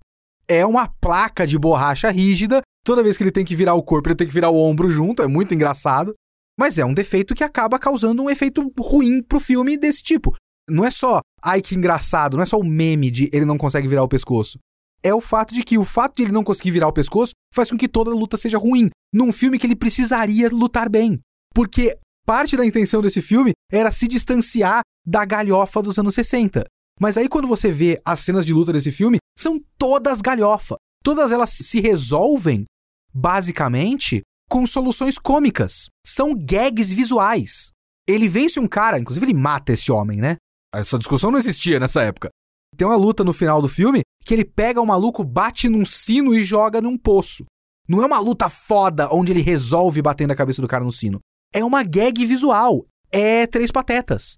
É 0.46 0.66
uma 0.66 0.88
placa 1.00 1.46
de 1.46 1.58
borracha 1.58 2.10
rígida, 2.10 2.60
toda 2.84 3.02
vez 3.02 3.16
que 3.16 3.22
ele 3.22 3.32
tem 3.32 3.44
que 3.44 3.56
virar 3.56 3.74
o 3.74 3.82
corpo, 3.82 4.08
ele 4.08 4.16
tem 4.16 4.26
que 4.26 4.34
virar 4.34 4.50
o 4.50 4.58
ombro 4.58 4.90
junto, 4.90 5.22
é 5.22 5.26
muito 5.26 5.54
engraçado. 5.54 6.14
Mas 6.58 6.78
é 6.78 6.84
um 6.84 6.92
defeito 6.92 7.34
que 7.34 7.42
acaba 7.42 7.78
causando 7.78 8.22
um 8.22 8.28
efeito 8.28 8.70
ruim 8.78 9.22
pro 9.22 9.40
filme 9.40 9.78
desse 9.78 10.02
tipo. 10.02 10.34
Não 10.68 10.84
é 10.84 10.90
só, 10.90 11.20
ai 11.42 11.62
que 11.62 11.74
engraçado, 11.74 12.36
não 12.36 12.42
é 12.42 12.46
só 12.46 12.58
o 12.58 12.64
meme 12.64 13.10
de 13.10 13.30
ele 13.32 13.44
não 13.44 13.56
consegue 13.56 13.88
virar 13.88 14.02
o 14.02 14.08
pescoço 14.08 14.58
é 15.02 15.12
o 15.12 15.20
fato 15.20 15.52
de 15.52 15.62
que 15.62 15.76
o 15.76 15.84
fato 15.84 16.16
de 16.16 16.22
ele 16.22 16.32
não 16.32 16.44
conseguir 16.44 16.70
virar 16.70 16.88
o 16.88 16.92
pescoço 16.92 17.32
faz 17.52 17.70
com 17.70 17.76
que 17.76 17.88
toda 17.88 18.10
a 18.10 18.14
luta 18.14 18.36
seja 18.36 18.56
ruim, 18.56 18.88
num 19.12 19.32
filme 19.32 19.58
que 19.58 19.66
ele 19.66 19.76
precisaria 19.76 20.48
lutar 20.48 20.88
bem. 20.88 21.18
Porque 21.54 21.98
parte 22.26 22.56
da 22.56 22.64
intenção 22.64 23.00
desse 23.00 23.20
filme 23.20 23.52
era 23.70 23.90
se 23.90 24.06
distanciar 24.06 24.82
da 25.06 25.24
galhofa 25.24 25.82
dos 25.82 25.98
anos 25.98 26.14
60. 26.14 26.64
Mas 27.00 27.16
aí 27.16 27.28
quando 27.28 27.48
você 27.48 27.70
vê 27.70 28.00
as 28.04 28.20
cenas 28.20 28.46
de 28.46 28.52
luta 28.52 28.72
desse 28.72 28.90
filme, 28.90 29.18
são 29.38 29.60
todas 29.78 30.20
galhofa. 30.20 30.76
Todas 31.02 31.32
elas 31.32 31.50
se 31.50 31.80
resolvem, 31.80 32.64
basicamente, 33.12 34.22
com 34.48 34.66
soluções 34.66 35.18
cômicas. 35.18 35.86
São 36.06 36.34
gags 36.34 36.92
visuais. 36.92 37.70
Ele 38.08 38.28
vence 38.28 38.60
um 38.60 38.68
cara, 38.68 38.98
inclusive 38.98 39.26
ele 39.26 39.34
mata 39.34 39.72
esse 39.72 39.90
homem, 39.90 40.20
né? 40.20 40.36
Essa 40.74 40.98
discussão 40.98 41.30
não 41.30 41.38
existia 41.38 41.80
nessa 41.80 42.02
época. 42.02 42.30
Tem 42.76 42.86
uma 42.86 42.96
luta 42.96 43.22
no 43.22 43.32
final 43.32 43.60
do 43.60 43.68
filme 43.68 44.02
que 44.24 44.32
ele 44.32 44.44
pega 44.44 44.80
o 44.80 44.86
maluco, 44.86 45.24
bate 45.24 45.68
num 45.68 45.84
sino 45.84 46.34
e 46.34 46.42
joga 46.42 46.80
num 46.80 46.96
poço. 46.96 47.44
Não 47.88 48.02
é 48.02 48.06
uma 48.06 48.18
luta 48.18 48.48
foda 48.48 49.08
onde 49.12 49.32
ele 49.32 49.42
resolve 49.42 50.00
bater 50.00 50.26
na 50.26 50.36
cabeça 50.36 50.62
do 50.62 50.68
cara 50.68 50.84
no 50.84 50.92
sino. 50.92 51.20
É 51.52 51.64
uma 51.64 51.82
gag 51.82 52.24
visual. 52.24 52.86
É 53.10 53.46
Três 53.46 53.70
Patetas. 53.70 54.36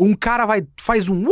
um 0.00 0.14
cara 0.14 0.44
vai, 0.46 0.66
faz 0.78 1.08
um, 1.08 1.24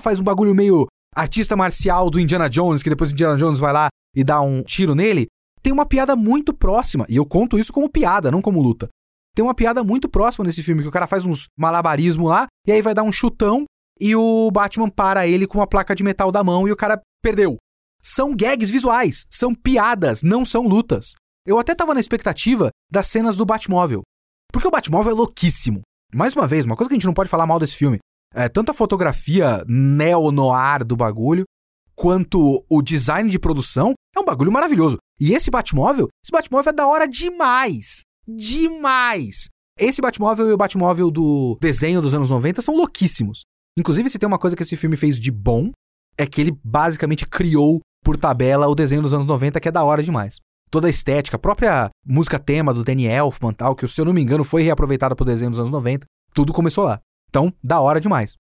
faz 0.00 0.20
um 0.20 0.24
bagulho 0.24 0.54
meio 0.54 0.86
artista 1.14 1.56
marcial 1.56 2.08
do 2.10 2.20
Indiana 2.20 2.48
Jones, 2.48 2.82
que 2.82 2.90
depois 2.90 3.10
o 3.10 3.12
Indiana 3.12 3.36
Jones 3.36 3.58
vai 3.58 3.72
lá 3.72 3.88
e 4.14 4.22
dá 4.22 4.40
um 4.40 4.62
tiro 4.62 4.94
nele. 4.94 5.26
Tem 5.62 5.72
uma 5.72 5.86
piada 5.86 6.14
muito 6.14 6.54
próxima, 6.54 7.04
e 7.08 7.16
eu 7.16 7.26
conto 7.26 7.58
isso 7.58 7.72
como 7.72 7.90
piada, 7.90 8.30
não 8.30 8.40
como 8.40 8.62
luta. 8.62 8.88
Tem 9.34 9.44
uma 9.44 9.54
piada 9.54 9.82
muito 9.82 10.08
próxima 10.08 10.44
nesse 10.44 10.62
filme, 10.62 10.82
que 10.82 10.88
o 10.88 10.92
cara 10.92 11.06
faz 11.06 11.26
uns 11.26 11.46
malabarismo 11.56 12.28
lá, 12.28 12.46
e 12.66 12.72
aí 12.72 12.80
vai 12.80 12.94
dar 12.94 13.02
um 13.02 13.12
chutão, 13.12 13.64
e 14.00 14.14
o 14.14 14.50
Batman 14.52 14.88
para 14.88 15.26
ele 15.26 15.46
com 15.46 15.58
uma 15.58 15.66
placa 15.66 15.94
de 15.94 16.04
metal 16.04 16.30
da 16.30 16.44
mão, 16.44 16.66
e 16.66 16.72
o 16.72 16.76
cara 16.76 17.00
perdeu. 17.22 17.56
São 18.00 18.34
gags 18.34 18.70
visuais, 18.70 19.24
são 19.30 19.52
piadas, 19.54 20.22
não 20.22 20.44
são 20.44 20.66
lutas. 20.66 21.14
Eu 21.44 21.58
até 21.58 21.74
tava 21.74 21.94
na 21.94 22.00
expectativa 22.00 22.70
das 22.90 23.08
cenas 23.08 23.36
do 23.36 23.44
Batmóvel. 23.44 24.02
Porque 24.52 24.66
o 24.66 24.70
Batmóvel 24.70 25.12
é 25.12 25.14
louquíssimo. 25.14 25.82
Mais 26.12 26.34
uma 26.34 26.46
vez, 26.46 26.64
uma 26.64 26.76
coisa 26.76 26.88
que 26.88 26.94
a 26.94 26.98
gente 26.98 27.06
não 27.06 27.14
pode 27.14 27.30
falar 27.30 27.46
mal 27.46 27.58
desse 27.58 27.76
filme. 27.76 27.98
É 28.34 28.48
tanto 28.48 28.70
a 28.70 28.74
fotografia 28.74 29.64
neo-noir 29.66 30.84
do 30.84 30.96
bagulho, 30.96 31.44
quanto 31.94 32.64
o 32.68 32.82
design 32.82 33.28
de 33.28 33.38
produção, 33.38 33.92
é 34.16 34.20
um 34.20 34.24
bagulho 34.24 34.52
maravilhoso. 34.52 34.98
E 35.20 35.34
esse 35.34 35.50
Batmóvel, 35.50 36.08
esse 36.24 36.30
Batmóvel 36.30 36.70
é 36.70 36.72
da 36.72 36.86
hora 36.86 37.08
demais. 37.08 38.02
Demais. 38.26 39.48
Esse 39.78 40.00
Batmóvel 40.00 40.48
e 40.48 40.52
o 40.52 40.56
Batmóvel 40.56 41.10
do 41.10 41.56
desenho 41.60 42.00
dos 42.00 42.14
anos 42.14 42.30
90 42.30 42.62
são 42.62 42.74
louquíssimos. 42.74 43.42
Inclusive, 43.76 44.10
se 44.10 44.18
tem 44.18 44.26
uma 44.26 44.38
coisa 44.38 44.56
que 44.56 44.62
esse 44.62 44.76
filme 44.76 44.96
fez 44.96 45.18
de 45.20 45.30
bom, 45.30 45.70
é 46.16 46.26
que 46.26 46.40
ele 46.40 46.58
basicamente 46.64 47.26
criou 47.26 47.80
por 48.04 48.16
tabela 48.16 48.66
o 48.66 48.74
desenho 48.74 49.02
dos 49.02 49.14
anos 49.14 49.26
90, 49.26 49.60
que 49.60 49.68
é 49.68 49.72
da 49.72 49.84
hora 49.84 50.02
demais. 50.02 50.38
Toda 50.70 50.86
a 50.86 50.90
estética, 50.90 51.36
a 51.36 51.40
própria 51.40 51.88
música 52.04 52.38
tema 52.38 52.74
do 52.74 52.84
Danny 52.84 53.06
Elfman, 53.06 53.52
tal, 53.52 53.74
que 53.74 53.86
se 53.88 54.00
eu 54.00 54.04
não 54.04 54.12
me 54.12 54.20
engano 54.20 54.44
foi 54.44 54.62
reaproveitada 54.62 55.16
pro 55.16 55.24
desenho 55.24 55.50
dos 55.50 55.58
anos 55.58 55.70
90, 55.70 56.06
tudo 56.34 56.52
começou 56.52 56.84
lá. 56.84 57.00
Então, 57.28 57.52
da 57.62 57.80
hora 57.80 58.00
demais. 58.00 58.34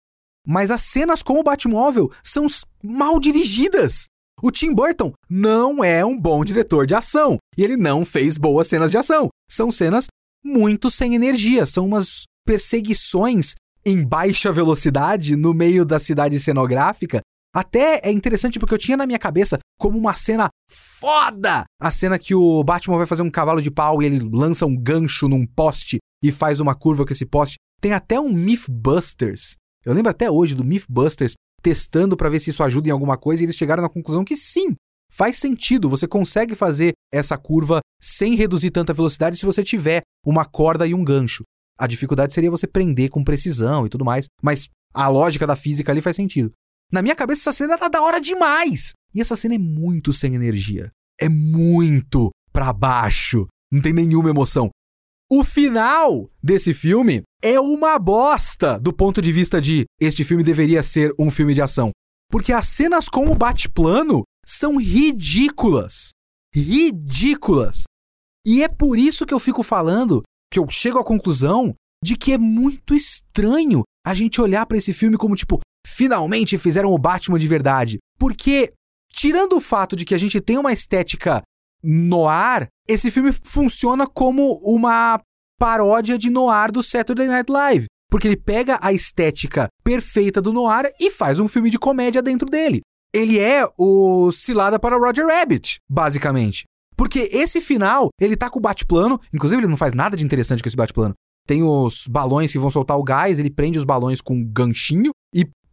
Mas 0.47 0.71
as 0.71 0.83
cenas 0.83 1.23
com 1.23 1.39
o 1.39 1.43
Batmóvel 1.43 2.11
são 2.23 2.47
mal 2.83 3.19
dirigidas. 3.19 4.07
O 4.43 4.51
Tim 4.51 4.75
Burton 4.75 5.13
não 5.29 5.83
é 5.83 6.05
um 6.05 6.19
bom 6.19 6.45
diretor 6.45 6.87
de 6.87 6.95
ação 6.95 7.39
e 7.57 7.63
ele 7.63 7.77
não 7.77 8.05
fez 8.05 8.37
boas 8.37 8.67
cenas 8.67 8.91
de 8.91 8.99
ação. 8.99 9.29
São 9.51 9.71
cenas 9.71 10.07
muito 10.45 10.91
sem 10.91 11.15
energia, 11.15 11.65
são 11.65 11.87
umas 11.87 12.25
perseguições 12.45 13.55
em 13.87 14.05
baixa 14.05 14.53
velocidade 14.53 15.37
no 15.37 15.55
meio 15.55 15.85
da 15.85 15.99
cidade 15.99 16.39
cenográfica 16.41 17.23
até 17.55 18.01
é 18.03 18.11
interessante 18.11 18.59
porque 18.59 18.75
eu 18.75 18.79
tinha 18.79 18.97
na 18.97 19.07
minha 19.07 19.19
cabeça 19.19 19.59
como 19.79 19.99
uma 19.99 20.15
cena 20.15 20.49
foda 20.71 21.65
a 21.81 21.91
cena 21.91 22.19
que 22.19 22.35
o 22.35 22.65
Batman 22.65 22.97
vai 22.97 23.07
fazer 23.07 23.23
um 23.23 23.31
cavalo 23.31 23.61
de 23.61 23.71
pau 23.71 24.03
e 24.03 24.07
ele 24.07 24.21
lança 24.33 24.65
um 24.65 24.77
gancho 24.77 25.29
num 25.29 25.47
poste 25.47 25.99
e 26.23 26.33
faz 26.33 26.61
uma 26.61 26.75
curva 26.75 27.05
com 27.05 27.13
esse 27.13 27.27
poste. 27.27 27.57
Tem 27.81 27.93
até 27.93 28.19
um 28.19 28.33
Mythbusters. 28.33 29.55
Eu 29.85 29.93
lembro 29.93 30.11
até 30.11 30.31
hoje 30.31 30.55
do 30.55 30.65
Mythbusters 30.65 31.35
testando 31.63 32.17
para 32.17 32.31
ver 32.31 32.41
se 32.41 32.51
isso 32.51 32.63
ajuda 32.63 32.89
em 32.89 32.93
alguma 32.93 33.17
coisa 33.19 33.43
e 33.43 33.45
eles 33.45 33.57
chegaram 33.57 33.83
na 33.83 33.89
conclusão 33.89 34.25
que 34.25 34.37
sim, 34.37 34.75
faz 35.13 35.39
sentido. 35.39 35.89
Você 35.91 36.09
consegue 36.09 36.55
fazer 36.55 36.93
essa 37.13 37.37
curva 37.37 37.81
sem 38.01 38.35
reduzir 38.35 38.71
tanta 38.71 38.95
velocidade 38.95 39.37
se 39.37 39.47
você 39.47 39.63
tiver 39.63 40.03
uma 40.25 40.45
corda 40.45 40.87
e 40.87 40.95
um 40.95 41.05
gancho. 41.05 41.45
A 41.79 41.87
dificuldade 41.87 42.33
seria 42.33 42.51
você 42.51 42.67
prender 42.67 43.11
com 43.11 43.25
precisão 43.25 43.85
e 43.85 43.91
tudo 43.91 44.05
mais, 44.05 44.27
mas 44.43 44.69
a 44.95 45.09
lógica 45.09 45.47
da 45.47 45.57
física 45.57 45.93
ali 45.93 46.01
faz 46.01 46.17
sentido. 46.17 46.53
Na 46.93 47.03
minha 47.03 47.15
cabeça, 47.15 47.43
essa 47.43 47.53
cena 47.53 47.79
tá 47.79 47.89
da 47.89 48.03
hora 48.03 48.21
demais. 48.21 48.93
E 49.15 49.21
essa 49.21 49.37
cena 49.37 49.55
é 49.55 49.59
muito 49.59 50.13
sem 50.13 50.35
energia. 50.35 50.91
É 51.21 51.29
muito 51.29 52.31
pra 52.53 52.73
baixo. 52.73 53.47
Não 53.73 53.81
tem 53.81 53.93
nenhuma 53.93 54.31
emoção. 54.31 54.71
O 55.31 55.43
final 55.43 56.31
desse 56.43 56.75
filme 56.75 57.23
é 57.43 57.59
uma 57.59 57.99
bosta 57.99 58.79
do 58.79 58.93
ponto 58.93 59.21
de 59.21 59.33
vista 59.33 59.61
de 59.61 59.85
este 60.01 60.23
filme 60.23 60.45
deveria 60.45 60.83
ser 60.83 61.15
um 61.19 61.31
filme 61.31 61.55
de 61.55 61.63
ação. 61.63 61.91
Porque 62.31 62.53
as 62.53 62.69
cenas 62.69 63.09
com 63.09 63.27
o 63.27 63.35
bate-plano 63.35 64.23
são 64.47 64.77
ridículas. 64.77 66.11
Ridículas. 66.55 67.85
E 68.47 68.63
é 68.63 68.69
por 68.69 68.99
isso 68.99 69.25
que 69.25 69.33
eu 69.33 69.41
fico 69.41 69.63
falando 69.63 70.23
que 70.53 70.59
eu 70.59 70.69
chego 70.69 70.99
à 70.99 71.05
conclusão 71.05 71.75
de 72.05 72.17
que 72.17 72.33
é 72.33 72.39
muito 72.39 72.95
estranho 72.95 73.83
a 74.07 74.13
gente 74.13 74.41
olhar 74.41 74.67
para 74.67 74.77
esse 74.77 74.93
filme 74.93 75.17
como 75.17 75.35
tipo, 75.35 75.59
finalmente 75.87 76.59
fizeram 76.59 76.93
o 76.93 76.99
Batman 76.99 77.39
de 77.39 77.47
verdade. 77.49 77.99
Porque, 78.19 78.73
tirando 79.09 79.57
o 79.57 79.61
fato 79.61 79.95
de 79.95 80.05
que 80.05 80.15
a 80.15 80.19
gente 80.19 80.41
tem 80.41 80.59
uma 80.59 80.73
estética 80.73 81.43
noir, 81.83 82.69
esse 82.89 83.11
filme 83.11 83.31
funciona 83.45 84.07
como 84.07 84.59
uma 84.63 85.21
paródia 85.59 86.17
de 86.17 86.31
noir 86.31 86.73
do 86.73 86.83
Saturday 86.83 87.27
Night 87.27 87.51
Live. 87.51 87.87
Porque 88.11 88.29
ele 88.29 88.37
pega 88.37 88.79
a 88.81 88.93
estética 88.93 89.69
perfeita 89.83 90.41
do 90.41 90.53
noir 90.53 90.93
e 91.01 91.11
faz 91.11 91.41
um 91.41 91.49
filme 91.49 91.71
de 91.71 91.79
comédia 91.79 92.23
dentro 92.23 92.49
dele. 92.49 92.81
Ele 93.13 93.39
é 93.39 93.65
o 93.79 94.31
cilada 94.33 94.79
para 94.79 94.97
Roger 94.97 95.27
Rabbit, 95.27 95.77
basicamente. 95.91 96.65
Porque 96.97 97.29
esse 97.33 97.61
final, 97.61 98.09
ele 98.21 98.37
tá 98.37 98.49
com 98.49 98.59
o 98.59 98.63
bate-plano, 98.63 99.21
inclusive 99.33 99.61
ele 99.61 99.71
não 99.71 99.77
faz 99.77 99.95
nada 99.95 100.17
de 100.17 100.25
interessante 100.25 100.63
com 100.63 100.69
esse 100.69 100.77
bate-plano. 100.77 101.15
Tem 101.47 101.63
os 101.63 102.07
balões 102.07 102.53
que 102.53 102.59
vão 102.59 102.71
soltar 102.71 102.99
o 102.99 103.03
gás, 103.03 103.39
ele 103.39 103.51
prende 103.51 103.79
os 103.79 103.85
balões 103.85 104.21
com 104.21 104.35
um 104.35 104.45
ganchinho 104.45 105.11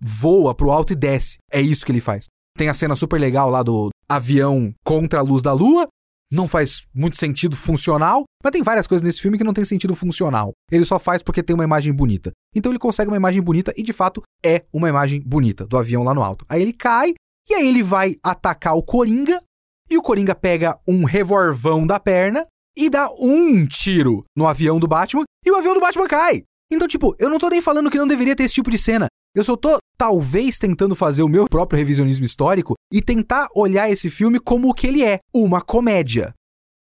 voa 0.02 0.56
pro 0.56 0.72
alto 0.72 0.94
e 0.94 0.96
desce. 0.96 1.38
É 1.52 1.62
isso 1.62 1.86
que 1.86 1.92
ele 1.92 2.02
faz. 2.02 2.26
Tem 2.58 2.70
a 2.70 2.74
cena 2.74 2.96
super 2.96 3.20
legal 3.20 3.50
lá 3.50 3.64
do 3.64 3.90
avião 4.10 4.74
contra 4.84 5.20
a 5.20 5.24
luz 5.24 5.42
da 5.42 5.54
lua. 5.54 5.88
Não 6.32 6.48
faz 6.48 6.88
muito 6.94 7.18
sentido 7.18 7.58
funcional, 7.58 8.24
mas 8.42 8.52
tem 8.52 8.64
várias 8.64 8.88
coisas 8.88 9.06
nesse 9.06 9.22
filme 9.22 9.38
que 9.38 9.44
não 9.44 9.54
tem 9.54 9.66
sentido 9.66 9.94
funcional. 9.94 10.54
Ele 10.72 10.86
só 10.86 10.98
faz 10.98 11.22
porque 11.22 11.44
tem 11.44 11.54
uma 11.54 11.64
imagem 11.64 11.94
bonita. 11.94 12.32
Então 12.56 12.72
ele 12.72 12.80
consegue 12.80 13.10
uma 13.10 13.18
imagem 13.18 13.42
bonita 13.42 13.74
e 13.76 13.84
de 13.84 13.92
fato 13.92 14.24
é 14.44 14.64
uma 14.72 14.88
imagem 14.88 15.22
bonita 15.22 15.66
do 15.66 15.78
avião 15.78 16.04
lá 16.04 16.14
no 16.14 16.24
alto. 16.24 16.46
Aí 16.48 16.62
ele 16.62 16.72
cai 16.72 17.14
e 17.50 17.54
aí 17.54 17.68
ele 17.68 17.84
vai 17.84 18.16
atacar 18.24 18.76
o 18.78 18.84
Coringa 18.84 19.42
e 19.90 19.98
o 19.98 20.02
Coringa 20.02 20.34
pega 20.34 20.80
um 20.88 21.04
revolvão 21.04 21.86
da 21.86 22.00
perna 22.00 22.46
e 22.78 22.90
dá 22.90 23.10
um 23.20 23.66
tiro 23.66 24.24
no 24.36 24.48
avião 24.48 24.80
do 24.80 24.88
Batman 24.88 25.24
e 25.46 25.52
o 25.52 25.56
avião 25.56 25.74
do 25.74 25.82
Batman 25.82 26.08
cai. 26.08 26.44
Então, 26.72 26.88
tipo, 26.88 27.14
eu 27.20 27.30
não 27.30 27.38
tô 27.38 27.50
nem 27.50 27.62
falando 27.62 27.92
que 27.92 27.98
não 27.98 28.08
deveria 28.08 28.34
ter 28.34 28.44
esse 28.44 28.56
tipo 28.56 28.72
de 28.72 28.78
cena. 28.78 29.08
Eu 29.34 29.46
só 29.46 29.56
tô, 29.56 29.78
talvez, 29.98 30.58
tentando 30.58 30.94
fazer 30.94 31.24
o 31.24 31.30
meu 31.30 31.48
próprio 31.48 31.78
revisionismo 31.78 32.26
histórico 32.26 32.76
e 32.92 33.02
tentar 33.02 33.48
olhar 33.56 33.90
esse 33.90 34.10
filme 34.10 34.40
como 34.40 34.70
o 34.70 34.74
que 34.74 34.88
ele 34.88 35.04
é: 35.04 35.20
uma 35.34 35.62
comédia. 35.62 36.34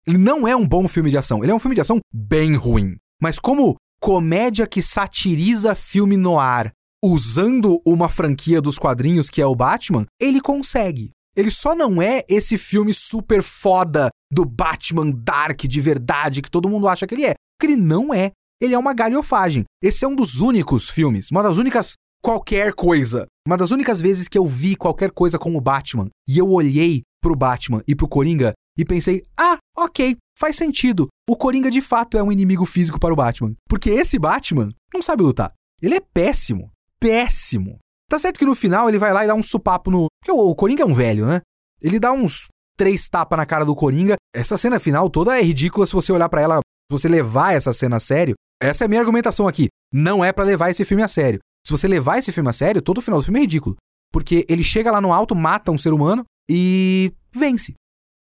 Ele 0.07 0.17
não 0.17 0.49
é 0.49 0.57
um 0.57 0.67
bom 0.67 0.89
filme 0.89 1.11
de 1.11 1.19
ação, 1.19 1.43
ele 1.43 1.53
é 1.53 1.55
um 1.55 1.59
filme 1.59 1.75
de 1.75 1.83
ação 1.83 1.99
bem 2.13 2.55
ruim. 2.55 2.97
Mas 3.21 3.39
como 3.39 3.77
comédia 4.01 4.67
que 4.67 4.81
satiriza 4.81 5.75
filme 5.75 6.17
noir, 6.17 6.73
usando 7.05 7.83
uma 7.85 8.09
franquia 8.09 8.63
dos 8.63 8.79
quadrinhos 8.79 9.29
que 9.29 9.43
é 9.43 9.47
o 9.47 9.55
Batman, 9.55 10.07
ele 10.19 10.41
consegue. 10.41 11.11
Ele 11.37 11.51
só 11.51 11.75
não 11.75 12.01
é 12.01 12.25
esse 12.29 12.57
filme 12.57 12.95
super 12.95 13.43
foda 13.43 14.09
do 14.33 14.45
Batman 14.45 15.11
Dark 15.11 15.61
de 15.61 15.81
verdade 15.81 16.41
que 16.41 16.51
todo 16.51 16.69
mundo 16.69 16.89
acha 16.89 17.07
que 17.07 17.15
ele 17.15 17.27
é. 17.27 17.35
Porque 17.59 17.73
ele 17.73 17.81
não 17.81 18.15
é. 18.15 18.33
Ele 18.61 18.75
é 18.75 18.79
uma 18.79 18.95
galhofagem. 18.95 19.65
Esse 19.83 20.05
é 20.05 20.09
um 20.09 20.17
dos 20.17 20.41
únicos 20.41 20.89
filmes, 20.89 21.31
uma 21.31 21.43
das 21.43 21.59
únicas 21.59 21.95
qualquer 22.23 22.73
coisa. 22.73 23.27
Uma 23.47 23.57
das 23.57 23.71
únicas 23.71 24.01
vezes 24.01 24.29
que 24.29 24.39
eu 24.39 24.47
vi 24.47 24.77
qualquer 24.77 25.11
coisa 25.11 25.39
com 25.39 25.57
o 25.57 25.61
Batman 25.61 26.09
e 26.29 26.39
eu 26.39 26.51
olhei 26.51 27.03
pro 27.21 27.37
Batman 27.37 27.83
e 27.87 27.95
pro 27.95 28.09
Coringa 28.09 28.53
e 28.77 28.85
pensei: 28.85 29.25
ah, 29.37 29.59
ok, 29.77 30.17
faz 30.39 30.57
sentido. 30.57 31.09
O 31.29 31.37
Coringa 31.37 31.71
de 31.71 31.81
fato 31.81 32.17
é 32.17 32.23
um 32.23 32.33
inimigo 32.33 32.65
físico 32.65 33.01
para 33.01 33.13
o 33.13 33.17
Batman. 33.17 33.55
Porque 33.69 33.91
esse 33.91 34.19
Batman 34.19 34.71
não 34.93 35.03
sabe 35.03 35.23
lutar. 35.23 35.53
Ele 35.83 35.95
é 35.95 36.01
péssimo. 36.01 36.71
Péssimo. 37.01 37.79
Tá 38.09 38.19
certo 38.19 38.39
que 38.39 38.47
no 38.47 38.55
final 38.55 38.89
ele 38.89 38.99
vai 38.99 39.13
lá 39.13 39.25
e 39.25 39.27
dá 39.27 39.35
um 39.35 39.43
supapo 39.43 39.91
no. 39.91 40.07
Porque 40.21 40.33
o, 40.33 40.55
Coringa 40.55 40.83
é 40.83 40.87
um 40.87 40.95
velho, 40.95 41.27
né? 41.27 41.41
Ele 41.81 42.01
dá 42.01 42.13
uns 42.13 42.47
três 42.77 43.09
tapas 43.09 43.37
na 43.37 43.45
cara 43.45 43.65
do 43.65 43.75
Coringa. 43.75 44.17
Essa 44.35 44.57
cena 44.57 44.81
final 44.81 45.11
toda 45.11 45.39
é 45.39 45.43
ridícula 45.43 45.87
se 45.87 45.93
você 45.93 46.13
olhar 46.13 46.29
para 46.29 46.41
ela, 46.41 46.57
se 46.57 46.91
você 46.91 47.09
levar 47.09 47.55
essa 47.55 47.73
cena 47.73 47.97
a 47.97 48.01
sério. 48.01 48.35
Essa 48.61 48.85
é 48.85 48.87
a 48.87 48.89
minha 48.89 49.01
argumentação 49.01 49.47
aqui. 49.47 49.69
Não 49.93 50.25
é 50.25 50.33
para 50.33 50.45
levar 50.45 50.71
esse 50.71 50.85
filme 50.85 51.03
a 51.03 51.09
sério. 51.09 51.39
Se 51.69 51.73
você 51.73 51.87
levar 51.87 52.17
esse 52.17 52.33
filme 52.33 52.49
a 52.49 52.53
sério, 52.55 52.81
todo 52.81 52.97
o 52.97 53.03
final 53.03 53.21
do 53.21 53.25
filme 53.25 53.41
é 53.41 53.43
ridículo. 53.43 53.77
Porque 54.11 54.47
ele 54.49 54.65
chega 54.65 54.91
lá 54.91 55.03
no 55.03 55.13
alto, 55.13 55.37
mata 55.37 55.71
um 55.71 55.77
ser 55.77 55.93
humano 55.93 56.25
e 56.51 57.13
vence. 57.31 57.75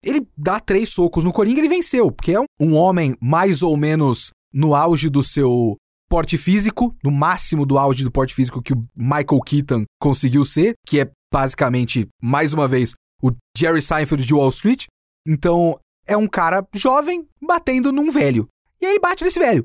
Ele 0.01 0.25
dá 0.39 0.61
três 0.61 0.91
socos 0.91 1.25
no 1.25 1.33
Coringa 1.33 1.59
e 1.59 1.63
ele 1.63 1.69
venceu, 1.69 2.13
porque 2.13 2.37
é 2.37 2.41
um, 2.61 2.77
homem 2.77 3.17
mais 3.21 3.61
ou 3.61 3.77
menos 3.77 4.31
no 4.55 4.77
auge 4.77 5.11
do 5.11 5.25
seu 5.25 5.77
porte 6.09 6.39
físico, 6.39 6.95
no 7.03 7.11
máximo 7.11 7.67
do 7.67 7.79
auge 7.79 8.05
do 8.05 8.13
porte 8.13 8.33
físico 8.33 8.63
que 8.63 8.75
o 8.75 8.83
Michael 8.95 9.41
Keaton 9.45 9.85
conseguiu 10.01 10.45
ser, 10.45 10.75
que 10.87 11.01
é 11.01 11.11
basicamente, 11.35 12.07
mais 12.23 12.55
uma 12.55 12.69
vez, 12.69 12.95
o 13.21 13.33
Jerry 13.59 13.83
Seinfeld 13.83 14.25
de 14.25 14.35
Wall 14.35 14.51
Street. 14.51 14.85
Então, 15.27 15.77
é 16.07 16.17
um 16.17 16.29
cara 16.29 16.65
jovem 16.77 17.27
batendo 17.45 17.91
num 17.91 18.09
velho. 18.09 18.47
E 18.81 18.87
aí 18.87 18.93
ele 18.93 19.01
bate 19.01 19.25
nesse 19.25 19.41
velho. 19.41 19.65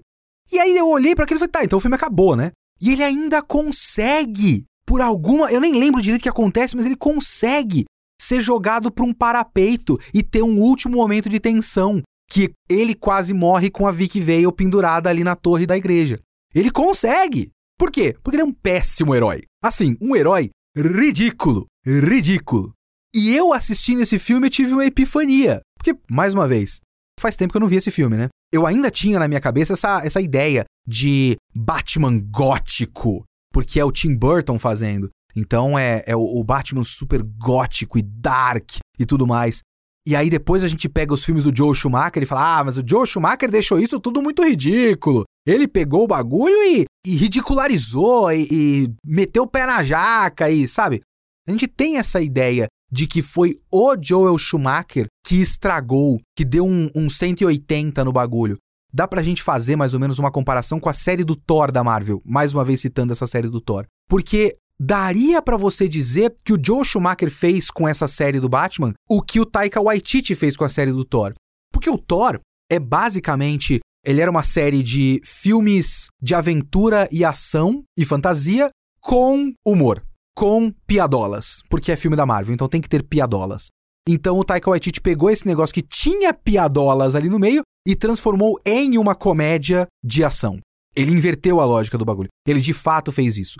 E 0.52 0.58
aí 0.58 0.76
eu 0.76 0.88
olhei 0.88 1.14
para 1.14 1.26
aquilo 1.26 1.38
e 1.38 1.42
falei, 1.42 1.52
tá, 1.52 1.64
então 1.64 1.78
o 1.78 1.82
filme 1.82 1.96
acabou, 1.96 2.36
né? 2.36 2.52
E 2.80 2.92
ele 2.92 3.04
ainda 3.04 3.42
consegue, 3.42 4.66
por 4.86 5.02
alguma. 5.02 5.52
Eu 5.52 5.60
nem 5.60 5.80
lembro 5.80 6.02
direito 6.02 6.22
o 6.22 6.24
que 6.24 6.30
acontece, 6.30 6.76
mas 6.76 6.86
ele 6.86 6.96
consegue 6.96 7.86
ser 8.20 8.42
jogado 8.42 8.92
para 8.92 9.06
um 9.06 9.14
parapeito 9.14 10.00
e 10.14 10.24
ter 10.24 10.42
um 10.42 10.60
último 10.60 10.96
momento 10.96 11.30
de 11.30 11.40
tensão. 11.40 12.02
Que 12.30 12.52
ele 12.70 12.94
quase 12.94 13.34
morre 13.34 13.70
com 13.70 13.88
a 13.88 13.92
Vicky 13.92 14.20
Vale 14.20 14.52
pendurada 14.52 15.10
ali 15.10 15.24
na 15.24 15.36
torre 15.36 15.66
da 15.66 15.78
igreja. 15.78 16.20
Ele 16.54 16.70
consegue! 16.70 17.52
Por 17.80 17.92
quê? 17.92 18.16
Porque 18.22 18.36
ele 18.36 18.42
é 18.42 18.46
um 18.46 18.54
péssimo 18.54 19.16
herói. 19.16 19.44
Assim, 19.64 19.96
um 20.02 20.16
herói 20.16 20.50
ridículo. 20.76 21.68
Ridículo. 21.86 22.74
E 23.16 23.34
eu 23.36 23.54
assistindo 23.54 24.02
esse 24.02 24.20
filme 24.20 24.50
tive 24.50 24.74
uma 24.74 24.86
epifania. 24.86 25.62
Porque, 25.78 25.98
mais 26.10 26.34
uma 26.34 26.48
vez, 26.48 26.80
faz 27.20 27.36
tempo 27.36 27.52
que 27.54 27.58
eu 27.58 27.62
não 27.62 27.68
vi 27.68 27.78
esse 27.78 27.92
filme, 27.92 28.18
né? 28.18 28.28
Eu 28.52 28.66
ainda 28.66 28.90
tinha 28.90 29.20
na 29.20 29.28
minha 29.28 29.42
cabeça 29.42 29.74
essa, 29.74 30.06
essa 30.06 30.22
ideia 30.22 30.66
de 30.88 31.36
Batman 31.54 32.20
gótico, 32.20 33.24
porque 33.52 33.80
é 33.80 33.86
o 33.86 33.92
Tim 33.92 34.16
Burton 34.16 34.58
fazendo. 34.58 35.10
Então 35.36 35.78
é, 35.78 36.04
é 36.08 36.16
o, 36.16 36.22
o 36.22 36.44
Batman 36.44 36.84
super 36.84 37.22
gótico 37.22 37.98
e 37.98 38.02
dark 38.02 38.78
e 38.98 39.06
tudo 39.06 39.28
mais. 39.28 39.62
E 40.08 40.16
aí 40.16 40.30
depois 40.30 40.64
a 40.64 40.68
gente 40.70 40.88
pega 40.88 41.14
os 41.14 41.26
filmes 41.26 41.44
do 41.44 41.56
Joe 41.56 41.76
Schumacher 41.76 42.24
e 42.24 42.26
fala: 42.26 42.60
ah, 42.60 42.64
mas 42.64 42.78
o 42.78 42.84
Joe 42.88 43.06
Schumacher 43.06 43.52
deixou 43.52 43.78
isso 43.78 44.00
tudo 44.00 44.22
muito 44.22 44.42
ridículo. 44.42 45.26
Ele 45.46 45.68
pegou 45.68 46.06
o 46.06 46.08
bagulho 46.08 46.56
e, 46.64 46.86
e 47.06 47.16
ridicularizou 47.16 48.32
e, 48.32 48.48
e 48.50 48.94
meteu 49.06 49.44
o 49.44 49.48
pé 49.48 49.66
na 49.66 49.84
jaca 49.84 50.50
e, 50.50 50.68
sabe? 50.68 51.02
A 51.48 51.52
gente 51.52 51.68
tem 51.68 51.98
essa 51.98 52.22
ideia 52.22 52.68
de 52.92 53.08
que 53.08 53.22
foi 53.22 53.58
o 53.72 53.96
Joel 54.02 54.38
Schumacher 54.38 55.08
que 55.24 55.36
estragou, 55.36 56.20
que 56.36 56.46
deu 56.46 56.66
um, 56.66 56.90
um 56.96 57.10
180 57.10 58.04
no 58.04 58.12
bagulho. 58.12 58.58
Dá 58.94 59.08
pra 59.08 59.22
gente 59.22 59.44
fazer 59.44 59.76
mais 59.76 59.94
ou 59.94 60.00
menos 60.00 60.18
uma 60.18 60.32
comparação 60.32 60.80
com 60.80 60.90
a 60.90 60.94
série 60.94 61.24
do 61.24 61.36
Thor 61.36 61.72
da 61.72 61.84
Marvel, 61.84 62.22
mais 62.26 62.54
uma 62.54 62.64
vez 62.64 62.80
citando 62.82 63.12
essa 63.12 63.28
série 63.28 63.50
do 63.50 63.60
Thor. 63.60 63.86
Porque 64.08 64.56
daria 64.80 65.42
para 65.42 65.58
você 65.58 65.88
dizer 65.88 66.34
que 66.44 66.54
o 66.54 66.60
Joel 66.64 66.86
Schumacher 66.86 67.30
fez 67.30 67.70
com 67.70 67.88
essa 67.88 68.08
série 68.08 68.40
do 68.40 68.48
Batman 68.48 68.94
o 69.10 69.22
que 69.22 69.40
o 69.40 69.46
Taika 69.46 69.82
Waititi 69.82 70.34
fez 70.36 70.56
com 70.56 70.64
a 70.64 70.70
série 70.70 70.92
do 70.92 71.04
Thor. 71.04 71.34
Porque 71.72 71.90
o 71.90 71.98
Thor 71.98 72.40
é 72.72 72.80
basicamente 72.80 73.80
ele 74.06 74.22
era 74.22 74.32
uma 74.32 74.44
série 74.44 74.82
de 74.82 75.20
filmes 75.24 76.08
de 76.22 76.34
aventura 76.34 77.10
e 77.12 77.26
ação 77.26 77.84
e 77.98 78.06
fantasia 78.06 78.70
com 79.02 79.52
humor 79.66 80.07
com 80.38 80.72
piadolas, 80.86 81.64
porque 81.68 81.92
é 81.92 81.96
filme 81.96 82.16
da 82.16 82.24
Marvel, 82.24 82.54
então 82.54 82.70
tem 82.70 82.80
que 82.80 82.88
ter 82.88 83.02
piadolas. 83.02 83.70
Então 84.08 84.38
o 84.38 84.44
Taika 84.44 84.70
Waititi 84.70 85.02
pegou 85.02 85.32
esse 85.32 85.48
negócio 85.48 85.74
que 85.74 85.82
tinha 85.82 86.32
piadolas 86.32 87.16
ali 87.16 87.28
no 87.28 87.40
meio 87.40 87.64
e 87.88 87.96
transformou 87.96 88.62
em 88.64 89.00
uma 89.00 89.16
comédia 89.16 89.88
de 90.06 90.24
ação. 90.24 90.60
Ele 90.96 91.12
inverteu 91.12 91.60
a 91.60 91.66
lógica 91.66 91.98
do 91.98 92.06
bagulho. 92.06 92.30
Ele 92.48 92.62
de 92.62 92.72
fato 92.72 93.12
fez 93.12 93.36
isso. 93.36 93.56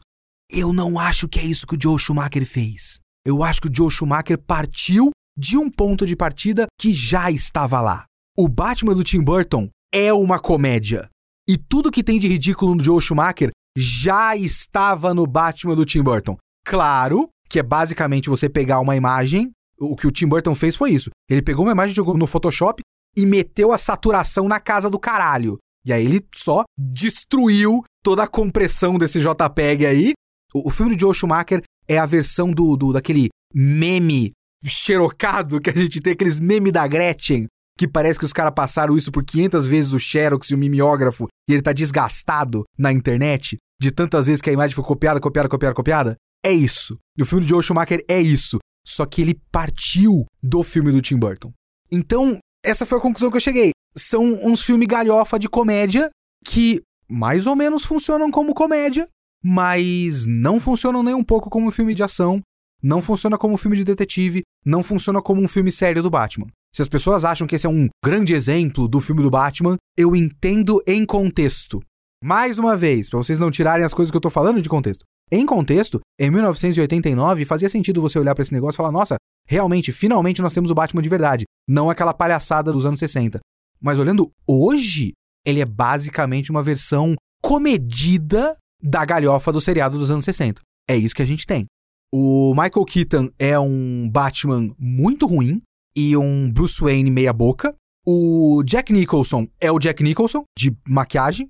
Eu 0.52 0.72
não 0.72 1.00
acho 1.00 1.28
que 1.28 1.40
é 1.40 1.44
isso 1.44 1.66
que 1.66 1.76
o 1.76 1.82
Joe 1.82 1.98
Schumacher 1.98 2.46
fez. 2.46 3.00
Eu 3.26 3.42
acho 3.42 3.60
que 3.60 3.70
o 3.70 3.76
Joe 3.76 3.90
Schumacher 3.90 4.38
partiu 4.38 5.10
de 5.36 5.58
um 5.58 5.72
ponto 5.72 6.06
de 6.06 6.16
partida 6.16 6.68
que 6.80 6.94
já 6.94 7.32
estava 7.32 7.82
lá. 7.82 8.06
O 8.38 8.48
Batman 8.48 8.94
do 8.94 9.04
Tim 9.04 9.24
Burton 9.24 9.68
é 9.92 10.14
uma 10.14 10.38
comédia. 10.38 11.10
E 11.50 11.58
tudo 11.58 11.90
que 11.90 12.04
tem 12.04 12.20
de 12.20 12.28
ridículo 12.28 12.76
no 12.76 12.84
Joe 12.84 13.02
Schumacher 13.02 13.50
já 13.76 14.36
estava 14.36 15.12
no 15.12 15.26
Batman 15.26 15.76
do 15.76 15.86
Tim 15.86 16.04
Burton 16.04 16.38
claro, 16.68 17.30
que 17.50 17.60
é 17.60 17.64
basicamente 17.64 18.30
você 18.30 18.50
pegar 18.50 18.82
uma 18.82 18.96
imagem. 18.96 19.52
O 19.80 19.96
que 19.96 20.06
o 20.06 20.12
Tim 20.12 20.28
Burton 20.28 20.54
fez 20.54 20.76
foi 20.76 20.92
isso. 20.92 21.10
Ele 21.30 21.42
pegou 21.42 21.66
uma 21.66 21.72
imagem, 21.72 21.96
jogou 21.96 22.18
no 22.18 22.28
Photoshop 22.28 22.82
e 23.16 23.26
meteu 23.26 23.72
a 23.72 23.78
saturação 23.78 24.48
na 24.48 24.60
casa 24.60 24.90
do 24.90 25.00
caralho. 25.00 25.58
E 25.86 25.94
aí 25.94 26.06
ele 26.06 26.28
só 26.36 26.64
destruiu 26.78 27.84
toda 28.04 28.24
a 28.24 28.28
compressão 28.28 28.98
desse 28.98 29.20
JPEG 29.20 29.86
aí. 29.86 30.14
O, 30.54 30.68
o 30.68 30.70
filme 30.70 30.94
do 30.94 31.00
Joe 31.00 31.14
Schumacher 31.14 31.62
é 31.88 31.98
a 31.98 32.06
versão 32.06 32.52
do, 32.52 32.76
do 32.76 32.92
daquele 32.92 33.30
meme 33.54 34.32
xerocado 34.66 35.62
que 35.62 35.70
a 35.70 35.74
gente 35.74 36.02
tem, 36.02 36.14
aqueles 36.14 36.40
memes 36.40 36.74
da 36.74 36.86
Gretchen, 36.86 37.46
que 37.78 37.88
parece 37.88 38.20
que 38.20 38.26
os 38.26 38.34
caras 38.34 38.54
passaram 38.54 38.98
isso 38.98 39.12
por 39.12 39.24
500 39.24 39.66
vezes 39.66 39.94
o 39.94 40.00
xerox 40.00 40.50
e 40.50 40.56
o 40.56 40.58
mimeógrafo 40.58 41.28
e 41.50 41.54
ele 41.54 41.62
tá 41.62 41.72
desgastado 41.72 42.66
na 42.78 42.92
internet 42.92 43.58
de 43.80 43.92
tantas 43.92 44.26
vezes 44.26 44.42
que 44.42 44.50
a 44.50 44.54
imagem 44.54 44.76
foi 44.76 44.84
copiada, 44.84 45.20
copiada, 45.20 45.48
copiada, 45.48 45.76
copiada 45.76 46.18
é 46.48 46.54
isso. 46.54 46.98
E 47.18 47.22
o 47.22 47.26
filme 47.26 47.44
de 47.44 47.50
Joe 47.50 47.62
Schumacher 47.62 48.04
é 48.08 48.22
isso. 48.22 48.58
Só 48.86 49.06
que 49.06 49.22
ele 49.22 49.40
partiu 49.52 50.26
do 50.42 50.64
filme 50.64 50.92
do 50.92 51.02
Tim 51.02 51.18
Burton. 51.18 51.52
Então, 51.92 52.40
essa 52.64 52.86
foi 52.86 52.98
a 52.98 53.02
conclusão 53.02 53.30
que 53.30 53.36
eu 53.36 53.42
cheguei. 53.42 53.72
São 53.96 54.24
uns 54.44 54.62
filmes 54.62 54.88
galhofa 54.88 55.38
de 55.38 55.50
comédia 55.50 56.10
que 56.46 56.82
mais 57.10 57.48
ou 57.48 57.56
menos 57.56 57.84
funcionam 57.84 58.32
como 58.32 58.54
comédia, 58.54 59.08
mas 59.44 60.26
não 60.26 60.60
funcionam 60.60 61.04
nem 61.04 61.14
um 61.14 61.24
pouco 61.24 61.50
como 61.50 61.72
filme 61.72 61.94
de 61.94 62.04
ação, 62.04 62.42
não 62.82 63.02
funciona 63.02 63.38
como 63.38 63.58
filme 63.58 63.76
de 63.76 63.84
detetive, 63.84 64.44
não 64.66 64.84
funciona 64.84 65.22
como 65.22 65.42
um 65.42 65.48
filme 65.48 65.72
sério 65.72 66.04
do 66.04 66.10
Batman. 66.10 66.48
Se 66.74 66.82
as 66.82 66.88
pessoas 66.88 67.26
acham 67.26 67.48
que 67.48 67.56
esse 67.56 67.66
é 67.66 67.70
um 67.70 67.88
grande 68.04 68.34
exemplo 68.34 68.88
do 68.88 69.02
filme 69.02 69.22
do 69.22 69.32
Batman, 69.32 69.76
eu 69.98 70.16
entendo 70.16 70.82
em 70.88 71.06
contexto. 71.06 71.82
Mais 72.24 72.60
uma 72.60 72.78
vez, 72.78 73.10
para 73.10 73.18
vocês 73.18 73.40
não 73.40 73.52
tirarem 73.52 73.86
as 73.86 73.94
coisas 73.94 74.12
que 74.12 74.18
eu 74.18 74.22
tô 74.22 74.30
falando 74.30 74.62
de 74.62 74.70
contexto. 74.70 75.04
Em 75.32 75.46
contexto, 75.46 76.00
em 76.20 76.32
1989 76.32 77.46
fazia 77.46 77.70
sentido 77.70 78.02
você 78.02 78.18
olhar 78.18 78.34
para 78.34 78.42
esse 78.42 78.54
negócio 78.54 78.76
e 78.76 78.78
falar: 78.78 78.92
nossa, 78.92 79.18
realmente, 79.48 79.92
finalmente 79.92 80.42
nós 80.42 80.54
temos 80.54 80.72
o 80.72 80.76
Batman 80.76 81.02
de 81.02 81.10
verdade, 81.10 81.46
não 81.68 81.90
aquela 81.90 82.14
palhaçada 82.14 82.72
dos 82.72 82.86
anos 82.86 83.00
60. 83.00 83.40
Mas 83.82 84.00
olhando 84.00 84.32
hoje, 84.48 85.14
ele 85.46 85.60
é 85.60 85.66
basicamente 85.66 86.50
uma 86.50 86.64
versão 86.64 87.16
comedida 87.42 88.56
da 88.82 89.04
galhofa 89.06 89.52
do 89.52 89.62
seriado 89.62 89.98
dos 89.98 90.10
anos 90.12 90.26
60. 90.26 90.62
É 90.90 90.96
isso 90.96 91.16
que 91.16 91.22
a 91.22 91.28
gente 91.28 91.46
tem. 91.46 91.66
O 92.14 92.52
Michael 92.52 92.86
Keaton 92.86 93.30
é 93.38 93.60
um 93.60 94.10
Batman 94.10 94.74
muito 94.80 95.28
ruim 95.28 95.62
e 95.96 96.16
um 96.16 96.50
Bruce 96.50 96.82
Wayne 96.82 97.12
meia-boca. 97.12 97.76
O 98.06 98.64
Jack 98.64 98.94
Nicholson 98.94 99.48
é 99.60 99.70
o 99.70 99.78
Jack 99.78 100.02
Nicholson, 100.02 100.44
de 100.58 100.76
maquiagem. 100.88 101.50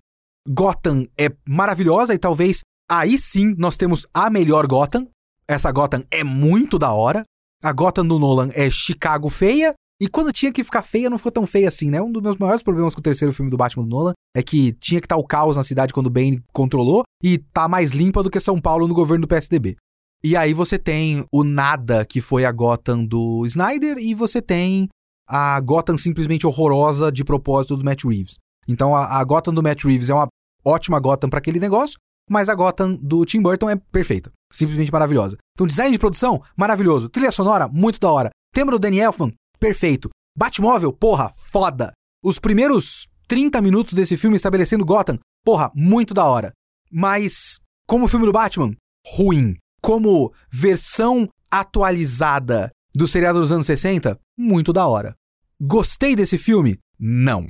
Gotham 0.49 1.07
é 1.17 1.29
maravilhosa 1.47 2.13
e 2.13 2.17
talvez 2.17 2.61
Aí 2.89 3.17
sim 3.17 3.53
nós 3.57 3.75
temos 3.75 4.07
a 4.13 4.29
melhor 4.29 4.65
Gotham. 4.65 5.07
Essa 5.47 5.71
Gotham 5.71 6.03
é 6.09 6.23
muito 6.23 6.79
da 6.79 6.93
hora. 6.93 7.23
A 7.61 7.73
Gotham 7.73 8.05
do 8.05 8.17
Nolan 8.17 8.49
é 8.53 8.69
Chicago 8.69 9.29
feia. 9.29 9.73
E 9.99 10.07
quando 10.07 10.31
tinha 10.31 10.53
que 10.53 10.63
ficar 10.63 10.83
feia, 10.83 11.09
não 11.09 11.17
ficou 11.17 11.31
tão 11.31 11.45
feia 11.45 11.67
assim, 11.67 11.89
né? 11.89 12.01
Um 12.01 12.11
dos 12.11 12.21
meus 12.21 12.37
maiores 12.37 12.61
problemas 12.63 12.93
com 12.93 12.99
o 12.99 13.03
terceiro 13.03 13.33
filme 13.33 13.49
do 13.49 13.57
Batman 13.57 13.83
do 13.83 13.89
Nolan 13.89 14.13
é 14.35 14.43
que 14.43 14.71
tinha 14.73 15.01
que 15.01 15.05
estar 15.05 15.15
tá 15.15 15.21
o 15.21 15.25
caos 15.25 15.57
na 15.57 15.63
cidade 15.63 15.91
quando 15.91 16.07
o 16.07 16.11
Bane 16.11 16.41
controlou 16.53 17.03
e 17.21 17.39
tá 17.39 17.67
mais 17.67 17.91
limpa 17.91 18.21
do 18.21 18.29
que 18.29 18.39
São 18.39 18.61
Paulo 18.61 18.87
no 18.87 18.93
governo 18.93 19.23
do 19.25 19.27
PSDB. 19.27 19.75
E 20.23 20.35
aí 20.35 20.53
você 20.53 20.77
tem 20.77 21.25
o 21.31 21.43
nada 21.43 22.05
que 22.05 22.21
foi 22.21 22.45
a 22.45 22.51
Gotham 22.51 23.05
do 23.05 23.43
Snyder 23.45 23.97
e 23.97 24.13
você 24.13 24.41
tem 24.41 24.87
a 25.27 25.59
Gotham 25.59 25.97
simplesmente 25.97 26.45
horrorosa 26.45 27.11
de 27.11 27.23
propósito 27.23 27.75
do 27.75 27.83
Matt 27.83 28.03
Reeves. 28.03 28.37
Então 28.67 28.95
a, 28.95 29.19
a 29.19 29.23
Gotham 29.23 29.53
do 29.53 29.63
Matt 29.63 29.83
Reeves 29.83 30.09
é 30.09 30.13
uma 30.13 30.27
ótima 30.63 30.99
Gotham 30.99 31.29
para 31.29 31.39
aquele 31.39 31.59
negócio 31.59 31.97
mas 32.29 32.49
a 32.49 32.55
Gotham 32.55 32.95
do 32.95 33.25
Tim 33.25 33.41
Burton 33.41 33.69
é 33.69 33.75
perfeita. 33.75 34.31
Simplesmente 34.51 34.91
maravilhosa. 34.91 35.37
Então, 35.53 35.67
design 35.67 35.91
de 35.91 35.99
produção, 35.99 36.41
maravilhoso. 36.55 37.09
Trilha 37.09 37.31
sonora, 37.31 37.67
muito 37.67 37.99
da 37.99 38.11
hora. 38.11 38.29
Tema 38.53 38.71
do 38.71 38.79
Danny 38.79 38.99
Elfman, 38.99 39.33
perfeito. 39.59 40.09
Batmóvel, 40.35 40.93
porra, 40.93 41.31
foda. 41.33 41.91
Os 42.23 42.39
primeiros 42.39 43.07
30 43.27 43.61
minutos 43.61 43.93
desse 43.93 44.15
filme 44.15 44.37
estabelecendo 44.37 44.85
Gotham, 44.85 45.19
porra, 45.43 45.71
muito 45.75 46.13
da 46.13 46.25
hora. 46.25 46.51
Mas, 46.91 47.59
como 47.87 48.07
filme 48.07 48.25
do 48.25 48.31
Batman, 48.31 48.73
ruim. 49.15 49.55
Como 49.81 50.33
versão 50.51 51.29
atualizada 51.51 52.69
do 52.93 53.07
seriado 53.07 53.39
dos 53.39 53.51
anos 53.51 53.65
60, 53.67 54.19
muito 54.37 54.73
da 54.73 54.87
hora. 54.87 55.15
Gostei 55.61 56.15
desse 56.15 56.37
filme? 56.37 56.77
Não. 56.99 57.47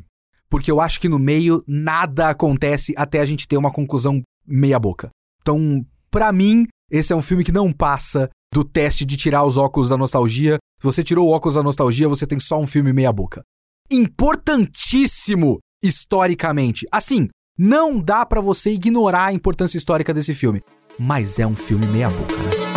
Porque 0.49 0.71
eu 0.71 0.79
acho 0.79 0.99
que 0.99 1.09
no 1.09 1.19
meio 1.19 1.63
nada 1.67 2.29
acontece 2.29 2.93
até 2.97 3.19
a 3.19 3.25
gente 3.25 3.47
ter 3.47 3.57
uma 3.57 3.71
conclusão 3.71 4.21
meia 4.47 4.79
boca. 4.79 5.09
Então, 5.41 5.85
para 6.09 6.31
mim, 6.31 6.65
esse 6.89 7.11
é 7.11 7.15
um 7.15 7.21
filme 7.21 7.43
que 7.43 7.51
não 7.51 7.71
passa 7.71 8.29
do 8.53 8.63
teste 8.63 9.05
de 9.05 9.17
tirar 9.17 9.43
os 9.43 9.57
óculos 9.57 9.89
da 9.89 9.97
nostalgia. 9.97 10.57
Se 10.79 10.85
você 10.85 11.03
tirou 11.03 11.27
o 11.27 11.31
óculos 11.31 11.55
da 11.55 11.63
nostalgia, 11.63 12.07
você 12.07 12.25
tem 12.25 12.39
só 12.39 12.59
um 12.59 12.67
filme 12.67 12.93
meia 12.93 13.11
boca. 13.11 13.43
Importantíssimo 13.91 15.59
historicamente. 15.83 16.85
Assim, 16.91 17.27
não 17.57 17.99
dá 17.99 18.25
para 18.25 18.41
você 18.41 18.71
ignorar 18.71 19.25
a 19.25 19.33
importância 19.33 19.77
histórica 19.77 20.13
desse 20.13 20.33
filme, 20.33 20.61
mas 20.99 21.39
é 21.39 21.47
um 21.47 21.55
filme 21.55 21.87
meia 21.87 22.09
boca, 22.09 22.35
né? 22.37 22.76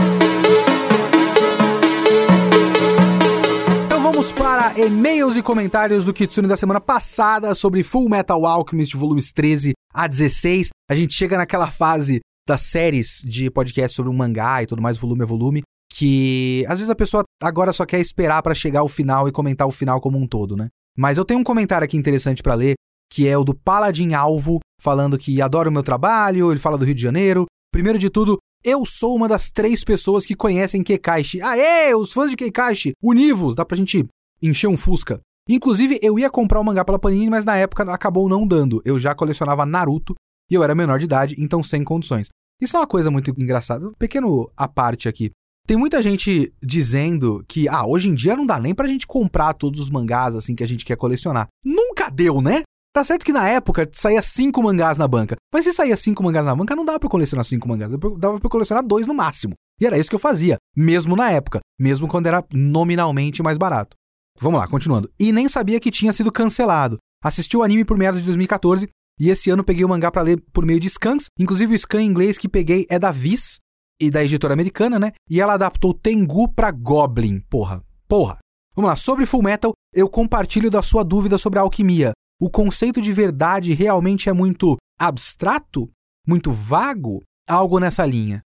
Vamos 4.21 4.33
para 4.33 4.79
e-mails 4.79 5.35
e 5.35 5.43
comentários 5.43 6.05
do 6.05 6.13
Kitsune 6.13 6.47
da 6.47 6.55
semana 6.55 6.79
passada 6.79 7.55
sobre 7.55 7.83
Full 7.83 8.07
Metal 8.07 8.45
Alchemist 8.45 8.95
volumes 8.95 9.33
13 9.33 9.73
a 9.95 10.07
16, 10.07 10.69
a 10.91 10.95
gente 10.95 11.15
chega 11.15 11.39
naquela 11.39 11.71
fase 11.71 12.21
das 12.47 12.61
séries 12.61 13.23
de 13.25 13.51
podcast 13.51 13.97
sobre 13.97 14.13
um 14.13 14.15
mangá 14.15 14.63
e 14.63 14.67
tudo 14.67 14.83
mais, 14.83 14.99
volume 14.99 15.23
a 15.23 15.27
volume, 15.27 15.63
que 15.91 16.67
às 16.69 16.81
vezes 16.81 16.91
a 16.91 16.95
pessoa 16.95 17.23
agora 17.43 17.73
só 17.73 17.87
quer 17.87 17.99
esperar 17.99 18.43
para 18.43 18.55
chegar 18.55 18.81
ao 18.81 18.89
final 18.89 19.27
e 19.27 19.33
comentar 19.33 19.67
o 19.67 19.71
final 19.71 20.03
como 20.03 20.19
um 20.19 20.27
todo, 20.27 20.55
né? 20.55 20.69
Mas 20.99 21.17
eu 21.17 21.25
tenho 21.25 21.41
um 21.41 21.45
comentário 21.45 21.87
aqui 21.87 21.97
interessante 21.97 22.43
para 22.43 22.53
ler, 22.53 22.75
que 23.11 23.27
é 23.27 23.39
o 23.39 23.43
do 23.43 23.55
Paladin 23.55 24.13
Alvo, 24.13 24.61
falando 24.83 25.17
que 25.17 25.41
adora 25.41 25.71
o 25.71 25.73
meu 25.73 25.83
trabalho, 25.83 26.53
ele 26.53 26.61
fala 26.61 26.77
do 26.77 26.85
Rio 26.85 26.95
de 26.95 27.03
Janeiro. 27.03 27.47
Primeiro 27.73 27.99
de 27.99 28.11
tudo, 28.11 28.37
eu 28.65 28.85
sou 28.85 29.17
uma 29.17 29.29
das 29.29 29.51
três 29.51 29.83
pessoas 29.85 30.27
que 30.27 30.35
conhecem 30.35 30.83
Kekaishi. 30.83 31.41
Aê, 31.41 31.95
os 31.95 32.13
fãs 32.13 32.31
de 32.31 32.37
Kekaishi, 32.37 32.93
univos, 33.03 33.55
dá 33.55 33.65
pra 33.65 33.77
gente 33.77 34.07
encher 34.43 34.69
um 34.69 34.77
Fusca. 34.77 35.21
Inclusive, 35.49 35.99
eu 36.03 36.19
ia 36.19 36.31
comprar 36.31 36.61
o 36.61 36.65
mangá 36.65 36.85
pela 36.85 36.99
Panini, 36.99 37.31
mas 37.31 37.45
na 37.45 37.57
época 37.57 37.83
acabou 37.93 38.29
não 38.29 38.47
dando. 38.47 38.81
Eu 38.85 38.99
já 38.99 39.15
colecionava 39.15 39.67
Naruto 39.67 40.15
e 40.51 40.55
eu 40.55 40.63
era 40.63 40.75
menor 40.75 40.99
de 40.99 41.07
idade, 41.07 41.35
então 41.39 41.63
sem 41.63 41.83
condições. 41.83 42.29
Isso 42.61 42.77
é 42.77 42.81
uma 42.81 42.87
coisa 42.87 43.11
muito 43.11 43.31
engraçada. 43.31 43.89
Um 43.89 43.95
pequeno 43.95 44.51
à 44.57 44.69
parte 44.69 45.09
aqui. 45.09 45.31
Tem 45.67 45.77
muita 45.77 46.03
gente 46.03 46.53
dizendo 46.63 47.45
que, 47.49 47.69
ah, 47.69 47.87
hoje 47.87 48.09
em 48.09 48.15
dia 48.15 48.37
não 48.37 48.45
dá 48.45 48.59
nem 48.59 48.75
pra 48.75 48.89
gente 48.89 49.07
comprar 49.07 49.55
todos 49.55 49.81
os 49.81 49.91
mangás 49.91 50.35
assim 50.35 50.55
que 50.55 50.65
a 50.65 50.67
gente 50.67 50.85
quer 50.85 50.97
colecionar. 50.97 51.47
Nunca 51.65 52.11
deu, 52.11 52.41
né? 52.41 52.63
Tá 52.93 53.05
certo 53.05 53.25
que 53.25 53.33
na 53.33 53.49
época 53.49 53.89
saía 53.93 54.21
cinco 54.21 54.63
mangás 54.63 54.99
na 54.99 55.07
banca. 55.07 55.37
Mas 55.53 55.65
se 55.65 55.73
saía 55.73 55.97
cinco 55.97 56.23
mangás 56.25 56.45
na 56.45 56.55
banca, 56.55 56.75
não 56.75 56.85
dava 56.85 56.99
pra 56.99 57.09
colecionar 57.09 57.45
cinco 57.45 57.69
mangás. 57.69 57.93
Dava 58.19 58.41
pra 58.41 58.51
colecionar 58.51 58.85
dois 58.85 59.07
no 59.07 59.15
máximo. 59.15 59.55
E 59.81 59.87
era 59.87 59.97
isso 59.97 60.11
que 60.11 60.15
eu 60.17 60.21
fazia, 60.21 60.57
mesmo 60.77 61.15
na 61.15 61.31
época, 61.31 61.61
mesmo 61.79 62.09
quando 62.09 62.27
era 62.27 62.45
nominalmente 62.53 63.43
mais 63.43 63.57
barato. 63.57 63.97
Vamos 64.39 64.61
lá, 64.61 64.67
continuando. 64.67 65.11
E 65.19 65.33
nem 65.33 65.49
sabia 65.49 65.79
que 65.79 65.91
tinha 65.91 66.13
sido 66.13 66.33
cancelado. 66.33 66.99
Assisti 67.23 67.57
o 67.57 67.63
anime 67.63 67.85
por 67.85 67.97
meados 67.97 68.21
de 68.21 68.27
2014 68.27 68.89
e 69.21 69.29
esse 69.31 69.51
ano 69.51 69.63
peguei 69.63 69.85
o 69.85 69.89
mangá 69.89 70.11
para 70.11 70.23
ler 70.23 70.43
por 70.53 70.67
meio 70.67 70.81
de 70.81 70.89
scans. 70.91 71.27
Inclusive 71.39 71.75
o 71.75 71.79
scan 71.79 72.03
em 72.03 72.07
inglês 72.07 72.39
que 72.39 72.49
peguei 72.49 72.87
é 72.91 72.99
da 72.99 73.13
Viz 73.13 73.59
e 74.01 74.11
da 74.11 74.25
editora 74.25 74.55
americana, 74.55 74.99
né? 74.99 75.13
E 75.29 75.41
ela 75.41 75.55
adaptou 75.55 75.95
Tengu 75.95 76.49
pra 76.53 76.71
Goblin. 76.71 77.41
Porra. 77.49 77.85
Porra. 78.09 78.39
Vamos 78.75 78.89
lá, 78.89 78.97
sobre 78.97 79.27
Full 79.27 79.43
Metal, 79.43 79.73
eu 79.95 80.09
compartilho 80.09 80.71
da 80.71 80.81
sua 80.81 81.05
dúvida 81.05 81.37
sobre 81.37 81.59
a 81.59 81.63
alquimia. 81.63 82.13
O 82.41 82.49
conceito 82.49 83.03
de 83.03 83.13
verdade 83.13 83.75
realmente 83.75 84.31
é 84.31 84.33
muito 84.33 84.79
abstrato? 84.99 85.91
Muito 86.27 86.51
vago? 86.51 87.23
Algo 87.47 87.79
nessa 87.79 88.07
linha. 88.07 88.41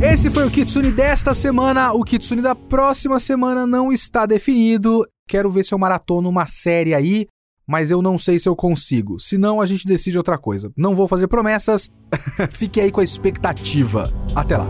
Esse 0.00 0.30
foi 0.30 0.46
o 0.46 0.50
Kitsune 0.50 0.90
desta 0.90 1.34
semana. 1.34 1.92
O 1.92 2.02
Kitsune 2.02 2.40
da 2.40 2.54
próxima 2.54 3.20
semana 3.20 3.66
não 3.66 3.92
está 3.92 4.26
definido. 4.26 5.04
Quero 5.28 5.50
ver 5.50 5.64
se 5.64 5.74
eu 5.74 5.78
maratono 5.78 6.28
uma 6.28 6.46
série 6.46 6.94
aí, 6.94 7.26
mas 7.68 7.90
eu 7.90 8.00
não 8.00 8.16
sei 8.16 8.38
se 8.38 8.48
eu 8.48 8.56
consigo. 8.56 9.20
Se 9.20 9.36
não, 9.36 9.60
a 9.60 9.66
gente 9.66 9.86
decide 9.86 10.16
outra 10.16 10.38
coisa. 10.38 10.72
Não 10.74 10.94
vou 10.94 11.06
fazer 11.06 11.28
promessas. 11.28 11.90
Fique 12.50 12.80
aí 12.80 12.90
com 12.90 13.00
a 13.00 13.04
expectativa. 13.04 14.10
Até 14.34 14.56
lá. 14.56 14.66